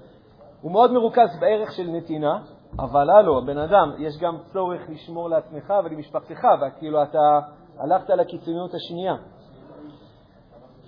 הוא 0.61 0.73
מאוד 0.73 0.93
מרוכז 0.93 1.39
בערך 1.41 1.73
של 1.73 1.87
נתינה, 1.91 2.39
אבל 2.79 3.11
הלו, 3.11 3.47
בן 3.47 3.59
אדם, 3.59 3.93
יש 3.99 4.19
גם 4.19 4.39
צורך 4.53 4.81
לשמור 4.89 5.31
לעצמך 5.31 5.73
ולמשפחתך, 5.85 6.47
וכאילו 6.61 7.03
אתה 7.03 7.41
הלכת 7.79 8.11
לקיצוניות 8.11 8.75
השנייה. 8.75 9.15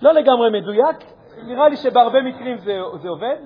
לא 0.01 0.13
לגמרי 0.13 0.61
מדויק, 0.61 0.97
נראה 1.47 1.69
לי 1.69 1.77
שבהרבה 1.77 2.21
מקרים 2.21 2.57
זה, 2.57 2.79
זה 3.01 3.09
עובד. 3.09 3.37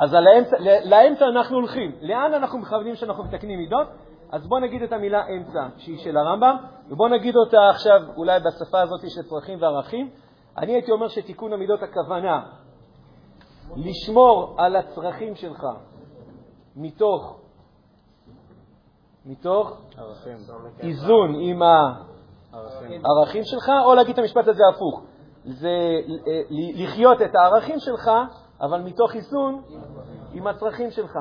אז 0.00 0.14
על 0.14 0.26
האמצע, 0.26 0.56
לאמצע 0.84 1.28
אנחנו 1.28 1.56
הולכים. 1.56 1.92
לאן 2.00 2.34
אנחנו 2.34 2.58
מכוונים 2.58 2.94
שאנחנו 2.94 3.24
מתקנים 3.24 3.58
מידות? 3.58 3.88
אז 4.32 4.46
בואו 4.46 4.60
נגיד 4.60 4.82
את 4.82 4.92
המילה 4.92 5.22
אמצע, 5.26 5.66
שהיא 5.76 5.98
של 5.98 6.16
הרמב"ם, 6.16 6.56
ובואו 6.90 7.08
נגיד 7.08 7.34
אותה 7.36 7.68
עכשיו 7.70 8.00
אולי 8.16 8.40
בשפה 8.40 8.80
הזאת 8.80 9.00
של 9.08 9.22
צרכים 9.22 9.62
וערכים. 9.62 10.10
אני 10.58 10.72
הייתי 10.72 10.92
אומר 10.92 11.08
שתיקון 11.08 11.52
המידות 11.52 11.82
הכוונה 11.82 12.42
לשמור 13.76 14.54
על 14.58 14.76
הצרכים 14.76 15.34
שלך 15.34 15.66
מתוך, 16.76 17.40
מתוך 19.26 19.80
ערכים. 19.98 20.36
איזון 20.80 21.34
עם 21.40 21.62
הערכים 22.52 23.42
שלך, 23.44 23.70
או 23.84 23.94
להגיד 23.94 24.12
את 24.12 24.18
המשפט 24.18 24.48
הזה 24.48 24.62
הפוך. 24.74 25.02
זה 25.44 25.68
אה, 25.68 26.40
לחיות 26.50 27.22
את 27.22 27.34
הערכים 27.34 27.78
שלך, 27.78 28.10
אבל 28.60 28.80
מתוך 28.80 29.14
איזון 29.14 29.62
עם 30.32 30.46
הצרכים 30.46 30.90
שלך. 30.90 31.18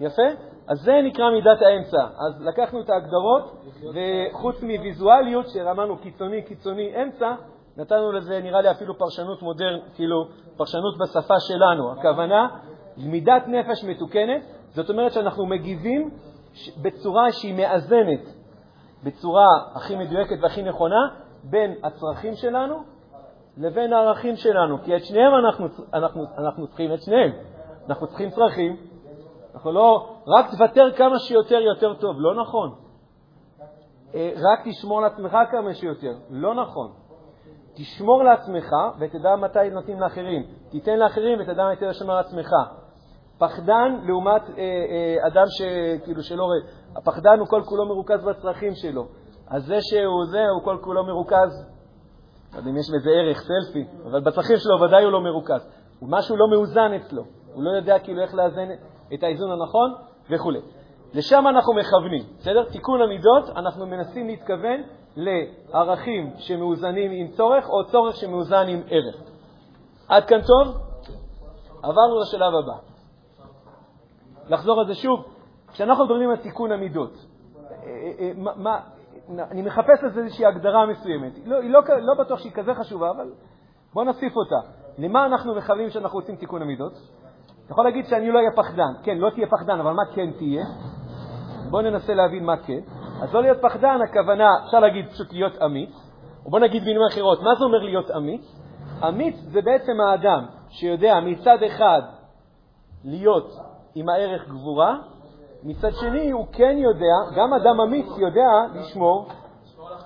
יפה? 0.00 0.22
אז 0.68 0.78
זה 0.78 0.92
נקרא 1.04 1.30
מידת 1.30 1.62
האמצע. 1.62 2.04
אז 2.04 2.42
לקחנו 2.46 2.80
את 2.80 2.90
ההגדרות, 2.90 3.62
וחוץ 3.94 4.62
מוויזואליות, 4.62 5.48
שרמנו 5.48 5.98
קיצוני, 5.98 6.42
קיצוני, 6.42 7.02
אמצע, 7.02 7.34
נתנו 7.76 8.12
לזה, 8.12 8.40
נראה 8.40 8.60
לי, 8.60 8.70
אפילו 8.70 8.98
פרשנות 8.98 9.42
מודרן, 9.42 9.78
כאילו, 9.94 10.28
פרשנות 10.56 10.98
בשפה 10.98 11.40
שלנו. 11.40 11.92
הכוונה, 11.92 12.48
מידת 12.96 13.42
נפש 13.46 13.84
מתוקנת, 13.84 14.42
זאת 14.68 14.90
אומרת 14.90 15.12
שאנחנו 15.12 15.46
מגיבים 15.46 16.10
בצורה 16.82 17.32
שהיא 17.32 17.54
מאזנת, 17.56 18.20
בצורה 19.02 19.46
הכי 19.74 19.96
מדויקת 19.96 20.36
והכי 20.42 20.62
נכונה, 20.62 21.08
בין 21.44 21.74
הצרכים 21.82 22.34
שלנו 22.34 22.91
לבין 23.56 23.92
הערכים 23.92 24.36
שלנו, 24.36 24.82
כי 24.82 24.96
את 24.96 25.04
שניהם 25.04 25.32
אנחנו, 25.34 25.66
אנחנו, 25.94 26.24
אנחנו 26.38 26.66
צריכים, 26.66 26.94
את 26.94 27.02
שניהם. 27.02 27.32
אנחנו 27.88 28.06
צריכים 28.06 28.30
צרכים, 28.30 28.76
אנחנו 29.54 29.72
לא, 29.72 30.16
רק 30.26 30.50
תוותר 30.50 30.92
כמה 30.96 31.18
שיותר 31.18 31.60
יותר 31.60 31.94
טוב, 31.94 32.16
לא 32.18 32.34
נכון. 32.42 32.74
אה, 34.14 34.32
רק 34.36 34.68
תשמור 34.68 35.00
לעצמך 35.00 35.36
כמה 35.50 35.74
שיותר, 35.74 36.12
לא 36.30 36.54
נכון. 36.54 36.92
תשמור 37.74 38.22
לעצמך 38.22 38.70
ותדע 39.00 39.36
מתי 39.36 39.70
נותנים 39.70 40.00
לאחרים. 40.00 40.42
תיתן 40.70 40.98
לאחרים 40.98 41.40
ותדע 41.40 41.62
מתי 41.72 41.84
לשמור 41.84 42.14
לעצמך. 42.14 42.50
פחדן 43.38 43.96
לעומת 44.06 44.42
אה, 44.42 44.54
אה, 44.58 45.26
אדם 45.26 45.44
שכאילו 45.48 46.22
שלא 46.22 46.44
רואה, 46.44 46.58
הפחדן 46.96 47.38
הוא 47.38 47.48
כל 47.48 47.62
כולו 47.64 47.86
מרוכז 47.86 48.24
בצרכים 48.24 48.74
שלו. 48.74 49.06
אז 49.48 49.64
זה 49.64 49.78
שהוא 49.80 50.24
זה, 50.30 50.42
הוא 50.54 50.62
כל 50.64 50.78
כולו 50.80 51.04
מרוכז, 51.04 51.71
לא 52.52 52.58
יודע 52.58 52.70
אם 52.70 52.76
יש 52.76 52.90
לזה 52.90 53.10
ערך, 53.10 53.38
סלפי, 53.40 53.84
אבל 54.10 54.20
בצרכים 54.20 54.56
שלו 54.56 54.80
ודאי 54.80 55.04
הוא 55.04 55.12
לא 55.12 55.20
מרוכז. 55.20 55.68
הוא 56.00 56.08
משהו 56.10 56.36
לא 56.36 56.50
מאוזן 56.50 56.92
אצלו. 56.92 57.22
הוא 57.54 57.64
לא 57.64 57.70
יודע 57.70 57.98
כאילו 57.98 58.22
איך 58.22 58.34
לאזן 58.34 58.68
את 59.14 59.22
האיזון 59.22 59.50
הנכון 59.50 59.94
וכו'. 60.30 60.50
לשם 61.14 61.44
אנחנו 61.48 61.74
מכוונים, 61.74 62.22
בסדר? 62.38 62.64
תיקון 62.64 63.02
המידות, 63.02 63.56
אנחנו 63.56 63.86
מנסים 63.86 64.26
להתכוון 64.26 64.82
לערכים 65.16 66.30
שמאוזנים 66.36 67.10
עם 67.10 67.28
צורך, 67.28 67.68
או 67.68 67.84
צורך 67.84 68.16
שמאוזן 68.16 68.68
עם 68.68 68.82
ערך. 68.88 69.16
עד 70.08 70.24
כאן 70.24 70.40
טוב? 70.40 70.76
עברנו 71.82 72.20
לשלב 72.20 72.52
הבא. 72.54 72.92
לחזור 74.48 74.80
על 74.80 74.86
זה 74.86 74.94
שוב, 74.94 75.24
כשאנחנו 75.72 76.04
מדברים 76.04 76.30
על 76.30 76.36
תיקון 76.36 76.72
המידות, 76.72 77.12
אה, 77.12 77.86
אה, 78.18 78.30
מה, 78.36 78.50
מה, 78.56 78.80
אני 79.50 79.62
מחפש 79.62 80.02
לזה 80.02 80.20
איזושהי 80.20 80.46
הגדרה 80.46 80.86
מסוימת. 80.86 81.32
לא, 81.46 81.56
היא 81.56 81.70
לא, 81.70 81.80
לא 82.00 82.14
בטוח 82.24 82.38
שהיא 82.38 82.52
כזה 82.52 82.74
חשובה, 82.74 83.10
אבל 83.10 83.30
בואו 83.94 84.04
נוסיף 84.04 84.36
אותה. 84.36 84.68
למה 84.98 85.26
אנחנו 85.26 85.54
מכוונים 85.54 85.88
כשאנחנו 85.88 86.18
רוצים 86.18 86.36
תיקון 86.36 86.62
המידות? 86.62 86.92
אתה 87.64 87.72
יכול 87.72 87.84
להגיד 87.84 88.06
שאני 88.06 88.30
לא 88.30 88.38
אהיה 88.38 88.50
פחדן. 88.56 88.92
כן, 89.02 89.18
לא 89.18 89.30
תהיה 89.30 89.46
פחדן, 89.46 89.80
אבל 89.80 89.92
מה 89.92 90.02
כן 90.14 90.30
תהיה? 90.38 90.64
בואו 91.70 91.82
ננסה 91.82 92.14
להבין 92.14 92.44
מה 92.44 92.56
כן. 92.56 92.80
אז 93.22 93.34
לא 93.34 93.42
להיות 93.42 93.58
פחדן, 93.60 93.98
הכוונה, 94.08 94.48
אפשר 94.64 94.80
להגיד 94.80 95.08
פשוט 95.08 95.32
להיות 95.32 95.62
אמיץ, 95.64 95.90
או 96.52 96.58
נגיד 96.58 96.82
במילים 96.82 97.02
אחרות, 97.12 97.42
מה 97.42 97.54
זה 97.58 97.64
אומר 97.64 97.78
להיות 97.78 98.10
אמיץ? 98.10 98.62
אמיץ 99.08 99.36
זה 99.36 99.62
בעצם 99.62 100.00
האדם 100.00 100.46
שיודע 100.68 101.20
מצד 101.20 101.58
אחד 101.66 102.02
להיות 103.04 103.52
עם 103.94 104.08
הערך 104.08 104.48
גבורה, 104.48 104.98
מצד 105.64 105.90
שני 106.00 106.30
הוא 106.30 106.46
כן 106.52 106.76
יודע, 106.78 107.36
גם 107.36 107.54
אדם 107.54 107.80
אמיץ 107.80 108.06
יודע 108.18 108.48
לשמור, 108.74 109.28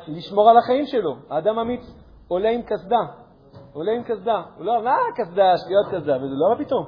לשמור 0.09 0.51
על 0.51 0.57
החיים 0.57 0.87
שלו. 0.87 1.17
האדם 1.31 1.59
אמיץ 1.59 1.95
עולה 2.29 2.51
עם 2.51 2.63
קסדה, 2.63 3.01
עולה 3.73 3.93
עם 3.93 4.03
קסדה. 4.03 4.43
הוא 4.57 4.65
לא, 4.65 4.83
מה 4.85 4.97
קסדה, 5.17 5.53
שטויות 5.57 5.87
קסדה, 5.87 6.17
וזה 6.17 6.35
לא 6.35 6.49
מה 6.51 6.65
פתאום. 6.65 6.85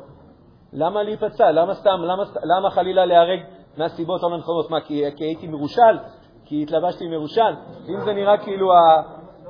למה 0.73 1.03
להיפצע? 1.03 1.51
למה 1.51 1.75
סתם? 1.75 1.99
למה, 2.45 2.71
חלילה 2.71 3.07
להיהרג 3.07 3.41
מהסיבות 3.77 4.23
הלא 4.23 4.39
נכונות? 4.39 4.71
מה, 4.71 4.81
כי, 4.81 5.05
כי 5.17 5.25
הייתי 5.25 5.47
מרושל? 5.47 5.99
כי 6.45 6.63
התלבשתי 6.63 7.09
מרושל? 7.09 7.55
אם 7.89 8.01
זה 8.05 8.13
נראה 8.13 8.39
כאילו 8.39 8.73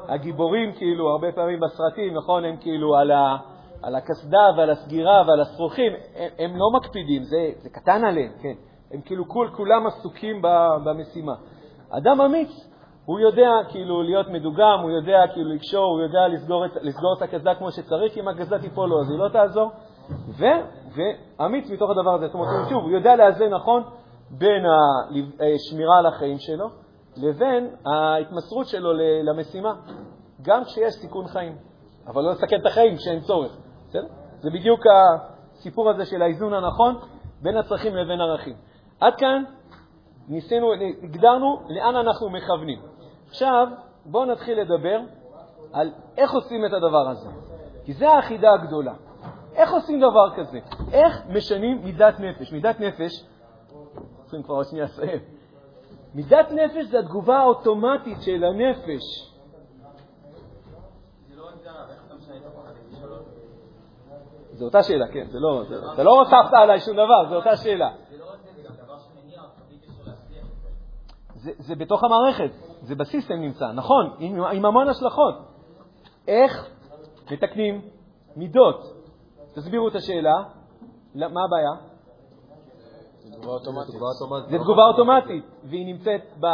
הגיבורים, 0.08 0.72
כאילו, 0.72 1.08
הרבה 1.08 1.32
פעמים 1.32 1.60
בסרטים, 1.60 2.14
נכון, 2.14 2.44
הם 2.44 2.56
כאילו 2.56 2.96
על, 2.96 3.10
ה, 3.10 3.36
על 3.82 3.94
הקסדה 3.94 4.46
ועל 4.56 4.70
הסגירה 4.70 5.22
ועל 5.26 5.40
השרוכים, 5.40 5.92
הם, 6.16 6.28
הם 6.38 6.56
לא 6.56 6.66
מקפידים, 6.78 7.22
זה, 7.24 7.50
זה 7.56 7.70
קטן 7.70 8.04
עליהם, 8.04 8.32
כן. 8.42 8.54
הם 8.90 9.00
כאילו 9.00 9.28
כול, 9.28 9.50
כולם 9.56 9.86
עסוקים 9.86 10.42
במשימה. 10.84 11.34
אדם 11.90 12.20
אמיץ, 12.20 12.68
הוא 13.04 13.20
יודע 13.20 13.50
כאילו 13.68 14.02
להיות 14.02 14.28
מדוגם, 14.28 14.78
הוא 14.82 14.90
יודע 14.90 15.18
כאילו 15.32 15.50
לקשור, 15.50 15.84
הוא 15.84 16.00
יודע 16.00 16.28
לסגור 16.28 16.66
את, 16.66 16.70
לסגור 16.82 17.14
את 17.16 17.22
הקסדה 17.22 17.54
כמו 17.54 17.72
שצריך, 17.72 18.18
אם 18.18 18.28
הקסדה 18.28 18.58
תיפול 18.58 18.88
לו 18.88 19.00
אז 19.00 19.10
היא 19.10 19.18
לא 19.18 19.28
תעזור. 19.28 19.70
ו, 20.38 20.44
ואמיץ 20.94 21.70
מתוך 21.70 21.90
הדבר 21.90 22.14
הזה. 22.14 22.26
זאת 22.26 22.34
אומרת, 22.34 22.68
שוב, 22.68 22.82
הוא 22.82 22.90
יודע 22.90 23.16
לאזן 23.16 23.48
נכון 23.48 23.82
בין 24.30 24.64
השמירה 25.40 25.98
על 25.98 26.06
החיים 26.06 26.38
שלו 26.38 26.68
לבין 27.16 27.70
ההתמסרות 27.86 28.66
שלו 28.66 28.92
למשימה, 29.22 29.74
גם 30.42 30.64
כשיש 30.64 30.94
סיכון 30.94 31.26
חיים. 31.26 31.56
אבל 32.06 32.22
לא 32.22 32.30
לסכן 32.30 32.60
את 32.60 32.66
החיים 32.66 32.96
כשאין 32.96 33.20
צורך. 33.20 33.56
בסדר? 33.88 34.06
זה 34.40 34.50
בדיוק 34.50 34.80
הסיפור 34.86 35.90
הזה 35.90 36.06
של 36.06 36.22
האיזון 36.22 36.54
הנכון 36.54 36.94
בין 37.42 37.56
הצרכים 37.56 37.96
לבין 37.96 38.20
ערכים. 38.20 38.56
עד 39.00 39.14
כאן 39.18 39.44
ניסינו, 40.28 40.72
הגדרנו 41.02 41.62
לאן 41.68 41.96
אנחנו 41.96 42.30
מכוונים. 42.30 42.80
עכשיו, 43.28 43.66
בואו 44.04 44.24
נתחיל 44.24 44.60
לדבר 44.60 45.00
על 45.72 45.92
איך 46.16 46.32
עושים 46.32 46.66
את 46.66 46.72
הדבר 46.72 47.08
הזה. 47.08 47.28
כי 47.84 47.92
זו 47.92 48.06
האחידה 48.06 48.52
הגדולה. 48.52 48.94
איך 49.54 49.72
עושים 49.72 50.00
דבר 50.00 50.36
כזה? 50.36 50.58
איך 50.92 51.22
משנים 51.28 51.84
מידת 51.84 52.20
נפש? 52.20 52.52
מידת 52.52 52.80
נפש, 52.80 53.24
צריכים 54.22 54.42
כבר 54.42 54.54
עוד 54.54 54.64
שנייה 54.64 54.84
לסיים. 54.84 55.20
מידת 56.14 56.50
נפש 56.50 56.86
זה 56.86 56.98
התגובה 56.98 57.38
האוטומטית 57.38 58.22
של 58.22 58.44
הנפש. 58.44 59.34
זו 64.52 64.64
אותה 64.64 64.82
שאלה, 64.82 65.08
כן, 65.08 65.24
זה 65.30 65.38
לא, 65.38 65.62
אתה 65.94 66.02
לא 66.02 66.10
הוספת 66.10 66.52
עליי 66.52 66.80
שום 66.80 66.96
דבר, 66.96 67.28
זו 67.28 67.36
אותה 67.36 67.56
שאלה. 67.56 67.90
זה, 71.48 71.52
זה 71.58 71.74
בתוך 71.74 72.04
המערכת, 72.04 72.50
זה 72.82 72.94
בסיסטם 72.94 73.34
נמצא, 73.34 73.72
נכון, 73.72 74.10
עם, 74.18 74.44
עם 74.44 74.64
המון 74.64 74.88
השלכות. 74.88 75.34
איך 76.28 76.68
מתקנים 77.30 77.80
מידות? 78.36 78.80
תסבירו 79.54 79.88
את 79.88 79.94
השאלה, 79.94 80.34
מה 81.14 81.44
הבעיה? 81.44 81.70
זה 84.50 84.58
תגובה 84.58 84.82
אוטומטית, 84.86 85.44
והיא 85.64 85.86
נמצאת 85.94 86.20
ב... 86.40 86.46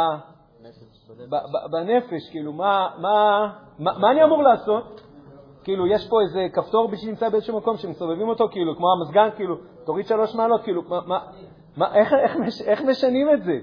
ב- 1.29 1.35
ב- 1.35 1.71
בנפש, 1.71 2.29
כאילו, 2.31 2.53
מה, 2.53 2.89
מה, 2.97 3.47
מה, 3.79 3.97
מה 3.99 4.11
אני 4.11 4.23
אמור 4.23 4.43
לעשות? 4.43 5.01
כאילו, 5.63 5.87
יש 5.87 6.07
פה 6.09 6.21
איזה 6.21 6.47
כפתור 6.53 6.87
בשביל 6.87 6.99
שנמצא 6.99 7.29
באיזשהו 7.29 7.57
מקום 7.57 7.77
שמסובבים 7.77 8.29
אותו, 8.29 8.47
כאילו, 8.51 8.75
כמו 8.77 8.87
המזגן, 8.93 9.29
כאילו, 9.35 9.55
תוריד 9.85 10.05
שלוש 10.07 10.35
מעלות, 10.35 10.61
כאילו, 10.63 10.81
מה, 10.81 10.99
מה, 11.05 11.19
מה, 11.77 11.95
איך, 11.95 12.13
איך, 12.23 12.35
מש- 12.35 12.61
איך 12.61 12.81
משנים 12.81 13.27
את 13.33 13.43
זה? 13.43 13.59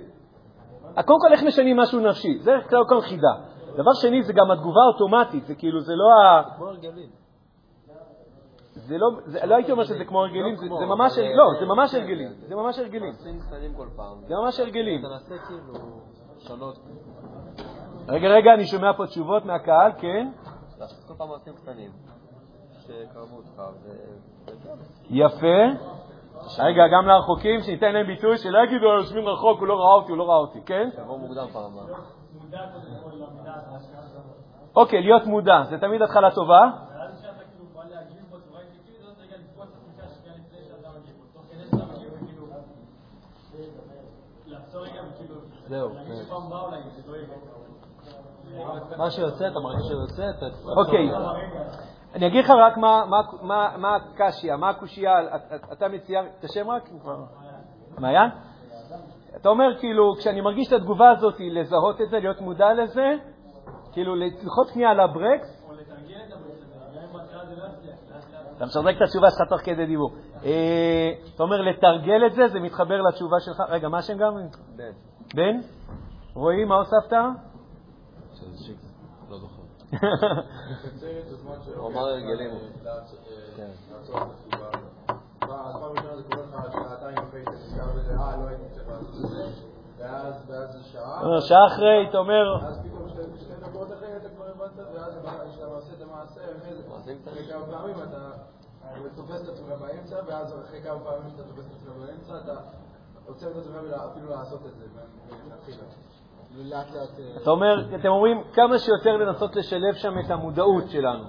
קודם 0.94 1.20
כל, 1.20 1.32
איך 1.32 1.42
משנים 1.42 1.76
משהו 1.76 2.00
נפשי? 2.00 2.38
זה 2.38 2.52
קודם 2.70 2.88
כל 2.88 3.00
חידה. 3.00 3.34
דבר 3.74 3.92
שני, 3.94 4.22
זה 4.22 4.32
גם 4.32 4.50
התגובה 4.50 4.80
האוטומטית, 4.80 5.46
זה 5.46 5.54
כאילו, 5.54 5.80
זה 5.80 5.92
לא 5.96 6.04
ה... 6.04 6.42
כמו 6.56 6.66
הרגלים. 6.66 7.08
זה 8.74 8.98
לא, 8.98 9.08
זה, 9.24 9.46
לא 9.46 9.54
הייתי 9.54 9.72
אומר 9.72 9.84
שזה 9.84 10.04
כמו 10.04 10.20
הרגלים, 10.20 10.56
זה, 10.56 10.66
זה 10.78 10.86
ממש, 10.86 11.18
לא, 11.18 11.60
זה 11.60 11.66
ממש 11.66 11.94
הרגלים, 11.94 12.28
זה 12.48 12.54
ממש 12.54 12.78
הרגלים. 12.78 13.12
זה 14.28 14.34
ממש 14.34 14.60
הרגלים. 14.60 15.02
כאילו. 15.46 15.74
רגע, 18.08 18.28
רגע, 18.28 18.54
אני 18.54 18.66
שומע 18.66 18.92
פה 18.96 19.06
תשובות 19.06 19.44
מהקהל, 19.44 19.92
כן? 19.98 20.30
כל 21.08 21.14
פעם 21.18 21.28
מעשים 21.28 21.54
קטנים. 21.54 21.90
שקרבו 22.86 23.36
אותך. 23.36 23.62
וזהו. 24.46 24.76
יפה. 25.10 25.92
רגע, 26.58 26.82
גם 26.92 27.06
לרחוקים, 27.06 27.60
שניתן 27.60 27.92
להם 27.92 28.06
ביטוי, 28.06 28.38
שלא 28.38 28.58
יגידו, 28.58 28.86
"אה, 28.90 28.94
יושבים 28.94 29.28
רחוק, 29.28 29.58
הוא 29.60 29.66
לא 29.68 29.74
ראה 29.74 29.94
אותי, 29.94 30.10
הוא 30.10 30.18
לא 30.18 30.28
ראה 30.28 30.36
אותי, 30.36 30.60
כן? 30.66 30.88
מוקדם 31.18 31.46
פעם 31.52 31.62
הבאה. 31.64 31.96
אוקיי, 34.76 35.02
להיות 35.02 35.26
מודע, 35.26 35.62
זה 35.62 35.78
תמיד 35.78 36.02
התחלה 36.02 36.30
טובה. 36.30 36.70
זהו. 45.68 45.90
מה 48.98 49.10
שיוצא, 49.10 49.48
אתה 49.48 49.60
מרגיש 49.60 49.86
שיוצא, 49.86 50.30
אתה... 50.30 50.46
אוקיי. 50.76 51.10
אני 52.14 52.26
אגיד 52.26 52.44
לך 52.44 52.50
רק 52.50 52.76
מה- 52.76 53.04
מה- 53.06 53.42
מה- 53.42 53.76
מה 53.78 53.96
הקשיא, 53.96 54.54
מה 54.56 54.68
הקושייה, 54.70 55.12
את- 55.36 55.52
את- 55.54 55.72
אתה 55.72 55.88
מציע, 55.88 56.20
את 56.38 56.44
השם 56.44 56.70
רק? 56.70 56.88
מעיין? 57.98 58.30
אתה 59.36 59.48
אומר, 59.48 59.78
כאילו, 59.80 60.14
כשאני 60.18 60.40
מרגיש 60.40 60.68
את 60.68 60.72
התגובה 60.72 61.10
הזאת, 61.10 61.34
לזהות 61.40 62.00
את 62.00 62.10
זה, 62.10 62.18
להיות 62.18 62.40
מודע 62.40 62.72
לזה, 62.74 63.12
כאילו, 63.92 64.14
ללחוץ 64.14 64.72
שנייה 64.74 64.90
על 64.90 65.00
הברקס, 65.00 65.66
או 65.68 65.74
לתרגל 65.74 66.20
את 66.28 66.32
הברקס 66.32 66.62
הזה, 66.62 66.98
גם 66.98 67.02
אם 67.08 67.18
בהתחלה 67.18 67.46
זה 67.46 67.56
לא 67.56 67.64
יצליח, 67.66 67.96
לאט 68.14 68.24
לאט. 68.32 68.56
אתה 68.56 68.64
משחזק 68.64 68.96
את 68.96 69.02
התשובה 69.02 69.30
שלך 69.30 69.48
תוך 69.48 69.60
כדי 69.60 69.86
דיבור. 69.86 70.10
אה, 70.44 71.10
אתה 71.34 71.42
אומר, 71.42 71.60
לתרגל 71.60 72.26
את 72.26 72.32
זה, 72.34 72.48
זה 72.48 72.60
מתחבר 72.60 73.02
לתשובה 73.02 73.36
שלך. 73.40 73.60
רגע, 73.68 73.88
מה 73.88 73.98
השם 73.98 74.18
גם? 74.18 74.34
בן. 74.76 74.90
בן? 75.34 75.60
רועי, 76.34 76.64
מה 76.64 76.74
הוספת? 76.74 77.16
לקצר 79.92 81.18
את 81.20 81.30
הזמן 81.30 81.54
של... 81.64 81.74
הוא 81.74 81.88
אמר 81.88 82.00
הרגלים. 82.00 82.50
לעצור 82.84 83.18
את 84.16 84.28
התגובה. 84.48 84.68
אז 85.40 85.76
פעם 85.80 85.92
ראשונה 85.92 86.16
זה 86.16 86.22
קורה 86.22 86.46
לך 86.46 86.72
שעתיים 86.72 87.18
בזה, 87.96 88.12
אה, 88.18 88.36
לא 88.36 88.48
הייתי 88.48 88.64
צריך 88.74 88.88
לעשות 88.88 89.24
את 89.24 89.30
זה. 89.30 89.44
ואז 89.98 90.76
שעה. 90.92 91.34
אה, 91.34 91.40
שעה 91.40 91.66
אחרי, 91.66 92.08
אתה 92.08 92.18
אומר, 92.18 92.58
ואז 92.62 92.80
פתאום 92.80 93.08
שתי 93.40 93.54
דקות 93.60 93.92
אחרי 93.92 94.16
אתה 94.16 94.28
כבר 94.28 94.44
הבנת, 94.44 94.86
ואז 94.94 95.14
כשאתה 95.50 95.66
עושה 95.66 95.92
את 95.92 96.00
המעשה, 96.00 96.40
קטנים. 97.00 97.18
אחרי 97.28 97.46
כמה 97.52 97.66
פעמים 97.66 97.96
אתה 97.96 98.30
תופס 99.16 99.42
את 99.42 99.48
עצמך 99.48 99.68
באמצע, 99.80 100.16
ואז 100.26 100.54
אחרי 100.64 100.82
כמה 100.82 101.00
פעמים 101.00 101.30
שאתה 101.30 101.42
תופס 101.42 101.66
את 101.66 101.72
עצמך 101.76 101.92
באמצע, 102.06 102.38
אתה 102.44 102.60
עוצר 103.26 103.50
את 103.50 103.56
עצמך 103.56 103.76
אפילו 104.12 104.30
לעשות 104.30 104.60
את 104.66 104.74
זה 104.78 104.84
מלכתחילה. 105.30 105.84
אה, 106.72 107.42
אתה 107.42 107.50
אומר, 107.50 107.94
אתם 108.00 108.08
אומרים, 108.08 108.42
כמה 108.52 108.78
שיותר 108.78 109.16
לנסות 109.16 109.56
לשלב 109.56 109.94
שם 109.94 110.18
את 110.18 110.30
המודעות 110.30 110.84
שלנו. 110.88 111.24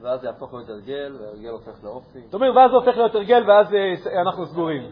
ואז 0.00 0.20
זה 0.20 0.26
יהפוך 0.26 0.54
להיות 0.54 0.68
הרגל, 0.68 1.16
והרגל 1.20 1.48
הופך 1.48 1.84
לאופי. 1.84 2.20
זאת 2.24 2.34
אומרת, 2.34 2.56
ואז 2.56 2.70
זה 2.70 2.76
הופך 2.76 2.96
להיות 2.96 3.14
הרגל, 3.14 3.44
ואז 3.50 3.74
אה, 3.74 4.20
אנחנו 4.22 4.46
סגורים. 4.46 4.90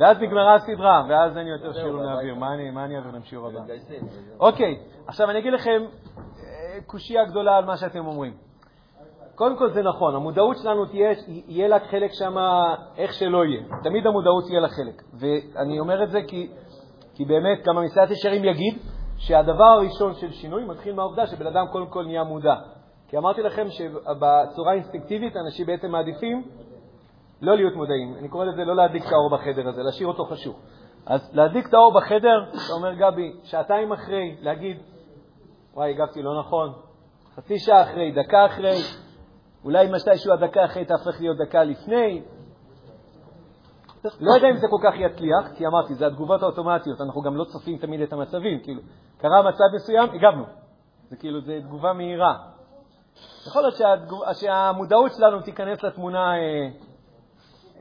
ואז 0.00 0.18
נגמרה 0.20 0.54
הסדרה, 0.54 1.04
ואז 1.08 1.36
אין 1.36 1.46
יותר 1.46 1.72
שיעורים 1.72 2.02
להעביר. 2.02 2.34
מה 2.34 2.54
אני- 2.54 2.96
אעביר 2.96 3.12
להם 3.12 3.22
שיעור 3.22 3.46
הבא? 3.46 3.60
אוקיי, 4.40 4.78
עכשיו 5.06 5.30
אני 5.30 5.38
אגיד 5.38 5.52
לכם 5.52 5.82
אה, 6.38 6.78
קושייה 6.86 7.24
גדולה 7.24 7.56
על 7.56 7.64
מה 7.64 7.76
שאתם 7.76 8.06
אומרים. 8.06 8.34
קודם 9.34 9.56
כל 9.58 9.70
זה 9.70 9.82
נכון, 9.82 10.14
המודעות 10.14 10.56
שלנו 10.62 10.86
תהיה, 10.86 11.10
יהיה 11.26 11.68
לה 11.68 11.78
חלק 11.90 12.10
שם 12.12 12.34
איך 12.96 13.12
שלא 13.12 13.44
יהיה. 13.44 13.62
תמיד 13.82 14.06
המודעות 14.06 14.44
תהיה 14.46 14.60
לה 14.60 14.68
חלק. 14.68 15.02
ואני 15.14 15.80
אומר 15.80 16.02
את 16.02 16.10
זה 16.10 16.20
כי, 16.28 16.50
כי 17.14 17.24
באמת 17.24 17.58
גם 17.66 17.78
המסעדת 17.78 18.10
ישרים 18.10 18.44
יגיד 18.44 18.78
שהדבר 19.16 19.64
הראשון 19.64 20.14
של 20.14 20.32
שינוי 20.32 20.64
מתחיל 20.64 20.94
מהעובדה 20.94 21.26
שבן 21.26 21.46
אדם 21.46 21.66
קודם 21.72 21.86
כל 21.86 22.04
נהיה 22.04 22.24
מודע. 22.24 22.54
כי 23.08 23.18
אמרתי 23.18 23.42
לכם 23.42 23.66
שבצורה 23.70 24.72
אינסטינקטיבית 24.72 25.36
אנשים 25.36 25.66
בעצם 25.66 25.90
מעדיפים 25.90 26.48
לא 27.40 27.56
להיות 27.56 27.76
מודעים. 27.76 28.14
אני 28.18 28.28
קורא 28.28 28.44
לזה 28.44 28.64
לא 28.64 28.76
להדליק 28.76 29.02
את 29.06 29.12
האור 29.12 29.30
בחדר 29.30 29.68
הזה, 29.68 29.82
להשאיר 29.82 30.08
אותו 30.08 30.24
חשוך. 30.24 30.56
אז 31.06 31.34
להדליק 31.34 31.68
את 31.68 31.74
האור 31.74 31.94
בחדר, 31.94 32.44
אתה 32.50 32.72
אומר, 32.76 32.94
גבי, 32.94 33.32
שעתיים 33.42 33.92
אחרי, 33.92 34.36
להגיד, 34.40 34.76
וואי, 35.74 35.90
הגבתי 35.90 36.22
לא 36.22 36.40
נכון, 36.40 36.72
חצי 37.36 37.58
שעה 37.58 37.82
אחרי, 37.82 38.12
דקה 38.12 38.46
אחרי, 38.46 38.76
אולי 39.64 39.86
מתישהו 39.86 40.32
הדקה 40.32 40.64
אחרי 40.64 40.84
תהפך 40.84 41.20
להיות 41.20 41.36
דקה 41.38 41.64
לפני. 41.64 42.22
לא 44.20 44.34
יודע 44.34 44.48
אם 44.50 44.56
זה 44.56 44.66
כל 44.70 44.78
כך 44.82 44.94
יצליח, 44.96 45.56
כי 45.56 45.66
אמרתי, 45.66 45.94
זה 45.94 46.06
התגובות 46.06 46.42
האוטומטיות, 46.42 47.00
אנחנו 47.00 47.22
גם 47.22 47.36
לא 47.36 47.44
צופים 47.44 47.78
תמיד 47.78 48.00
את 48.00 48.12
המצבים, 48.12 48.60
כאילו, 48.62 48.80
קרה 49.18 49.42
מצב 49.42 49.64
מסוים, 49.74 50.10
הגבנו. 50.14 50.44
זה 51.10 51.16
כאילו, 51.16 51.40
זה 51.40 51.60
תגובה 51.62 51.92
מהירה. 51.92 52.36
יכול 53.46 53.62
להיות. 53.62 53.74
שהמודעות 54.32 55.12
שלנו 55.16 55.40
תיכנס 55.40 55.82
לתמונה 55.82 56.34
אה, 56.36 56.68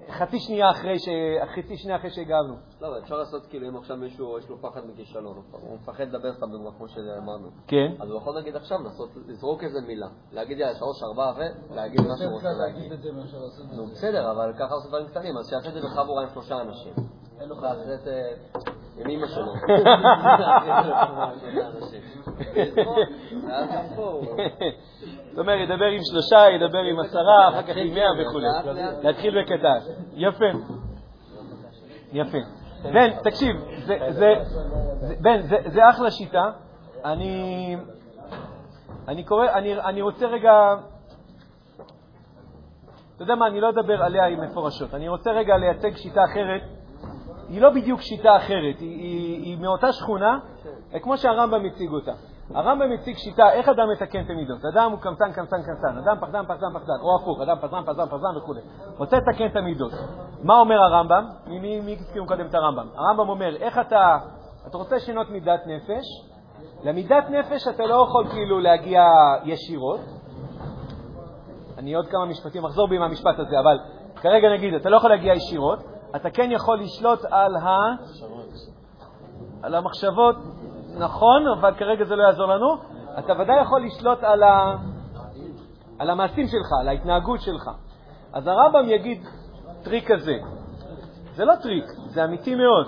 חצי 0.10 0.40
שנייה 0.40 0.72
אחרי, 0.72 1.00
ש... 1.00 1.10
חצי 1.56 1.78
שנייה 1.78 1.98
אחרי 1.98 2.10
שהגבנו. 2.10 2.56
לא, 2.82 3.00
אפשר 3.00 3.18
לעשות 3.18 3.46
כאילו 3.46 3.70
אם 3.70 3.78
עכשיו 3.78 3.98
מישהו 3.98 4.40
יש 4.40 4.50
לו 4.50 4.62
פחד 4.62 4.82
מכישלון, 4.88 5.44
הוא 5.52 5.76
מפחד 5.76 6.04
לדבר 6.04 6.34
סתם 6.34 6.46
כמו 6.78 6.88
שאמרנו. 6.88 7.50
כן. 7.68 7.92
אז 8.00 8.10
הוא 8.10 8.18
יכול 8.18 8.36
להגיד 8.36 8.56
עכשיו, 8.56 8.80
לנסות 8.80 9.10
לזרוק 9.28 9.64
איזה 9.64 9.82
מילה. 9.88 10.08
להגיד 10.32 10.60
יאללה, 10.60 10.76
שלוש, 10.76 11.04
ארבע, 11.04 11.34
ולהגיד 11.70 12.02
מה 12.02 12.18
שהוא 12.18 12.34
רוצה 12.34 12.50
להגיד. 12.52 12.92
את 12.92 13.02
זה 13.02 13.12
מאשר 13.12 13.38
לעשות 13.38 13.66
את 13.66 13.70
זה. 13.70 13.76
נו, 13.76 13.88
בסדר, 13.88 14.32
אבל 14.32 14.54
ככה 14.60 14.74
עושים 14.74 14.90
דברים 14.90 15.08
קטנים, 15.08 15.38
אז 15.38 15.50
שיעשה 15.50 15.70
את 15.70 15.74
זה 15.74 15.82
בחבורה 15.82 16.24
עם 16.24 16.30
שלושה 16.30 16.62
אנשים. 16.62 16.94
אין 17.40 17.50
לו 17.50 17.56
חייב 17.56 17.80
את 17.80 18.04
זה 18.04 18.34
עם 18.98 19.10
אמא 19.10 19.28
שלו. 19.28 19.54
זאת 25.34 25.40
אומרת, 25.40 25.70
ידבר 25.70 25.86
עם 25.86 26.00
שלושה, 26.12 26.50
ידבר 26.50 26.80
עם 26.80 27.00
עשרה, 27.00 27.50
אחר 27.50 27.62
כך 27.62 27.78
עם 27.78 27.94
מאה 27.94 28.12
וכו'. 28.22 28.40
להתחיל 29.04 29.42
בקטן. 29.42 29.92
יפה. 30.14 30.46
יפה. 32.14 32.38
בן, 32.84 33.10
תקשיב, 33.24 33.56
בן, 35.22 35.42
זה 35.66 35.90
אחלה 35.90 36.12
שיטה. 36.12 36.52
אני, 37.06 37.76
אני 39.08 39.24
קורא, 39.24 39.46
אני, 39.54 39.80
אני 39.80 40.02
רוצה 40.02 40.26
רגע, 40.26 40.52
אתה 43.16 43.24
יודע 43.24 43.36
מה, 43.36 43.48
אני 43.48 43.62
לא 43.62 43.70
אדבר 43.70 44.04
עליה 44.04 44.26
עם 44.26 44.42
מפורשות. 44.42 44.94
אני 44.94 45.10
רוצה 45.10 45.32
רגע 45.32 45.58
לייצג 45.58 45.96
שיטה 45.96 46.22
אחרת. 46.32 46.62
היא 47.50 47.62
לא 47.62 47.70
בדיוק 47.70 48.02
שיטה 48.02 48.38
אחרת, 48.38 48.80
היא, 48.80 48.98
היא, 49.00 49.44
היא 49.44 49.58
מאותה 49.58 49.92
שכונה, 49.92 50.40
כמו 51.02 51.18
שהרמב"ם 51.18 51.66
הציג 51.66 51.90
אותה. 51.90 52.12
הרמב"ם 52.50 52.92
הציג 52.92 53.18
שיטה, 53.18 53.54
איך 53.54 53.70
אדם 53.70 53.92
מתקן 53.92 54.22
את 54.26 54.30
המידות. 54.30 54.66
אדם 54.66 54.92
הוא 54.92 55.00
קמצן, 55.00 55.32
קמצן, 55.34 55.58
קמצן, 55.64 55.98
אדם 55.98 56.18
פחדן, 56.22 56.46
פחדן, 56.46 56.74
פחדן, 56.74 56.94
או 57.02 57.16
הפוך, 57.22 57.42
אדם 57.42 57.58
פזרן, 57.62 57.84
פזרן, 57.84 58.08
פזרן 58.08 58.38
וכו'. 58.38 58.54
רוצה 58.98 59.18
לתקן 59.18 59.46
את 59.46 59.56
המידות. 59.56 59.92
מה 60.44 60.60
אומר 60.60 60.76
הרמב"ם? 60.76 61.26
מי 61.48 61.98
הזכירו 62.00 62.28
קודם 62.28 62.46
את 62.46 62.56
הרמב"ם? 62.56 62.88
הרמב"ם 62.96 63.30
אומר, 63.30 63.56
איך 63.56 63.78
אתה, 63.78 64.18
אתה 64.68 64.78
רוצה 64.78 64.96
לשנות 64.96 65.30
מידת 65.30 65.60
נפש, 65.66 66.06
למידת 66.84 67.30
נפש 67.30 67.68
אתה 67.68 67.86
לא 67.86 68.04
יכול 68.08 68.28
כאילו 68.28 68.60
להגיע 68.60 69.04
ישירות. 69.44 70.00
אני 71.78 71.94
עוד 71.94 72.08
כמה 72.08 72.26
משפטים 72.26 72.66
אחזור 72.66 72.88
בי 72.88 72.98
מהמשפט 72.98 73.40
הזה, 73.40 73.60
אבל 73.60 73.80
כרגע 74.16 74.48
נגיד, 74.54 74.74
אתה 74.74 74.90
לא 74.90 74.98
יכול 74.98 75.10
להגיע 75.10 75.34
ישירות, 75.34 75.80
אתה 76.16 76.30
כן 76.30 76.52
יכול 76.52 76.80
לשלוט 76.80 77.20
על, 77.32 77.56
ה... 77.56 77.78
על 79.64 79.76
המחשבות, 79.76 80.36
נכון, 80.98 81.48
אבל 81.60 81.74
כרגע 81.76 82.06
זה 82.06 82.16
לא 82.16 82.24
יעזור 82.24 82.46
לנו. 82.46 82.76
אתה 83.20 83.34
ודאי 83.40 83.62
יכול 83.62 83.86
לשלוט 83.86 84.24
על, 84.24 84.44
ה... 84.44 84.76
על 86.00 86.10
המעשים 86.10 86.48
שלך, 86.48 86.68
על 86.82 86.88
ההתנהגות 86.88 87.42
שלך. 87.42 87.70
אז 88.34 88.48
הרמב"ם 88.48 88.90
יגיד 88.90 89.24
טריק 89.84 90.12
כזה. 90.12 90.34
זה 91.34 91.46
לא 91.46 91.54
טריק, 91.56 91.86
זה 92.06 92.24
אמיתי 92.24 92.56
מאוד. 92.56 92.88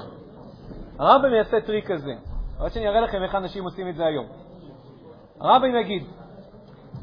הרמב"ם 0.99 1.33
יעשה 1.33 1.61
טריק 1.61 1.91
כזה. 1.91 2.11
עוד 2.59 2.71
שאני 2.71 2.87
אראה 2.87 3.01
לכם 3.01 3.23
איך 3.23 3.35
אנשים 3.35 3.63
עושים 3.63 3.89
את 3.89 3.95
זה 3.95 4.05
היום. 4.05 4.25
הרמב"ם 5.39 5.75
יגיד, 5.75 6.03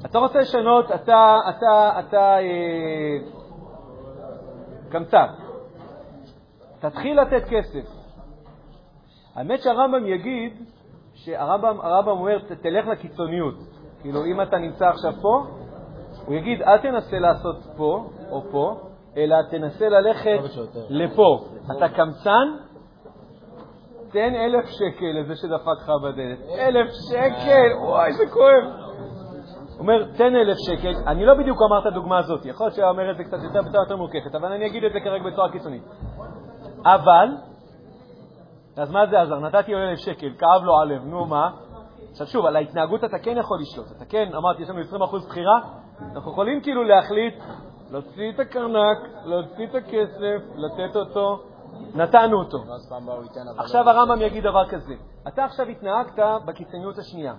אתה 0.05 0.18
רוצה 0.18 0.38
לשנות, 0.38 0.90
אתה, 0.90 1.38
אתה, 1.50 2.00
אתה, 2.00 2.38
אה, 2.38 3.18
קמצן. 4.90 5.26
תתחיל 6.80 7.20
לתת 7.20 7.44
כסף. 7.48 8.03
האמת 9.34 9.62
שהרמב"ם 9.62 10.07
יגיד, 10.07 10.53
שהרמב"ם 11.25 11.81
הרמב"ם 11.81 12.18
אומר, 12.18 12.39
תלך 12.39 12.87
לקיצוניות. 12.87 13.55
כאילו, 14.01 14.25
אם 14.25 14.43
אתה 14.43 14.59
נמצא 14.59 14.89
עכשיו 14.89 15.12
פה, 15.23 15.47
הוא 16.27 16.35
יגיד, 16.35 16.62
אל 16.62 16.79
תנסה 16.79 17.18
לעשות 17.18 17.57
פה 17.77 18.07
או 18.31 18.43
פה, 18.51 18.77
אלא 19.16 19.37
תנסה 19.51 19.89
ללכת 19.89 20.39
לפה. 20.89 21.39
אתה 21.77 21.89
קמצן, 21.89 22.49
תן 24.12 24.35
אלף 24.35 24.64
שקל 24.66 25.20
לזה 25.20 25.37
שדפק 25.37 25.83
לך 25.83 25.91
בדלת. 26.05 26.39
אלף 26.59 26.89
שקל, 27.11 27.87
וואי, 27.87 28.12
זה 28.12 28.25
כואב. 28.33 28.93
אומר, 29.79 30.05
תן 30.16 30.37
אלף 30.37 30.57
שקל. 30.59 30.93
אני 31.07 31.27
לא 31.27 31.35
בדיוק 31.35 31.59
אמר 31.68 31.79
את 31.79 31.87
הדוגמה 31.87 32.18
הזאת, 32.18 32.47
יכול 32.47 32.66
להיות 32.66 32.75
שהוא 32.75 32.89
אומר 32.89 33.11
את 33.11 33.16
זה 33.16 33.25
קצת 33.25 33.39
יותר 33.45 33.62
בצורה 33.62 33.83
יותר 33.83 33.97
מורכבת, 33.97 34.35
אבל 34.35 34.53
אני 34.53 34.66
אגיד 34.66 34.85
את 34.85 34.93
זה 34.93 35.01
כרגע 35.01 35.25
בצורה 35.25 35.53
קיצונית. 35.53 35.83
אבל, 36.85 37.29
אז 38.77 38.91
מה 38.91 39.07
זה 39.07 39.20
עזר? 39.20 39.39
נתתי 39.39 39.73
לו 39.73 39.79
אלף 39.79 39.99
שקל, 39.99 40.33
כאב 40.39 40.64
לו 40.64 40.81
הלב, 40.81 41.05
נו 41.05 41.27
מה? 41.27 41.51
עכשיו 42.11 42.27
שוב, 42.27 42.47
על 42.47 42.57
ההתנהגות 42.57 43.05
אתה 43.05 43.18
כן 43.18 43.37
יכול 43.39 43.59
לשלוט. 43.61 43.87
אתה 43.97 44.05
כן, 44.05 44.31
אמרתי, 44.37 44.62
יש 44.62 44.68
לנו 44.68 44.81
20% 44.81 45.27
בחירה, 45.27 45.61
אנחנו 46.14 46.31
יכולים 46.33 46.62
כאילו 46.62 46.85
להחליט, 46.85 47.35
להוציא 47.91 48.31
את 48.35 48.41
הקרנק, 48.41 48.99
להוציא 49.25 49.66
את 49.66 49.75
הכסף, 49.75 50.43
לתת 50.55 50.97
אותו, 50.97 51.43
נתנו 51.95 52.39
אותו. 52.39 52.59
עכשיו 53.59 53.89
הרמב"ם 53.89 54.23
יגיד 54.23 54.45
דבר 54.45 54.68
כזה, 54.68 54.95
אתה 55.29 55.45
עכשיו 55.45 55.66
התנהגת 55.66 56.18
בקיצוניות 56.47 56.99
השנייה. 56.99 57.35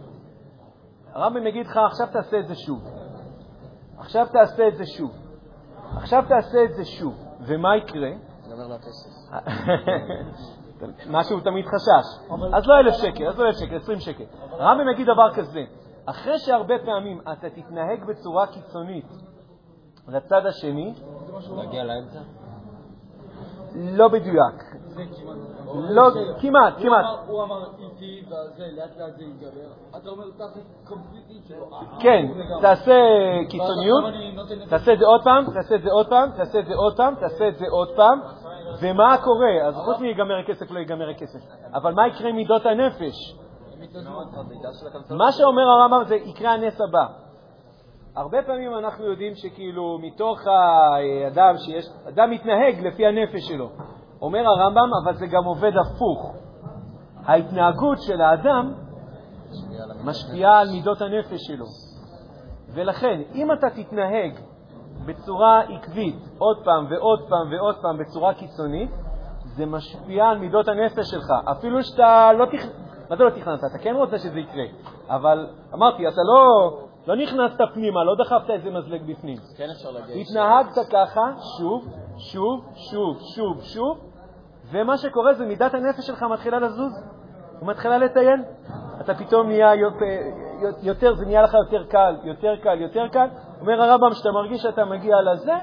הרמב"ם 1.13 1.47
יגיד 1.47 1.65
לך, 1.65 1.77
עכשיו 1.77 2.07
תעשה 2.11 2.39
את 2.39 2.47
זה 2.47 2.55
שוב. 2.55 2.83
עכשיו 3.97 4.27
תעשה 4.31 4.67
את 4.67 4.77
זה 4.77 4.83
שוב. 4.97 5.11
עכשיו 5.97 6.23
תעשה 6.27 6.63
את 6.63 6.73
זה 6.73 6.85
שוב. 6.85 7.13
ומה 7.47 7.77
יקרה? 7.77 8.09
ייגמר 8.43 8.67
לו 8.67 8.75
הכסף. 8.75 9.09
משהו 11.09 11.39
תמיד 11.39 11.65
חשש. 11.65 12.33
אז 12.53 12.67
לא 12.67 12.79
אלף 12.79 12.93
שקל, 12.93 13.27
אז 13.27 13.39
לא 13.39 13.45
אלף 13.45 13.55
שקל, 13.55 13.75
עשרים 13.75 13.99
שקל. 13.99 14.23
הרמב"ם 14.51 14.89
יגיד 14.89 15.07
דבר 15.07 15.33
כזה, 15.33 15.63
אחרי 16.05 16.39
שהרבה 16.39 16.75
פעמים 16.85 17.21
אתה 17.31 17.49
תתנהג 17.49 18.05
בצורה 18.05 18.47
קיצונית 18.47 19.05
לצד 20.07 20.45
השני, 20.45 20.93
להגיע 21.55 21.83
לאמצע? 21.83 22.19
לא 23.75 24.07
בדיוק. 24.07 24.55
לא, 25.89 26.09
כמעט, 26.41 26.73
כמעט. 26.77 27.05
הוא 27.27 27.43
אמר 27.43 27.63
איטי, 27.79 28.25
וזה, 28.27 28.67
לאט 28.77 28.97
לאט 28.97 29.17
זה 29.17 29.23
ייגמר. 29.23 29.71
אתה 29.97 30.09
אומר, 30.09 30.25
תעשה 30.37 30.59
קומפליטי, 30.83 31.41
כאילו... 31.45 31.69
כן, 31.99 32.25
תעשה 32.61 32.93
קיצוניות, 33.49 34.03
תעשה 34.69 34.93
את 34.93 34.99
זה 34.99 35.05
עוד 35.05 35.23
פעם, 35.23 35.45
תעשה 35.53 35.75
את 35.75 35.81
זה 35.81 35.89
עוד 35.91 36.09
פעם, 36.09 36.31
תעשה 36.31 36.59
את 36.59 36.65
זה 36.65 36.73
עוד 36.75 36.97
פעם, 36.97 37.15
תעשה 37.15 37.47
את 37.47 37.57
זה 37.57 37.65
עוד 37.69 37.89
פעם, 37.95 38.21
ומה 38.81 39.17
קורה? 39.23 39.67
אז 39.67 39.75
חוץ 39.75 39.99
מיגמר 39.99 40.39
הכסף 40.39 40.71
לא 40.71 40.79
ייגמר 40.79 41.09
הכסף. 41.09 41.39
אבל 41.73 41.93
מה 41.93 42.07
יקרה 42.07 42.29
עם 42.29 42.35
מידות 42.35 42.65
הנפש? 42.65 43.35
מה 45.09 45.31
שאומר 45.31 45.63
הרמב"ם 45.63 46.03
זה 46.07 46.15
יקרה 46.15 46.53
הנס 46.53 46.81
הבא. 46.81 47.05
הרבה 48.15 48.37
פעמים 48.45 48.77
אנחנו 48.77 49.05
יודעים 49.05 49.35
שכאילו 49.35 49.99
מתוך 50.01 50.39
האדם 50.47 51.55
שיש, 51.57 51.85
אדם 52.09 52.31
מתנהג 52.31 52.87
לפי 52.87 53.05
הנפש 53.05 53.41
שלו. 53.47 53.69
אומר 54.21 54.39
הרמב"ם, 54.39 54.89
אבל 55.03 55.15
זה 55.15 55.25
גם 55.27 55.43
עובד 55.45 55.71
הפוך. 55.77 56.35
ההתנהגות 57.25 57.97
של 58.01 58.21
האדם 58.21 58.73
משפיעה 60.03 60.59
על 60.59 60.67
מידות 60.71 61.01
הנפש 61.01 61.39
שלו. 61.47 61.65
ולכן, 62.73 63.21
אם 63.35 63.51
אתה 63.51 63.69
תתנהג 63.69 64.39
בצורה 65.05 65.61
עקבית 65.61 66.15
עוד 66.37 66.57
פעם 66.65 66.85
ועוד 66.89 67.19
פעם 67.29 67.51
ועוד 67.51 67.75
פעם 67.81 67.97
בצורה 67.97 68.33
קיצונית, 68.33 68.89
זה 69.55 69.65
משפיע 69.65 70.25
על 70.25 70.37
מידות 70.37 70.67
הנפש 70.67 71.05
שלך. 71.11 71.33
אפילו 71.51 71.83
שאתה 71.83 72.33
לא 72.33 72.45
תכננת, 72.45 72.73
מה 73.09 73.15
זה 73.15 73.23
לא 73.23 73.29
תכננת? 73.29 73.59
אתה 73.59 73.83
כן 73.83 73.95
רוצה 73.95 74.17
שזה 74.17 74.39
יקרה, 74.39 74.63
אבל 75.09 75.47
אמרתי, 75.73 76.07
אתה 76.07 76.21
לא, 76.35 76.71
לא 77.07 77.15
נכנסת 77.23 77.57
פנימה, 77.73 78.03
לא 78.03 78.15
דחפת 78.23 78.49
איזה 78.49 78.71
מזלג 78.71 79.01
בפנים. 79.11 79.37
כן 79.57 79.69
אפשר 79.69 79.91
להגיע. 79.91 80.15
התנהגת 80.15 80.89
ככה 80.91 81.21
שוב, 81.57 81.85
שוב, 82.17 82.65
שוב, 82.91 83.17
שוב, 83.35 83.61
שוב, 83.61 83.97
ומה 84.71 84.97
שקורה 84.97 85.33
זה 85.33 85.45
מידת 85.45 85.73
הנפש 85.73 86.07
שלך 86.07 86.23
מתחילה 86.23 86.59
לזוז, 86.59 87.03
היא 87.61 87.67
מתחילה 87.69 87.97
לטייל. 87.97 88.43
אתה 89.01 89.13
פתאום 89.13 89.47
נהיה 89.47 89.75
יותר- 89.75 90.43
יותר, 90.83 91.15
זה 91.15 91.25
נהיה 91.25 91.41
לך 91.41 91.53
יותר 91.53 91.83
קל, 91.89 92.15
יותר 92.23 92.55
קל, 92.63 92.81
יותר 92.81 93.07
קל. 93.07 93.27
אומר 93.63 93.81
הרמב"ם, 93.81 94.09
כשאתה 94.11 94.31
מרגיש 94.31 94.61
שאתה 94.61 94.85
מגיע 94.85 95.21
לזה, 95.21 95.53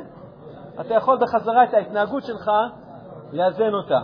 אתה 0.80 0.94
יכול 0.94 1.18
בחזרה 1.20 1.64
את 1.64 1.74
ההתנהגות 1.74 2.22
שלך 2.22 2.50
לאזן 3.32 3.74
אותה. 3.74 4.00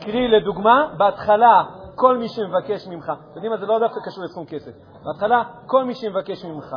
קרי, 0.00 0.28
לדוגמה, 0.28 0.88
בהתחלה 0.96 1.64
כל 1.94 2.18
מי 2.18 2.28
שמבקש 2.28 2.88
ממך, 2.88 3.04
אתם 3.04 3.34
יודעים 3.34 3.52
מה, 3.52 3.58
זה 3.58 3.66
לא 3.66 3.78
דווקא 3.78 4.00
קשור 4.04 4.24
לסכום 4.24 4.44
כסף. 4.46 4.70
בהתחלה 5.04 5.42
כל 5.66 5.84
מי 5.84 5.94
שמבקש 5.94 6.44
ממך, 6.44 6.76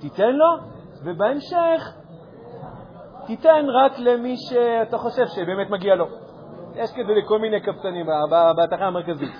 תיתן 0.00 0.32
לו, 0.32 0.56
ובהמשך 1.04 1.94
תיתן 3.26 3.66
רק 3.68 3.98
למי 3.98 4.36
שאתה 4.36 4.98
חושב 4.98 5.26
שבאמת 5.26 5.70
מגיע 5.70 5.94
לו. 5.94 6.06
יש 6.74 6.90
כזה 6.90 7.12
לכל 7.12 7.38
מיני 7.38 7.60
ב- 8.30 8.52
בתחנה 8.62 8.86
המרכזית. 8.86 9.30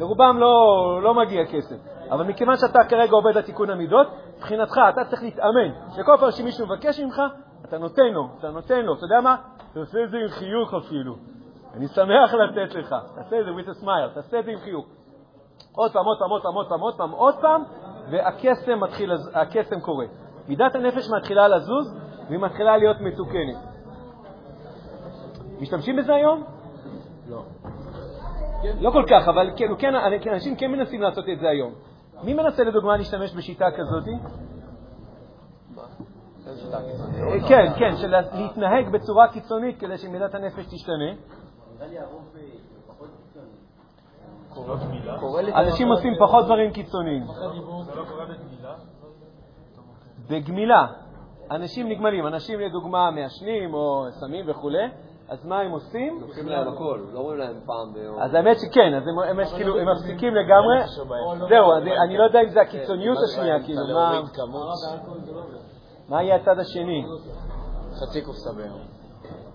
לרובם 0.00 0.38
לא, 0.38 1.00
לא 1.02 1.14
מגיע 1.14 1.44
כסף. 1.46 1.76
אבל 2.10 2.24
מכיוון 2.24 2.56
שאתה 2.56 2.84
כרגע 2.88 3.12
עובד 3.12 3.36
על 3.36 3.42
תיקון 3.42 3.70
המידות, 3.70 4.06
מבחינתך 4.44 4.80
אתה 4.88 5.04
צריך 5.04 5.22
להתאמן, 5.22 5.70
שכל 5.96 6.16
פעם 6.20 6.30
שמישהו 6.30 6.66
מבקש 6.66 7.00
ממך, 7.00 7.22
אתה 7.64 7.78
נותן 7.78 8.08
לו, 8.12 8.28
אתה 8.38 8.50
נותן 8.50 8.84
לו, 8.84 8.94
אתה 8.94 9.04
יודע 9.04 9.20
מה? 9.20 9.36
תעשה 9.72 10.04
את 10.04 10.10
זה 10.10 10.16
עם 10.16 10.28
חיוך 10.28 10.74
אפילו. 10.74 11.16
אני 11.74 11.88
שמח 11.88 12.34
לתת 12.34 12.74
לך, 12.74 12.94
תעשה 13.14 13.40
את 13.40 13.44
זה 13.44 13.50
with 13.50 13.76
a 13.76 13.82
smile, 13.82 14.14
תעשה 14.14 14.38
את 14.38 14.44
זה 14.44 14.50
עם 14.50 14.58
חיוך. 14.58 14.86
עוד 15.72 15.92
פעם, 15.92 16.04
עוד 16.04 16.18
פעם, 16.18 16.30
עוד 16.30 16.42
פעם, 16.42 16.54
עוד 16.54 16.68
פעם, 16.68 16.80
עוד 16.80 16.94
פעם, 16.96 17.10
עוד 17.10 17.34
פעם, 17.40 17.62
והקסם 18.10 18.80
מתחיל, 18.80 19.12
הקסם 19.34 19.80
קורה. 19.80 20.06
מידת 20.48 20.74
הנפש 20.74 21.10
מתחילה 21.16 21.48
לזוז, 21.48 21.98
והיא 22.28 22.40
מתחילה 22.40 22.76
להיות 22.76 23.00
מתוקנת. 23.00 23.56
משתמשים 25.60 25.96
בזה 25.96 26.14
היום? 26.14 26.44
לא. 27.28 27.42
לא 28.80 28.90
כל 28.90 29.04
כך, 29.10 29.28
אבל 29.28 29.50
כן, 29.56 29.72
כן, 29.78 29.94
אנשים 30.32 30.56
כן 30.56 30.70
מנסים 30.70 31.02
לעשות 31.02 31.24
את 31.28 31.38
זה 31.38 31.48
היום. 31.48 31.93
מי 32.24 32.34
מנסה 32.34 32.64
לדוגמה 32.64 32.96
להשתמש 32.96 33.34
בשיטה 33.34 33.66
כזאת? 33.76 34.04
כן, 37.48 37.72
כן, 37.78 37.96
של 37.96 38.10
להתנהג 38.10 38.88
בצורה 38.92 39.28
קיצונית 39.32 39.80
כדי 39.80 39.98
שמידת 39.98 40.34
הנפש 40.34 40.66
תשתנה. 40.66 41.12
אנשים 45.54 45.88
עושים 45.88 46.12
פחות 46.18 46.44
דברים 46.44 46.72
קיצוניים. 46.72 47.22
בגמילה. 50.30 50.86
אנשים 51.50 51.88
נגמלים, 51.88 52.26
אנשים 52.26 52.60
לדוגמה 52.60 53.10
מעשנים 53.10 53.74
או 53.74 54.06
סמים 54.10 54.50
וכולי, 54.50 54.88
אז 55.28 55.44
מה 55.44 55.60
הם 55.60 55.70
עושים? 55.70 56.20
לוקחים 56.20 56.48
להם 56.48 56.68
הכל, 56.68 57.00
לא 57.12 57.18
אומרים 57.18 57.38
להם 57.38 57.60
פעם 57.66 57.94
ביום. 57.94 58.22
אז 58.22 58.34
האמת 58.34 58.56
שכן, 58.60 58.94
אז 58.94 59.02
הם, 59.28 59.44
כאילו, 59.56 59.78
הם 59.78 59.88
מפסיקים 59.88 60.34
לגמרי. 60.34 60.76
זהו, 61.48 61.72
אז 61.72 61.82
אני 62.04 62.18
לא 62.18 62.24
יודע 62.24 62.40
אם 62.40 62.48
זה 62.48 62.60
הקיצוניות 62.60 63.18
השנייה, 63.24 63.62
כאילו, 63.64 63.80
מה, 63.94 64.20
כמות, 64.34 64.68
מה 66.08 66.22
יהיה 66.22 66.36
הצד 66.36 66.58
השני? 66.58 67.04
חצי 68.00 68.22
קופסה 68.22 68.52
ביום. 68.52 68.80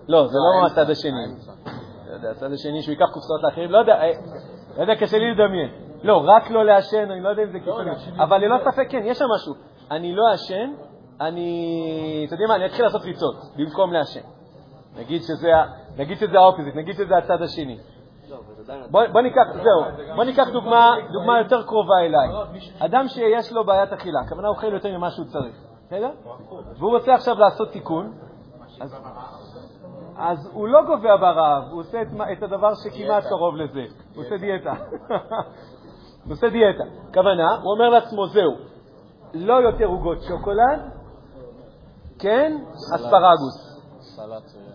לא, 0.08 0.26
זה 0.26 0.36
לא 0.38 0.66
הצד 0.66 0.90
השני. 0.90 1.34
לא 2.08 2.14
יודע, 2.14 2.30
הצד 2.30 2.52
השני 2.52 2.82
שהוא 2.82 2.92
ייקח 2.92 3.12
קופסאות 3.12 3.42
לאחרים, 3.42 3.70
לא 3.70 3.78
יודע, 3.78 3.94
אה, 3.94 4.10
לא 4.76 4.82
יודע, 4.82 4.94
קשה 4.94 5.18
לי 5.18 5.30
לדמיין. 5.30 5.70
לא, 6.02 6.22
רק 6.24 6.50
לא 6.50 6.64
לעשן, 6.64 7.10
אני 7.10 7.20
לא 7.20 7.28
יודע 7.28 7.42
אם 7.42 7.52
זה 7.52 7.58
קיצוני. 7.58 7.90
אבל 8.24 8.38
ללא 8.38 8.56
ספק, 8.64 8.86
כן, 8.90 9.02
יש 9.04 9.18
שם 9.18 9.24
משהו. 9.34 9.54
אני 9.90 10.14
לא 10.14 10.22
אעשן, 10.32 10.72
אני, 11.20 12.24
אתה 12.26 12.34
יודע 12.34 12.44
מה, 12.48 12.56
אני 12.56 12.66
אתחיל 12.66 12.84
לעשות 12.84 13.02
ריצות 13.02 13.36
במקום 13.56 13.92
לעשן. 13.92 14.39
נגיד 14.96 15.22
שזה 15.22 15.48
נגיד 15.96 16.18
שזה 16.18 16.38
האופוזיט, 16.38 16.74
נגיד 16.74 16.94
שזה 16.94 17.16
הצד 17.16 17.42
השני. 17.42 17.78
לא, 18.28 18.36
אבל 18.36 18.62
עדיין... 18.64 18.82
בוא, 18.90 19.02
בוא 19.12 19.20
ניקח, 19.20 19.42
זהו, 19.52 20.06
בוא 20.16 20.24
ניקח 20.24 20.48
דוגמה, 20.52 20.94
דוגמה 21.12 21.38
יותר 21.38 21.62
קרובה 21.62 21.98
אליי. 22.00 22.28
אדם 22.78 23.08
שיש 23.08 23.52
לו 23.52 23.64
בעיית 23.64 23.92
אכילה, 23.92 24.20
הכוונה 24.20 24.48
הוא 24.48 24.56
אוכל 24.56 24.72
יותר 24.72 24.98
ממה 24.98 25.10
שהוא 25.10 25.26
צריך, 25.26 25.56
בסדר? 25.86 26.10
והוא 26.78 26.90
רוצה 26.90 27.14
עכשיו 27.14 27.38
לעשות 27.38 27.72
תיקון, 27.72 28.12
אז, 28.80 28.96
אז 30.16 30.50
הוא 30.52 30.68
לא 30.68 30.80
גובע 30.86 31.16
ברעב, 31.16 31.64
הוא 31.70 31.80
עושה 31.80 32.02
את, 32.02 32.08
את 32.32 32.42
הדבר 32.42 32.72
שכמעט 32.74 33.24
קרוב 33.24 33.56
לזה, 33.56 33.84
הוא 34.14 34.24
עושה 34.24 34.36
דיאטה. 34.36 34.72
הוא 36.24 36.32
עושה 36.32 36.48
דיאטה. 36.48 36.84
כוונה, 37.14 37.54
הוא 37.62 37.72
אומר 37.72 37.88
לעצמו, 37.88 38.26
זהו, 38.26 38.56
לא 39.34 39.54
יותר 39.54 39.84
עוגות 39.84 40.18
שוקולד, 40.22 40.80
כן, 42.18 42.52
אספרגוס. 42.94 43.70
סלט... 44.00 44.69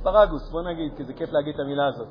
אספרגוס, 0.00 0.50
בוא 0.50 0.62
נגיד, 0.62 0.92
כי 0.96 1.04
זה 1.04 1.12
כיף 1.12 1.32
להגיד 1.32 1.54
את 1.54 1.60
המילה 1.60 1.86
הזאת. 1.86 2.08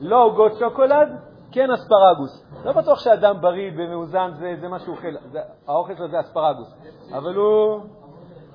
לא 0.00 0.24
עוגות 0.24 0.52
שוקולד, 0.58 1.08
כן 1.52 1.70
אספרגוס. 1.70 2.46
לא 2.64 2.72
בטוח 2.72 2.98
שאדם 3.00 3.40
בריא 3.40 3.70
ומאוזן 3.76 4.30
זה, 4.38 4.54
זה 4.60 4.68
מה 4.68 4.78
שהוא 4.78 4.96
אוכל, 4.96 5.38
האוכל 5.68 5.96
שלו 5.96 6.08
זה 6.08 6.20
אספרגוס. 6.20 6.74
אבל 7.12 7.34
הוא, 7.34 7.80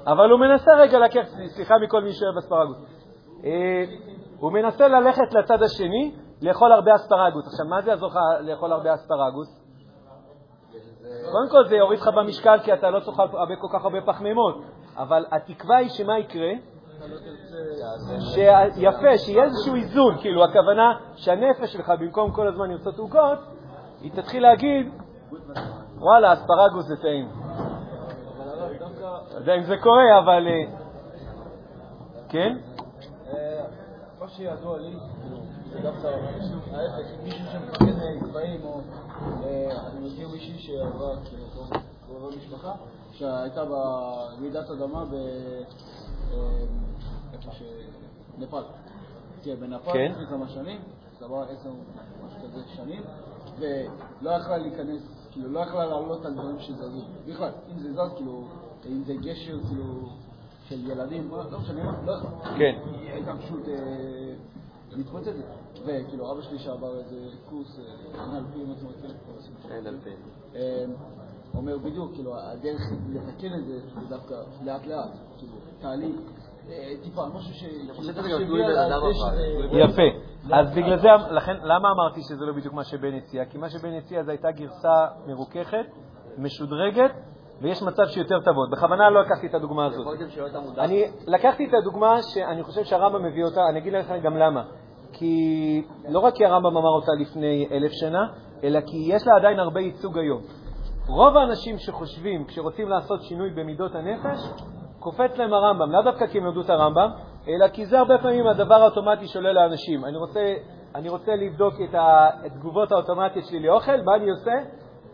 אבל 0.08 0.30
הוא 0.32 0.40
מנסה 0.40 0.72
רגע 0.76 1.00
לקחת, 1.00 1.28
סליחה 1.56 1.76
מכל 1.78 2.02
מי 2.04 2.12
שאוהב 2.14 2.38
אספרגוס. 2.38 2.78
אה, 3.46 3.84
הוא 4.38 4.52
מנסה 4.52 4.88
ללכת 4.88 5.34
לצד 5.34 5.64
השני, 5.64 6.16
לאכול 6.42 6.72
הרבה 6.72 6.96
אספרגוס. 6.96 7.48
עכשיו, 7.48 7.66
מה 7.70 7.82
זה 7.82 7.90
יעזור 7.90 8.10
לך 8.10 8.18
לאכול 8.42 8.72
הרבה 8.72 8.94
אספרגוס? 8.94 9.64
קודם 11.32 11.50
כל 11.52 11.70
זה 11.70 11.76
יוריד 11.76 12.00
לך 12.00 12.08
במשקל 12.08 12.60
כי 12.64 12.74
אתה 12.74 12.90
לא 12.90 13.00
הרבה- 13.16 13.56
כל 13.56 13.68
כך 13.74 13.84
הרבה 13.86 14.02
פחמימות, 14.06 14.64
אבל 14.98 15.26
התקווה 15.32 15.78
היא 15.78 15.90
שמה 15.90 16.20
יקרה? 16.20 16.52
ש- 18.20 18.78
יפה, 18.78 19.18
שיהיה 19.18 19.44
איזשהו 19.44 19.76
איזון, 19.76 20.18
כאילו 20.22 20.44
הכוונה 20.44 20.98
שהנפש 21.16 21.74
שלך 21.74 21.90
במקום 22.00 22.32
כל 22.32 22.48
הזמן 22.48 22.72
לרצות 22.72 22.98
עוגות, 22.98 23.40
היא 24.02 24.12
תתחיל 24.12 24.44
להגיד, 24.44 24.92
וואלה, 25.98 26.34
אספרגוס 26.34 26.86
זה 26.86 26.96
טעים. 27.02 27.30
לא 29.32 29.38
יודע 29.38 29.56
אם 29.56 29.64
זה 29.64 29.78
קורה, 29.78 30.20
אבל... 30.20 30.48
אה, 30.48 30.64
כן? 32.30 32.58
מה 34.20 34.30
שידוע 34.30 34.80
לי, 34.80 34.96
כאילו, 35.22 35.38
זה 35.70 35.80
דווקא 35.82 36.08
ההפך, 36.08 37.24
מישהו 37.24 37.46
שמפחד 37.52 37.86
מצבעים, 38.22 38.62
או 38.64 38.80
אה, 39.44 39.72
אני 39.88 40.08
מכיר 40.08 40.28
מישהי 40.30 40.58
שעברה, 40.60 41.16
כאילו, 41.26 41.46
קרובה 42.08 42.36
משפחה, 42.38 42.72
שהייתה 43.12 43.66
ברעידת 43.66 44.70
אדמה. 44.70 45.04
אה, 45.14 45.62
איפה 47.34 47.52
ש... 47.52 47.64
נפאל. 48.38 48.64
כן, 49.44 49.56
בנפאל 49.60 49.94
כן. 49.94 50.12
לפני 50.12 50.28
כמה 50.28 50.48
שנים, 50.48 50.80
עבר 51.22 51.44
עשר, 51.44 51.70
משהו 52.26 52.40
כזה 52.44 52.62
שנים, 52.76 53.02
ולא 53.60 54.32
יכלה 54.32 54.58
להיכנס, 54.58 55.02
כאילו, 55.32 55.50
לא 55.50 55.60
יכלה 55.60 55.86
לעלות 55.86 56.26
על 56.26 56.34
דברים 56.34 56.60
שזזים. 56.60 57.06
בכלל, 57.28 57.52
אם 57.72 57.80
זה 57.80 57.94
זז, 57.94 58.14
כאילו, 58.16 58.48
אם 58.86 59.04
זה 59.04 59.14
גשר, 59.14 59.60
כאילו, 59.68 60.10
של 60.68 60.90
ילדים, 60.90 61.30
מה, 61.30 61.44
לא 61.52 61.60
משנה 61.60 61.84
מה, 61.84 61.98
לא 62.06 62.12
יכלה. 62.12 62.58
כן. 62.58 62.76
היא 62.86 63.12
הייתה 63.12 63.34
פשוט 63.38 63.68
אה, 63.68 64.34
מתפוצצת. 64.98 65.32
וכאילו, 65.86 66.32
אבא 66.32 66.42
שלי 66.42 66.60
שעבר 66.60 67.00
איזה 67.00 67.30
קורס, 67.50 67.80
אה, 67.80 68.26
NLP, 68.26 68.58
אם 68.58 68.72
אתם 68.72 68.88
אה, 71.54 71.60
אומר 71.60 71.78
בדיוק, 71.78 72.14
כאילו, 72.14 72.36
הדרך 72.36 72.82
לתקן 73.10 73.54
את 73.54 73.66
זה, 73.66 73.80
זה 73.80 74.10
דווקא 74.10 74.34
לאט 74.66 74.88
לאט, 74.88 75.12
כאילו, 75.38 75.54
תהליך, 75.82 76.16
אה, 76.70 76.94
טיפה, 77.04 77.22
משהו 77.36 77.54
ש... 77.54 77.64
תלוי 78.14 78.62
יפה. 79.72 80.02
אז 80.52 80.72
בגלל 80.72 80.98
זה, 81.00 81.08
לכן, 81.32 81.56
למה 81.64 81.92
אמרתי 81.92 82.22
שזה 82.22 82.46
לא 82.46 82.54
בדיוק 82.54 82.74
מה 82.74 82.84
שבן 82.84 83.14
הציע? 83.14 83.46
כי 83.46 83.58
מה 83.58 83.70
שבן 83.70 83.94
הציע 83.94 84.24
זו 84.24 84.32
הייתה 84.32 84.52
גרסה 84.52 85.06
מרוככת, 85.28 85.86
משודרגת, 86.38 87.12
ויש 87.62 87.82
מצב 87.82 88.04
שיותר 88.08 88.40
תבוא. 88.40 88.68
בכוונה 88.72 89.10
לא 89.10 89.22
לקחתי 89.22 89.48
את 89.48 89.54
הדוגמה 89.54 89.86
הזאת. 89.86 90.08
אני 90.78 91.04
לקחתי 91.28 91.66
את 91.66 91.74
הדוגמה 91.82 92.22
שאני 92.22 92.64
חושב 92.64 92.84
שהרמב"ם 92.84 93.26
מביא 93.26 93.44
אותה, 93.44 93.62
אני 93.70 93.80
אגיד 93.80 93.94
לכם 93.94 94.20
גם 94.20 94.38
למה. 94.38 94.64
כי 95.14 95.86
לא 96.10 96.20
רק 96.20 96.36
כי 96.36 96.46
הרמב"ם 96.46 96.78
אמר 96.78 96.90
אותה 96.90 97.12
לפני 97.22 97.68
אלף 97.72 97.92
שנה, 97.92 98.28
אלא 98.64 98.82
כי 98.82 98.98
יש 99.08 99.28
לה 99.28 99.36
עדיין 99.36 99.60
הרבה 99.60 99.80
ייצוג 99.80 100.18
היום. 100.18 100.42
רוב 101.08 101.38
האנשים 101.38 101.78
שחושבים, 101.78 102.46
כשרוצים 102.46 102.90
לעשות 102.90 103.22
שינוי 103.24 103.50
במידות 103.50 103.96
הנפש, 103.96 104.40
קופץ 105.00 105.38
להם 105.38 105.54
הרמב"ם, 105.54 105.92
לאו 105.92 106.02
דווקא 106.02 106.28
כי 106.28 106.38
הם 106.38 106.46
למדו 106.46 106.62
את 106.62 106.70
הרמב"ם, 106.70 107.10
אלא 107.48 107.68
כי 107.68 107.86
זה 107.86 108.00
הרבה 108.00 108.18
פעמים 108.18 108.48
הדבר 108.48 108.76
האוטומטי 108.76 109.28
שעולה 109.28 109.54
לאנשים. 109.54 110.06
אני 110.06 110.18
רוצה, 110.18 110.54
אני 110.96 111.10
רוצה 111.10 111.36
לבדוק 111.36 111.74
את 111.90 111.96
התגובות 112.46 112.92
האוטומטיות 112.92 113.46
שלי 113.46 113.60
לאוכל, 113.60 114.02
מה 114.02 114.16
אני 114.16 114.30
עושה? 114.30 114.52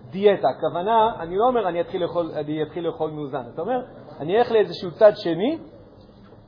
דיאטה. 0.09 0.47
הכוונה, 0.57 1.13
אני 1.19 1.37
לא 1.37 1.47
אומר 1.47 1.69
אני 1.69 1.81
אתחיל 1.81 2.03
לאכול, 2.03 2.31
אני 2.35 2.63
אתחיל 2.63 2.87
לאכול 2.87 3.11
מאוזן, 3.11 3.43
אתה 3.53 3.61
אומר, 3.61 3.79
אני 4.19 4.37
אלך 4.37 4.51
לאיזשהו 4.51 4.91
צד 4.91 5.11
שני, 5.15 5.57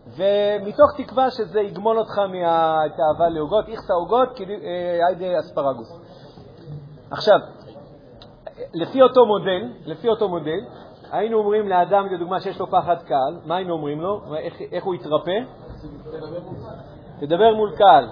ומתוך 0.07 0.91
תקווה 0.97 1.31
שזה 1.31 1.61
יגמול 1.61 1.99
אותך 1.99 2.17
מהתאווה 2.17 3.29
לעוגות, 3.29 3.69
איכסה 3.69 3.93
עוגות, 3.93 4.29
כאילו, 4.35 4.53
אה, 4.53 5.07
היידה 5.07 5.39
אספרגוס. 5.39 5.99
עכשיו, 7.11 7.39
לפי 8.73 9.01
אותו 9.01 9.25
מודל, 9.25 9.69
לפי 9.85 10.09
אותו 10.09 10.29
מודל, 10.29 10.59
היינו 11.11 11.37
אומרים 11.37 11.67
לאדם, 11.67 12.07
לדוגמה, 12.11 12.39
שיש 12.39 12.59
לו 12.59 12.67
פחד 12.67 12.95
קהל, 13.01 13.39
מה 13.45 13.55
היינו 13.55 13.73
אומרים 13.73 14.01
לו? 14.01 14.35
איך, 14.37 14.61
איך 14.71 14.83
הוא 14.83 14.95
יתרפא? 14.95 15.39
תדבר 17.19 17.55
מול 17.55 17.75
קהל. 17.77 18.07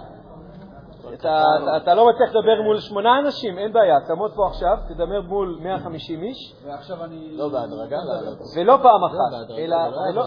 אתה, 1.13 1.43
אתה, 1.63 1.77
אתה 1.77 1.95
לא 1.95 2.09
מצליח 2.09 2.29
לדבר 2.29 2.61
מול 2.61 2.79
שמונה 2.79 3.19
אנשים, 3.19 3.57
אין 3.57 3.73
בעיה, 3.73 3.95
תעמוד 4.07 4.31
פה 4.35 4.47
עכשיו, 4.47 4.77
תדבר 4.87 5.21
מול 5.21 5.59
150 5.61 6.21
איש, 6.21 6.55
ועכשיו 6.65 7.03
אני... 7.03 7.37
לא 7.37 7.49
בהדרגה, 7.49 7.97
לעלות. 7.97 8.37
ולא 8.55 8.77
פעם 8.81 9.01
לא 9.01 9.07
אחת, 9.07 9.51
אלא, 9.57 9.77
לא 10.13 10.23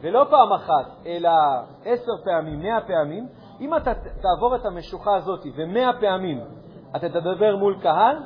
ולא, 0.00 0.26
פעם 0.30 0.52
אחת, 0.52 0.86
אלא 1.06 1.30
עשר 1.84 2.12
פעמים, 2.24 2.60
מאה 2.60 2.80
פעמים, 2.80 3.28
אם 3.60 3.76
אתה 3.76 3.92
תעבור 3.94 4.56
את 4.56 4.66
המשוכה 4.66 5.16
הזאת 5.16 5.40
ומאה 5.56 5.90
פעמים 6.00 6.40
אתה 6.96 7.08
תדבר 7.08 7.56
מול 7.56 7.78
קהל, 7.82 8.16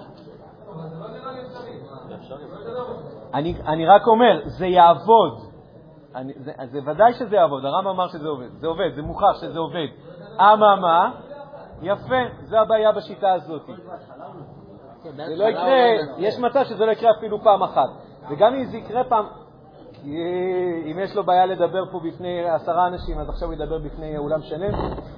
אני, 3.35 3.55
אני 3.67 3.87
רק 3.87 4.07
אומר, 4.07 4.41
זה 4.45 4.67
יעבוד. 4.67 5.41
אני, 6.15 6.33
זה, 6.37 6.53
זה 6.65 6.79
ודאי 6.85 7.13
שזה 7.13 7.37
יעבוד, 7.37 7.65
הרמב"ם 7.65 7.91
אמר 7.91 8.09
שזה 8.09 8.29
עובד. 8.29 8.49
זה 8.61 8.67
עובד, 8.67 8.95
זה 8.95 9.03
מוכח 9.03 9.41
שזה 9.41 9.59
עובד. 9.59 9.87
אממה, 10.41 11.11
יפה, 11.83 12.17
זו 12.43 12.57
הבעיה 12.59 12.93
בשיטה 12.93 13.33
הזאת. 13.33 13.63
זה 15.03 15.37
לא 15.37 15.45
יקרה, 15.45 15.77
יש 16.19 16.39
מצב 16.39 16.65
שזה 16.65 16.87
לא 16.87 16.91
יקרה 16.91 17.11
אפילו 17.19 17.43
פעם 17.43 17.63
אחת. 17.63 17.89
וגם 18.31 18.55
אם 18.55 18.65
זה 18.65 18.77
יקרה 18.77 19.05
פעם, 19.05 19.27
כי 19.93 20.17
אם 20.93 20.99
יש 20.99 21.17
לו 21.17 21.25
בעיה 21.25 21.47
לדבר 21.47 21.85
פה 21.93 22.01
בפני 22.05 22.49
עשרה 22.49 22.87
אנשים, 22.87 23.19
אז 23.19 23.29
עכשיו 23.29 23.49
הוא 23.49 23.55
ידבר 23.55 23.79
בפני 23.79 24.19
אולם 24.19 24.43
שלם, 24.43 24.73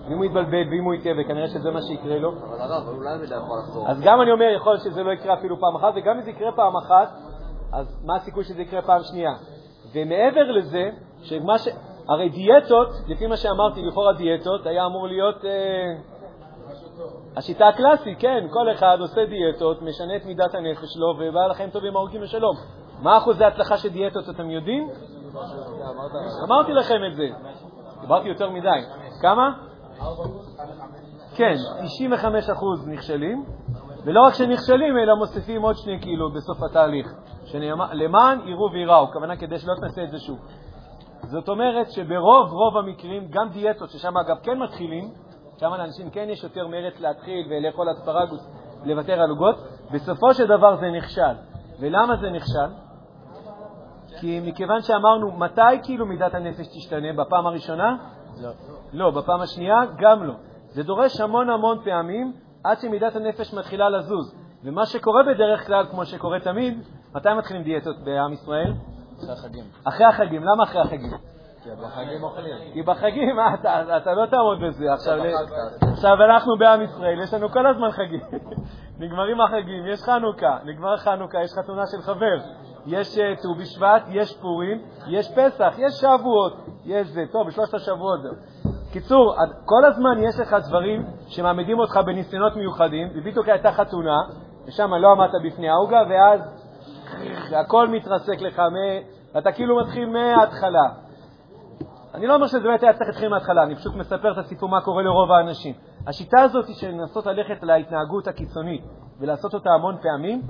ואם 0.08 0.16
הוא 0.16 0.24
יתבלבל 0.24 0.68
ואם 0.70 0.84
הוא 0.84 0.94
יטעה, 0.94 1.12
וכנראה 1.20 1.48
שזה 1.48 1.70
מה 1.70 1.82
שיקרה 1.82 2.18
לו. 2.18 2.30
אבל 2.30 2.60
הרב, 2.60 2.88
אולי 2.88 3.18
מידע 3.18 3.36
יכול 3.36 3.58
לחזור. 3.58 3.88
אז 3.88 4.00
גם 4.04 4.20
אני 4.20 4.30
אומר, 4.32 4.44
יכול 4.56 4.72
להיות 4.72 4.84
שזה 4.84 5.02
לא 5.02 5.10
יקרה 5.10 5.34
אפילו 5.34 5.60
פעם 5.60 5.76
אחת, 5.76 5.92
וגם 5.96 6.16
אם 6.16 6.22
זה 6.22 6.30
יקרה 6.30 6.52
פעם 6.52 6.76
אחת, 6.76 7.08
אז 7.72 8.04
מה 8.04 8.16
הסיכוי 8.16 8.44
שזה 8.44 8.62
יקרה 8.62 8.82
פעם 8.82 9.02
שנייה? 9.02 9.32
ומעבר 9.94 10.50
לזה, 10.52 10.90
שמה 11.22 11.58
ש... 11.58 11.68
הרי 12.08 12.28
דיאטות, 12.28 12.88
לפי 13.08 13.26
מה 13.26 13.36
שאמרתי, 13.36 13.82
לכאורה 13.82 14.12
דיאטות, 14.12 14.66
היה 14.66 14.86
אמור 14.86 15.06
להיות... 15.06 15.44
אה, 15.44 16.12
השיטה 17.36 17.68
הקלאסית, 17.68 18.18
כן, 18.18 18.46
כל 18.50 18.72
אחד 18.72 18.96
עושה 19.00 19.20
דיאטות, 19.26 19.82
משנה 19.82 20.16
את 20.16 20.24
מידת 20.24 20.54
הנפש 20.54 20.88
שלו, 20.94 21.06
ובא 21.18 21.46
לחיים 21.46 21.70
טובים 21.70 21.96
ארוכים 21.96 22.22
ושלום. 22.22 22.56
מה 23.02 23.18
אחוזי 23.18 23.44
ההצלחה 23.44 23.76
של 23.76 23.88
דיאטות, 23.88 24.28
אתם 24.28 24.50
יודעים? 24.50 24.88
אמרתי 26.48 26.72
לכם 26.72 27.00
את 27.10 27.16
זה. 27.16 27.26
דיברתי 28.00 28.28
יותר 28.28 28.50
מדי. 28.50 28.80
כמה? 29.22 29.52
כן, 31.36 31.54
95% 32.86 32.88
נכשלים, 32.88 33.44
ולא 34.04 34.20
רק 34.26 34.34
שנכשלים, 34.34 34.98
אלא 34.98 35.14
מוסיפים 35.14 35.62
עוד 35.62 35.76
שני 35.76 35.98
קילו 35.98 36.32
בסוף 36.32 36.62
התהליך. 36.62 37.14
למען 37.92 38.48
יראו 38.48 38.72
וייראו, 38.72 39.04
הכוונה 39.04 39.36
כדי 39.36 39.58
שלא 39.58 39.74
תנסה 39.80 40.04
את 40.04 40.10
זה 40.10 40.18
שוב. 40.18 40.38
זאת 41.22 41.48
אומרת 41.48 41.90
שברוב 41.90 42.52
רוב 42.52 42.76
המקרים, 42.76 43.28
גם 43.30 43.48
דיאטות, 43.48 43.90
ששם 43.90 44.16
אגב 44.16 44.36
כן 44.42 44.58
מתחילים, 44.58 45.10
שם 45.60 45.70
לאנשים 45.70 46.10
כן 46.10 46.26
יש 46.28 46.44
יותר 46.44 46.66
מרץ 46.66 47.00
להתחיל 47.00 47.46
ולאכול 47.50 47.86
אספרגוס, 47.92 48.50
לוותר 48.84 49.20
על 49.20 49.30
עוגות, 49.30 49.56
בסופו 49.92 50.34
של 50.34 50.46
דבר 50.46 50.76
זה 50.76 50.90
נכשל. 50.90 51.34
ולמה 51.80 52.16
זה 52.16 52.30
נכשל? 52.30 52.70
כי 54.20 54.40
מכיוון 54.44 54.80
שאמרנו, 54.80 55.32
מתי 55.32 55.82
כאילו 55.82 56.06
מידת 56.06 56.34
הנפש 56.34 56.66
תשתנה? 56.76 57.12
בפעם 57.12 57.46
הראשונה? 57.46 57.96
לא. 58.42 58.50
לא, 58.92 59.10
בפעם 59.10 59.40
השנייה 59.40 59.76
גם 59.98 60.24
לא. 60.24 60.34
זה 60.68 60.82
דורש 60.82 61.20
המון 61.20 61.50
המון 61.50 61.78
פעמים 61.84 62.32
עד 62.64 62.78
שמידת 62.80 63.16
הנפש 63.16 63.54
מתחילה 63.54 63.90
לזוז. 63.90 64.41
ומה 64.64 64.86
שקורה 64.86 65.22
בדרך 65.22 65.66
כלל, 65.66 65.86
כמו 65.90 66.06
שקורה 66.06 66.40
תמיד, 66.40 66.82
מתי 67.14 67.28
מתחילים 67.38 67.62
דיאטות 67.62 67.96
בעם 68.04 68.32
ישראל? 68.32 68.72
אחרי 69.16 69.32
החגים. 69.32 69.64
אחרי 69.84 70.06
החגים. 70.06 70.42
למה 70.44 70.64
אחרי 70.64 70.80
החגים? 70.80 71.10
כי 71.62 71.70
בחגים 71.70 72.22
אוכלים. 72.22 72.56
כי 72.72 72.82
בחגים, 72.82 73.38
אה, 73.38 73.54
אתה, 73.54 73.96
אתה 73.96 74.12
לא 74.12 74.26
תעמוד 74.26 74.58
בזה. 74.60 74.92
עכשיו, 74.92 75.18
עכשיו 75.92 76.16
אנחנו 76.24 76.58
בעם 76.58 76.82
ישראל, 76.82 77.22
יש 77.22 77.34
לנו 77.34 77.48
כל 77.48 77.66
הזמן 77.66 77.90
חגים. 77.90 78.20
נגמרים 79.00 79.40
החגים, 79.40 79.86
יש 79.86 80.02
חנוכה, 80.02 80.58
נגמר 80.64 80.96
חנוכה, 80.96 81.42
יש 81.42 81.50
חתונה 81.58 81.82
של 81.86 82.02
חבר, 82.02 82.36
יש 82.86 83.18
אה, 83.18 83.36
ט"ו 83.36 83.54
בשבט, 83.54 84.02
יש 84.08 84.36
פורים, 84.36 84.82
יש 85.06 85.28
פסח, 85.34 85.74
יש 85.78 85.94
שבועות, 85.94 86.52
יש 86.84 87.06
זה. 87.06 87.24
טוב, 87.32 87.46
בשלושת 87.46 87.74
השבועות 87.74 88.22
זהו. 88.22 88.34
קיצור, 88.92 89.36
כל 89.64 89.84
הזמן 89.84 90.22
יש 90.22 90.40
לך 90.40 90.56
דברים 90.68 91.06
שמעמידים 91.28 91.78
אותך 91.78 92.00
בניסיונות 92.06 92.56
מיוחדים, 92.56 93.08
ובדיוק 93.14 93.48
הייתה 93.48 93.72
חתונה, 93.72 94.18
ושם 94.66 94.94
לא 94.94 95.12
עמדת 95.12 95.30
בפני 95.44 95.68
העוגה, 95.68 96.02
ואז 96.10 96.40
הכל 97.56 97.88
מתרסק 97.88 98.40
לך, 98.40 98.62
ואתה 99.34 99.52
כאילו 99.52 99.80
מתחיל 99.80 100.08
מההתחלה. 100.08 100.88
אני 102.14 102.26
לא 102.26 102.34
אומר 102.34 102.46
שזה 102.46 102.60
באמת 102.60 102.82
היה 102.82 102.92
צריך 102.92 103.08
להתחיל 103.08 103.28
מההתחלה, 103.28 103.62
אני 103.62 103.76
פשוט 103.76 103.94
מספר 103.94 104.32
את 104.32 104.38
הסיפור 104.38 104.68
מה 104.68 104.80
קורה 104.80 105.02
לרוב 105.02 105.32
האנשים. 105.32 105.74
השיטה 106.06 106.40
הזאת 106.42 106.64
של 106.80 106.88
לנסות 106.88 107.26
ללכת 107.26 107.62
להתנהגות 107.62 108.28
הקיצונית 108.28 108.84
ולעשות 109.20 109.54
אותה 109.54 109.70
המון 109.70 109.96
פעמים, 110.02 110.42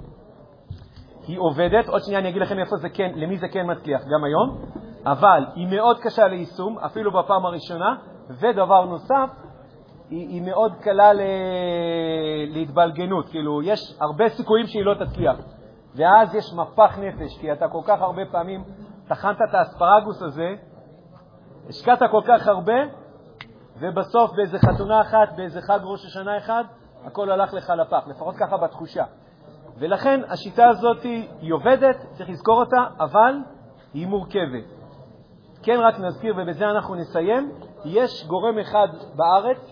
היא 1.27 1.39
עובדת, 1.39 1.89
עוד 1.89 2.03
שנייה 2.03 2.21
אני 2.21 2.29
אגיד 2.29 2.43
לכם 2.43 2.59
איפה 2.59 2.77
זה 2.77 2.89
כן, 2.89 3.13
למי 3.15 3.37
זה 3.39 3.49
כן 3.49 3.71
מצליח, 3.71 4.01
גם 4.01 4.25
היום, 4.25 4.59
אבל 5.07 5.45
היא 5.55 5.67
מאוד 5.67 5.99
קשה 5.99 6.29
ליישום, 6.29 6.79
אפילו 6.79 7.13
בפעם 7.13 7.47
הראשונה, 7.47 7.97
ודבר 8.31 8.85
נוסף, 8.85 9.31
היא, 10.13 10.29
היא 10.29 10.43
מאוד 10.43 10.73
קלה 10.81 11.13
ל... 11.13 11.21
להתבלגנות, 12.49 13.29
כאילו, 13.29 13.63
יש 13.63 13.97
הרבה 14.01 14.29
סיכויים 14.29 14.67
שהיא 14.67 14.85
לא 14.85 14.95
תצליח. 14.95 15.37
ואז 15.95 16.35
יש 16.35 16.53
מפח 16.53 16.99
נפש, 16.99 17.39
כי 17.41 17.53
אתה 17.53 17.69
כל 17.69 17.81
כך 17.85 18.01
הרבה 18.01 18.23
פעמים 18.31 18.65
טחנת 19.09 19.37
את 19.49 19.55
האספרגוס 19.55 20.23
הזה, 20.23 20.55
השקעת 21.69 21.99
כל 22.11 22.21
כך 22.27 22.47
הרבה, 22.47 22.73
ובסוף 23.81 24.31
באיזה 24.37 24.59
חתונה 24.59 25.01
אחת, 25.01 25.37
באיזה 25.37 25.61
חג 25.61 25.79
ראש 25.83 26.07
השנה 26.07 26.39
אחד, 26.39 26.65
הכל 27.05 27.31
הלך 27.31 27.55
לך 27.55 27.71
לפח, 27.71 28.09
לפחות 28.09 28.35
ככה 28.37 28.57
בתחושה. 28.57 29.05
ולכן 29.79 30.21
השיטה 30.29 30.69
הזאת 30.69 31.03
היא 31.41 31.53
עובדת, 31.53 31.97
צריך 32.13 32.31
לזכור 32.31 32.61
אותה, 32.61 32.87
אבל 33.01 33.35
היא 33.95 34.07
מורכבת. 34.07 34.65
כן, 35.63 35.81
רק 35.81 36.01
נזכיר, 36.01 36.35
ובזה 36.37 36.71
אנחנו 36.71 36.95
נסיים, 36.95 37.53
יש 37.85 38.27
גורם 38.27 38.59
אחד 38.59 38.89
בארץ, 39.17 39.72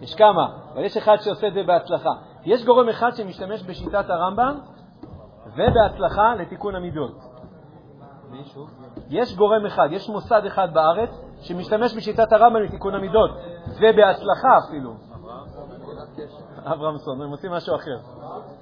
יש 0.00 0.14
כמה, 0.14 0.46
אבל 0.74 0.84
יש 0.84 0.96
אחד 0.96 1.16
שעושה 1.20 1.48
את 1.48 1.54
זה 1.54 1.62
בהצלחה. 1.62 2.10
יש 2.44 2.64
גורם 2.64 2.88
אחד 2.88 3.10
שמשתמש 3.14 3.62
בשיטת 3.62 4.10
הרמב"ם, 4.10 4.58
ובהצלחה 5.46 6.34
לתיקון 6.34 6.74
המידות. 6.74 7.12
יש 9.10 9.36
גורם 9.36 9.66
אחד, 9.66 9.88
יש 9.90 10.08
מוסד 10.08 10.44
אחד 10.46 10.74
בארץ 10.74 11.10
שמשתמש 11.40 11.96
בשיטת 11.96 12.32
הרמב"ם 12.32 12.62
לתיקון 12.62 12.94
המידות, 12.94 13.30
ובהצלחה 13.76 14.58
אפילו. 14.68 14.94
אברמסון, 16.64 17.22
הם 17.22 17.30
עושים 17.30 17.52
משהו 17.52 17.76
אחר. 17.76 17.96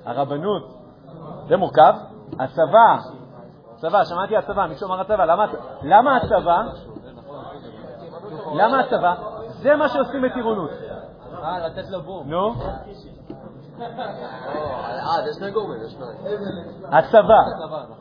הרבנות, 0.05 0.63
זה 1.49 1.57
מורכב. 1.57 1.95
הצבא, 2.41 2.97
צבא, 3.77 4.05
שמעתי 4.05 4.37
הצבא, 4.37 4.67
מישהו 4.67 4.87
אמר 4.87 5.01
הצבא, 5.01 5.25
למה 5.83 6.17
הצבא? 6.17 6.63
למה 8.55 8.81
הצבא? 8.81 9.15
זה 9.49 9.77
מה 9.77 9.89
שעושים 9.89 10.23
בטירונות. 10.23 10.71
אה, 11.45 11.69
לתת 11.69 11.91
לו 11.91 12.03
בום. 12.03 12.31
נו, 12.31 12.55
אה, 13.81 15.23
זה 15.25 15.33
שני 15.39 15.51
גורמים, 15.51 15.83
יש 15.85 15.93
שניים. 15.93 16.17
הצבא. 16.85 17.41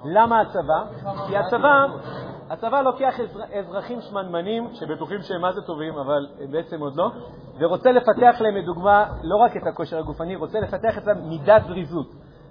למה 0.05 0.41
הצבא? 0.41 0.83
כי 1.27 1.37
הצבא, 1.37 1.85
הצבא 2.49 2.81
לוקח 2.81 3.19
אזר, 3.19 3.43
אזרחים 3.59 4.01
שמנמנים, 4.01 4.69
שבטוחים 4.73 5.21
שהם 5.21 5.41
מה 5.41 5.53
זה 5.53 5.61
טובים, 5.61 5.97
אבל 5.97 6.27
בעצם 6.51 6.79
עוד 6.79 6.95
לא, 6.95 7.11
ורוצה 7.59 7.91
לפתח 7.91 8.41
להם, 8.41 8.55
לדוגמה, 8.55 9.05
לא 9.23 9.35
רק 9.35 9.57
את 9.57 9.67
הכושר 9.67 9.97
הגופני, 9.97 10.35
רוצה 10.35 10.59
לפתח 10.59 10.97
אצלם 10.97 11.29
מידת 11.29 11.63
זריזות. 11.67 12.07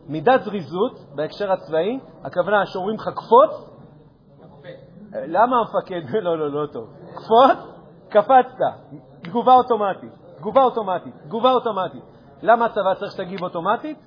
מידת 0.09 0.43
זריזות, 0.43 0.99
בהקשר 1.14 1.53
הצבאי, 1.53 2.01
הכוונה 2.24 2.66
שאומרים 2.66 2.97
לך 2.97 3.09
קפוץ, 3.09 3.76
למה 5.14 5.57
המפקד, 5.57 6.14
לא, 6.24 6.39
לא, 6.39 6.51
לא 6.51 6.66
טוב, 6.66 6.89
קפוץ, 7.14 7.59
קפצת, 8.09 8.97
תגובה 9.22 9.55
אוטומטית, 9.55 10.12
תגובה 10.47 10.62
אוטומטית, 10.62 11.14
תגובה 11.24 11.51
אוטומטית. 11.51 12.03
למה 12.42 12.66
הצבא 12.66 12.94
צריך 12.94 13.12
שתגיב 13.12 13.42
אוטומטית? 13.42 13.99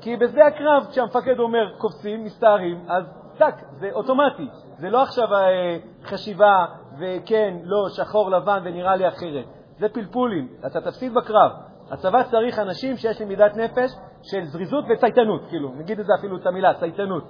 כי 0.00 0.16
בשדה 0.16 0.46
הקרב, 0.46 0.86
כשהמפקד 0.90 1.38
אומר 1.38 1.76
קופצים, 1.78 2.24
מסתערים, 2.24 2.84
אז 2.88 3.04
טק, 3.38 3.54
זה 3.70 3.88
אוטומטי. 3.92 4.48
זה 4.78 4.90
לא 4.90 5.02
עכשיו 5.02 5.34
אה, 5.34 5.76
חשיבה 6.04 6.66
וכן, 6.98 7.54
לא, 7.62 7.88
שחור, 7.88 8.30
לבן 8.30 8.58
ונראה 8.64 8.96
לי 8.96 9.08
אחרת. 9.08 9.44
זה 9.78 9.88
פלפולים, 9.88 10.48
אתה 10.66 10.80
תפסיד 10.80 11.14
בקרב. 11.14 11.50
הצבא 11.90 12.22
צריך 12.22 12.58
אנשים 12.58 12.96
שיש 12.96 13.20
להם 13.20 13.28
מידת 13.28 13.56
נפש 13.56 13.90
של 14.22 14.44
זריזות 14.44 14.84
וצייתנות, 14.90 15.40
כאילו, 15.48 15.72
נגיד 15.76 16.00
את 16.00 16.06
זה 16.06 16.12
אפילו 16.18 16.36
את 16.36 16.46
המילה, 16.46 16.74
צייתנות. 16.74 17.24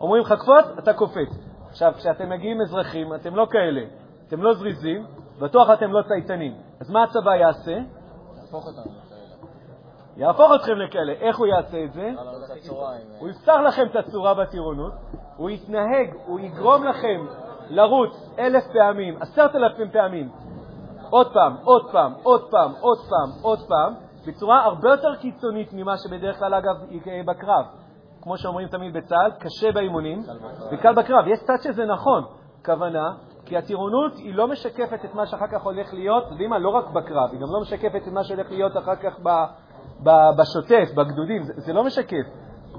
אומרים 0.00 0.22
לך 0.22 0.32
קפוץ, 0.32 0.78
אתה 0.78 0.92
קופץ. 0.92 1.48
עכשיו, 1.68 1.92
כשאתם 1.96 2.28
מגיעים 2.30 2.60
אזרחים, 2.60 3.14
אתם 3.14 3.36
לא 3.36 3.46
כאלה, 3.50 3.80
אתם 4.28 4.42
לא 4.42 4.54
זריזים, 4.54 5.06
בטוח 5.38 5.70
אתם 5.70 5.92
לא 5.92 6.02
צייתנים. 6.02 6.54
אז 6.80 6.90
מה 6.90 7.02
הצבא 7.02 7.34
יעשה? 7.34 7.78
תהפוך 8.34 8.66
אותנו 8.66 8.82
לכאלה. 8.82 9.20
יהפוך 10.16 10.52
אתכם 10.54 10.76
לכאלה. 10.76 11.12
איך 11.12 11.38
הוא 11.38 11.46
יעשה 11.46 11.84
את 11.84 11.92
זה? 11.92 12.08
עם... 12.08 12.16
הוא 13.18 13.28
יפתח 13.28 13.56
לכם 13.66 13.86
את 13.90 13.96
הצורה 13.96 14.34
בטירונות, 14.34 14.92
הוא 15.36 15.50
יתנהג, 15.50 16.14
הוא 16.26 16.40
יגרום 16.40 16.84
לכם 16.84 17.26
לרוץ 17.70 18.30
אלף 18.38 18.64
פעמים, 18.72 19.16
עשרת 19.22 19.54
אלפים 19.54 19.90
פעמים, 19.90 20.30
עוד 21.10 21.32
פעם, 21.32 21.56
עוד 21.64 21.90
פעם, 21.92 22.12
עוד 22.22 22.50
פעם, 22.50 22.72
עוד 22.80 22.98
פעם, 22.98 23.30
עוד 23.42 23.58
פעם, 23.68 23.94
בצורה 24.26 24.64
הרבה 24.64 24.90
יותר 24.90 25.14
קיצונית 25.14 25.72
ממה 25.72 25.94
שבדרך 25.96 26.38
כלל, 26.38 26.54
אגב, 26.54 26.76
יקרה 26.90 27.14
בקרב. 27.26 27.64
כמו 28.22 28.38
שאומרים 28.38 28.68
תמיד 28.68 28.92
בצה"ל, 28.92 29.30
קשה 29.30 29.72
באימונים 29.72 30.22
וקל 30.72 30.94
בקרב. 30.94 31.26
יש 31.26 31.38
צד 31.46 31.56
שזה 31.62 31.84
נכון, 31.84 32.24
כוונה, 32.64 33.12
כי 33.48 33.56
הטירונות 33.56 34.16
היא 34.16 34.34
לא 34.34 34.48
משקפת 34.48 35.04
את 35.04 35.14
מה 35.14 35.26
שאחר 35.26 35.46
כך 35.52 35.62
הולך 35.62 35.94
להיות, 35.94 36.24
יודעים 36.30 36.50
מה, 36.50 36.58
לא 36.58 36.68
רק 36.68 36.90
בקרב, 36.90 37.28
היא 37.32 37.40
גם 37.40 37.46
לא 37.50 37.60
משקפת 37.60 38.02
את 38.06 38.12
מה 38.12 38.24
שהולך 38.24 38.50
להיות 38.50 38.76
אחר 38.76 38.96
כך 38.96 39.20
ב, 39.22 39.28
ב, 40.02 40.10
בשוטף, 40.38 40.94
בגדודים, 40.94 41.42
זה, 41.42 41.52
זה 41.56 41.72
לא 41.72 41.84
משקף. 41.84 42.26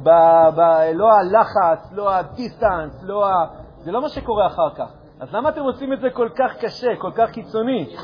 ב, 0.03 0.09
ב, 0.55 0.59
לא 0.93 1.07
הלחץ, 1.11 1.91
לא 1.91 2.13
הדיסטנס, 2.13 3.03
לא 3.03 3.27
ה... 3.27 3.45
זה 3.79 3.91
לא 3.91 4.01
מה 4.01 4.09
שקורה 4.09 4.47
אחר 4.47 4.69
כך. 4.75 4.89
אז 5.19 5.33
למה 5.33 5.49
אתם 5.49 5.61
עושים 5.61 5.93
את 5.93 5.99
זה 5.99 6.09
כל 6.09 6.29
כך 6.35 6.57
קשה, 6.59 6.95
כל 6.97 7.11
כך 7.15 7.31
קיצוני? 7.31 7.95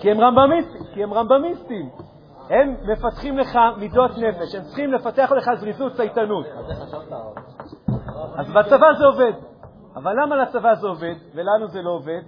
כי 0.00 0.10
הם 0.10 0.20
רמב"מיסטים, 0.20 0.82
כי 0.94 1.02
הם 1.02 1.14
רמב"מיסטים. 1.14 1.90
הם 2.50 2.76
מפתחים 2.92 3.38
לך 3.38 3.58
מידות 3.76 4.10
נפש, 4.10 4.54
הם 4.54 4.62
צריכים 4.62 4.92
לפתח 4.92 5.32
לך 5.36 5.50
זריזות, 5.60 5.92
צייתנות. 5.92 6.46
אז 8.36 8.52
בצבא 8.52 8.92
זה 8.98 9.04
עובד. 9.04 9.53
אבל 9.96 10.12
למה 10.22 10.36
לצבא 10.36 10.74
זה 10.74 10.86
עובד 10.86 11.14
ולנו 11.34 11.68
זה 11.68 11.82
לא 11.82 11.90
עובד? 11.90 12.20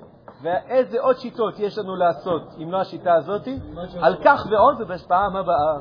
ואיזה 0.43 1.01
עוד 1.01 1.17
שיטות 1.17 1.59
יש 1.59 1.79
לנו 1.79 1.97
לעשות 1.97 2.43
אם 2.63 2.73
לא 2.73 2.81
השיטה 2.81 3.15
הזאת? 3.15 3.49
על 4.01 4.17
כך 4.25 4.47
ועוד, 4.51 4.81
ובפעם 4.81 5.37
הבאה. 5.37 5.79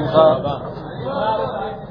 בשמחה. 0.00 0.22
רבה. 0.22 1.89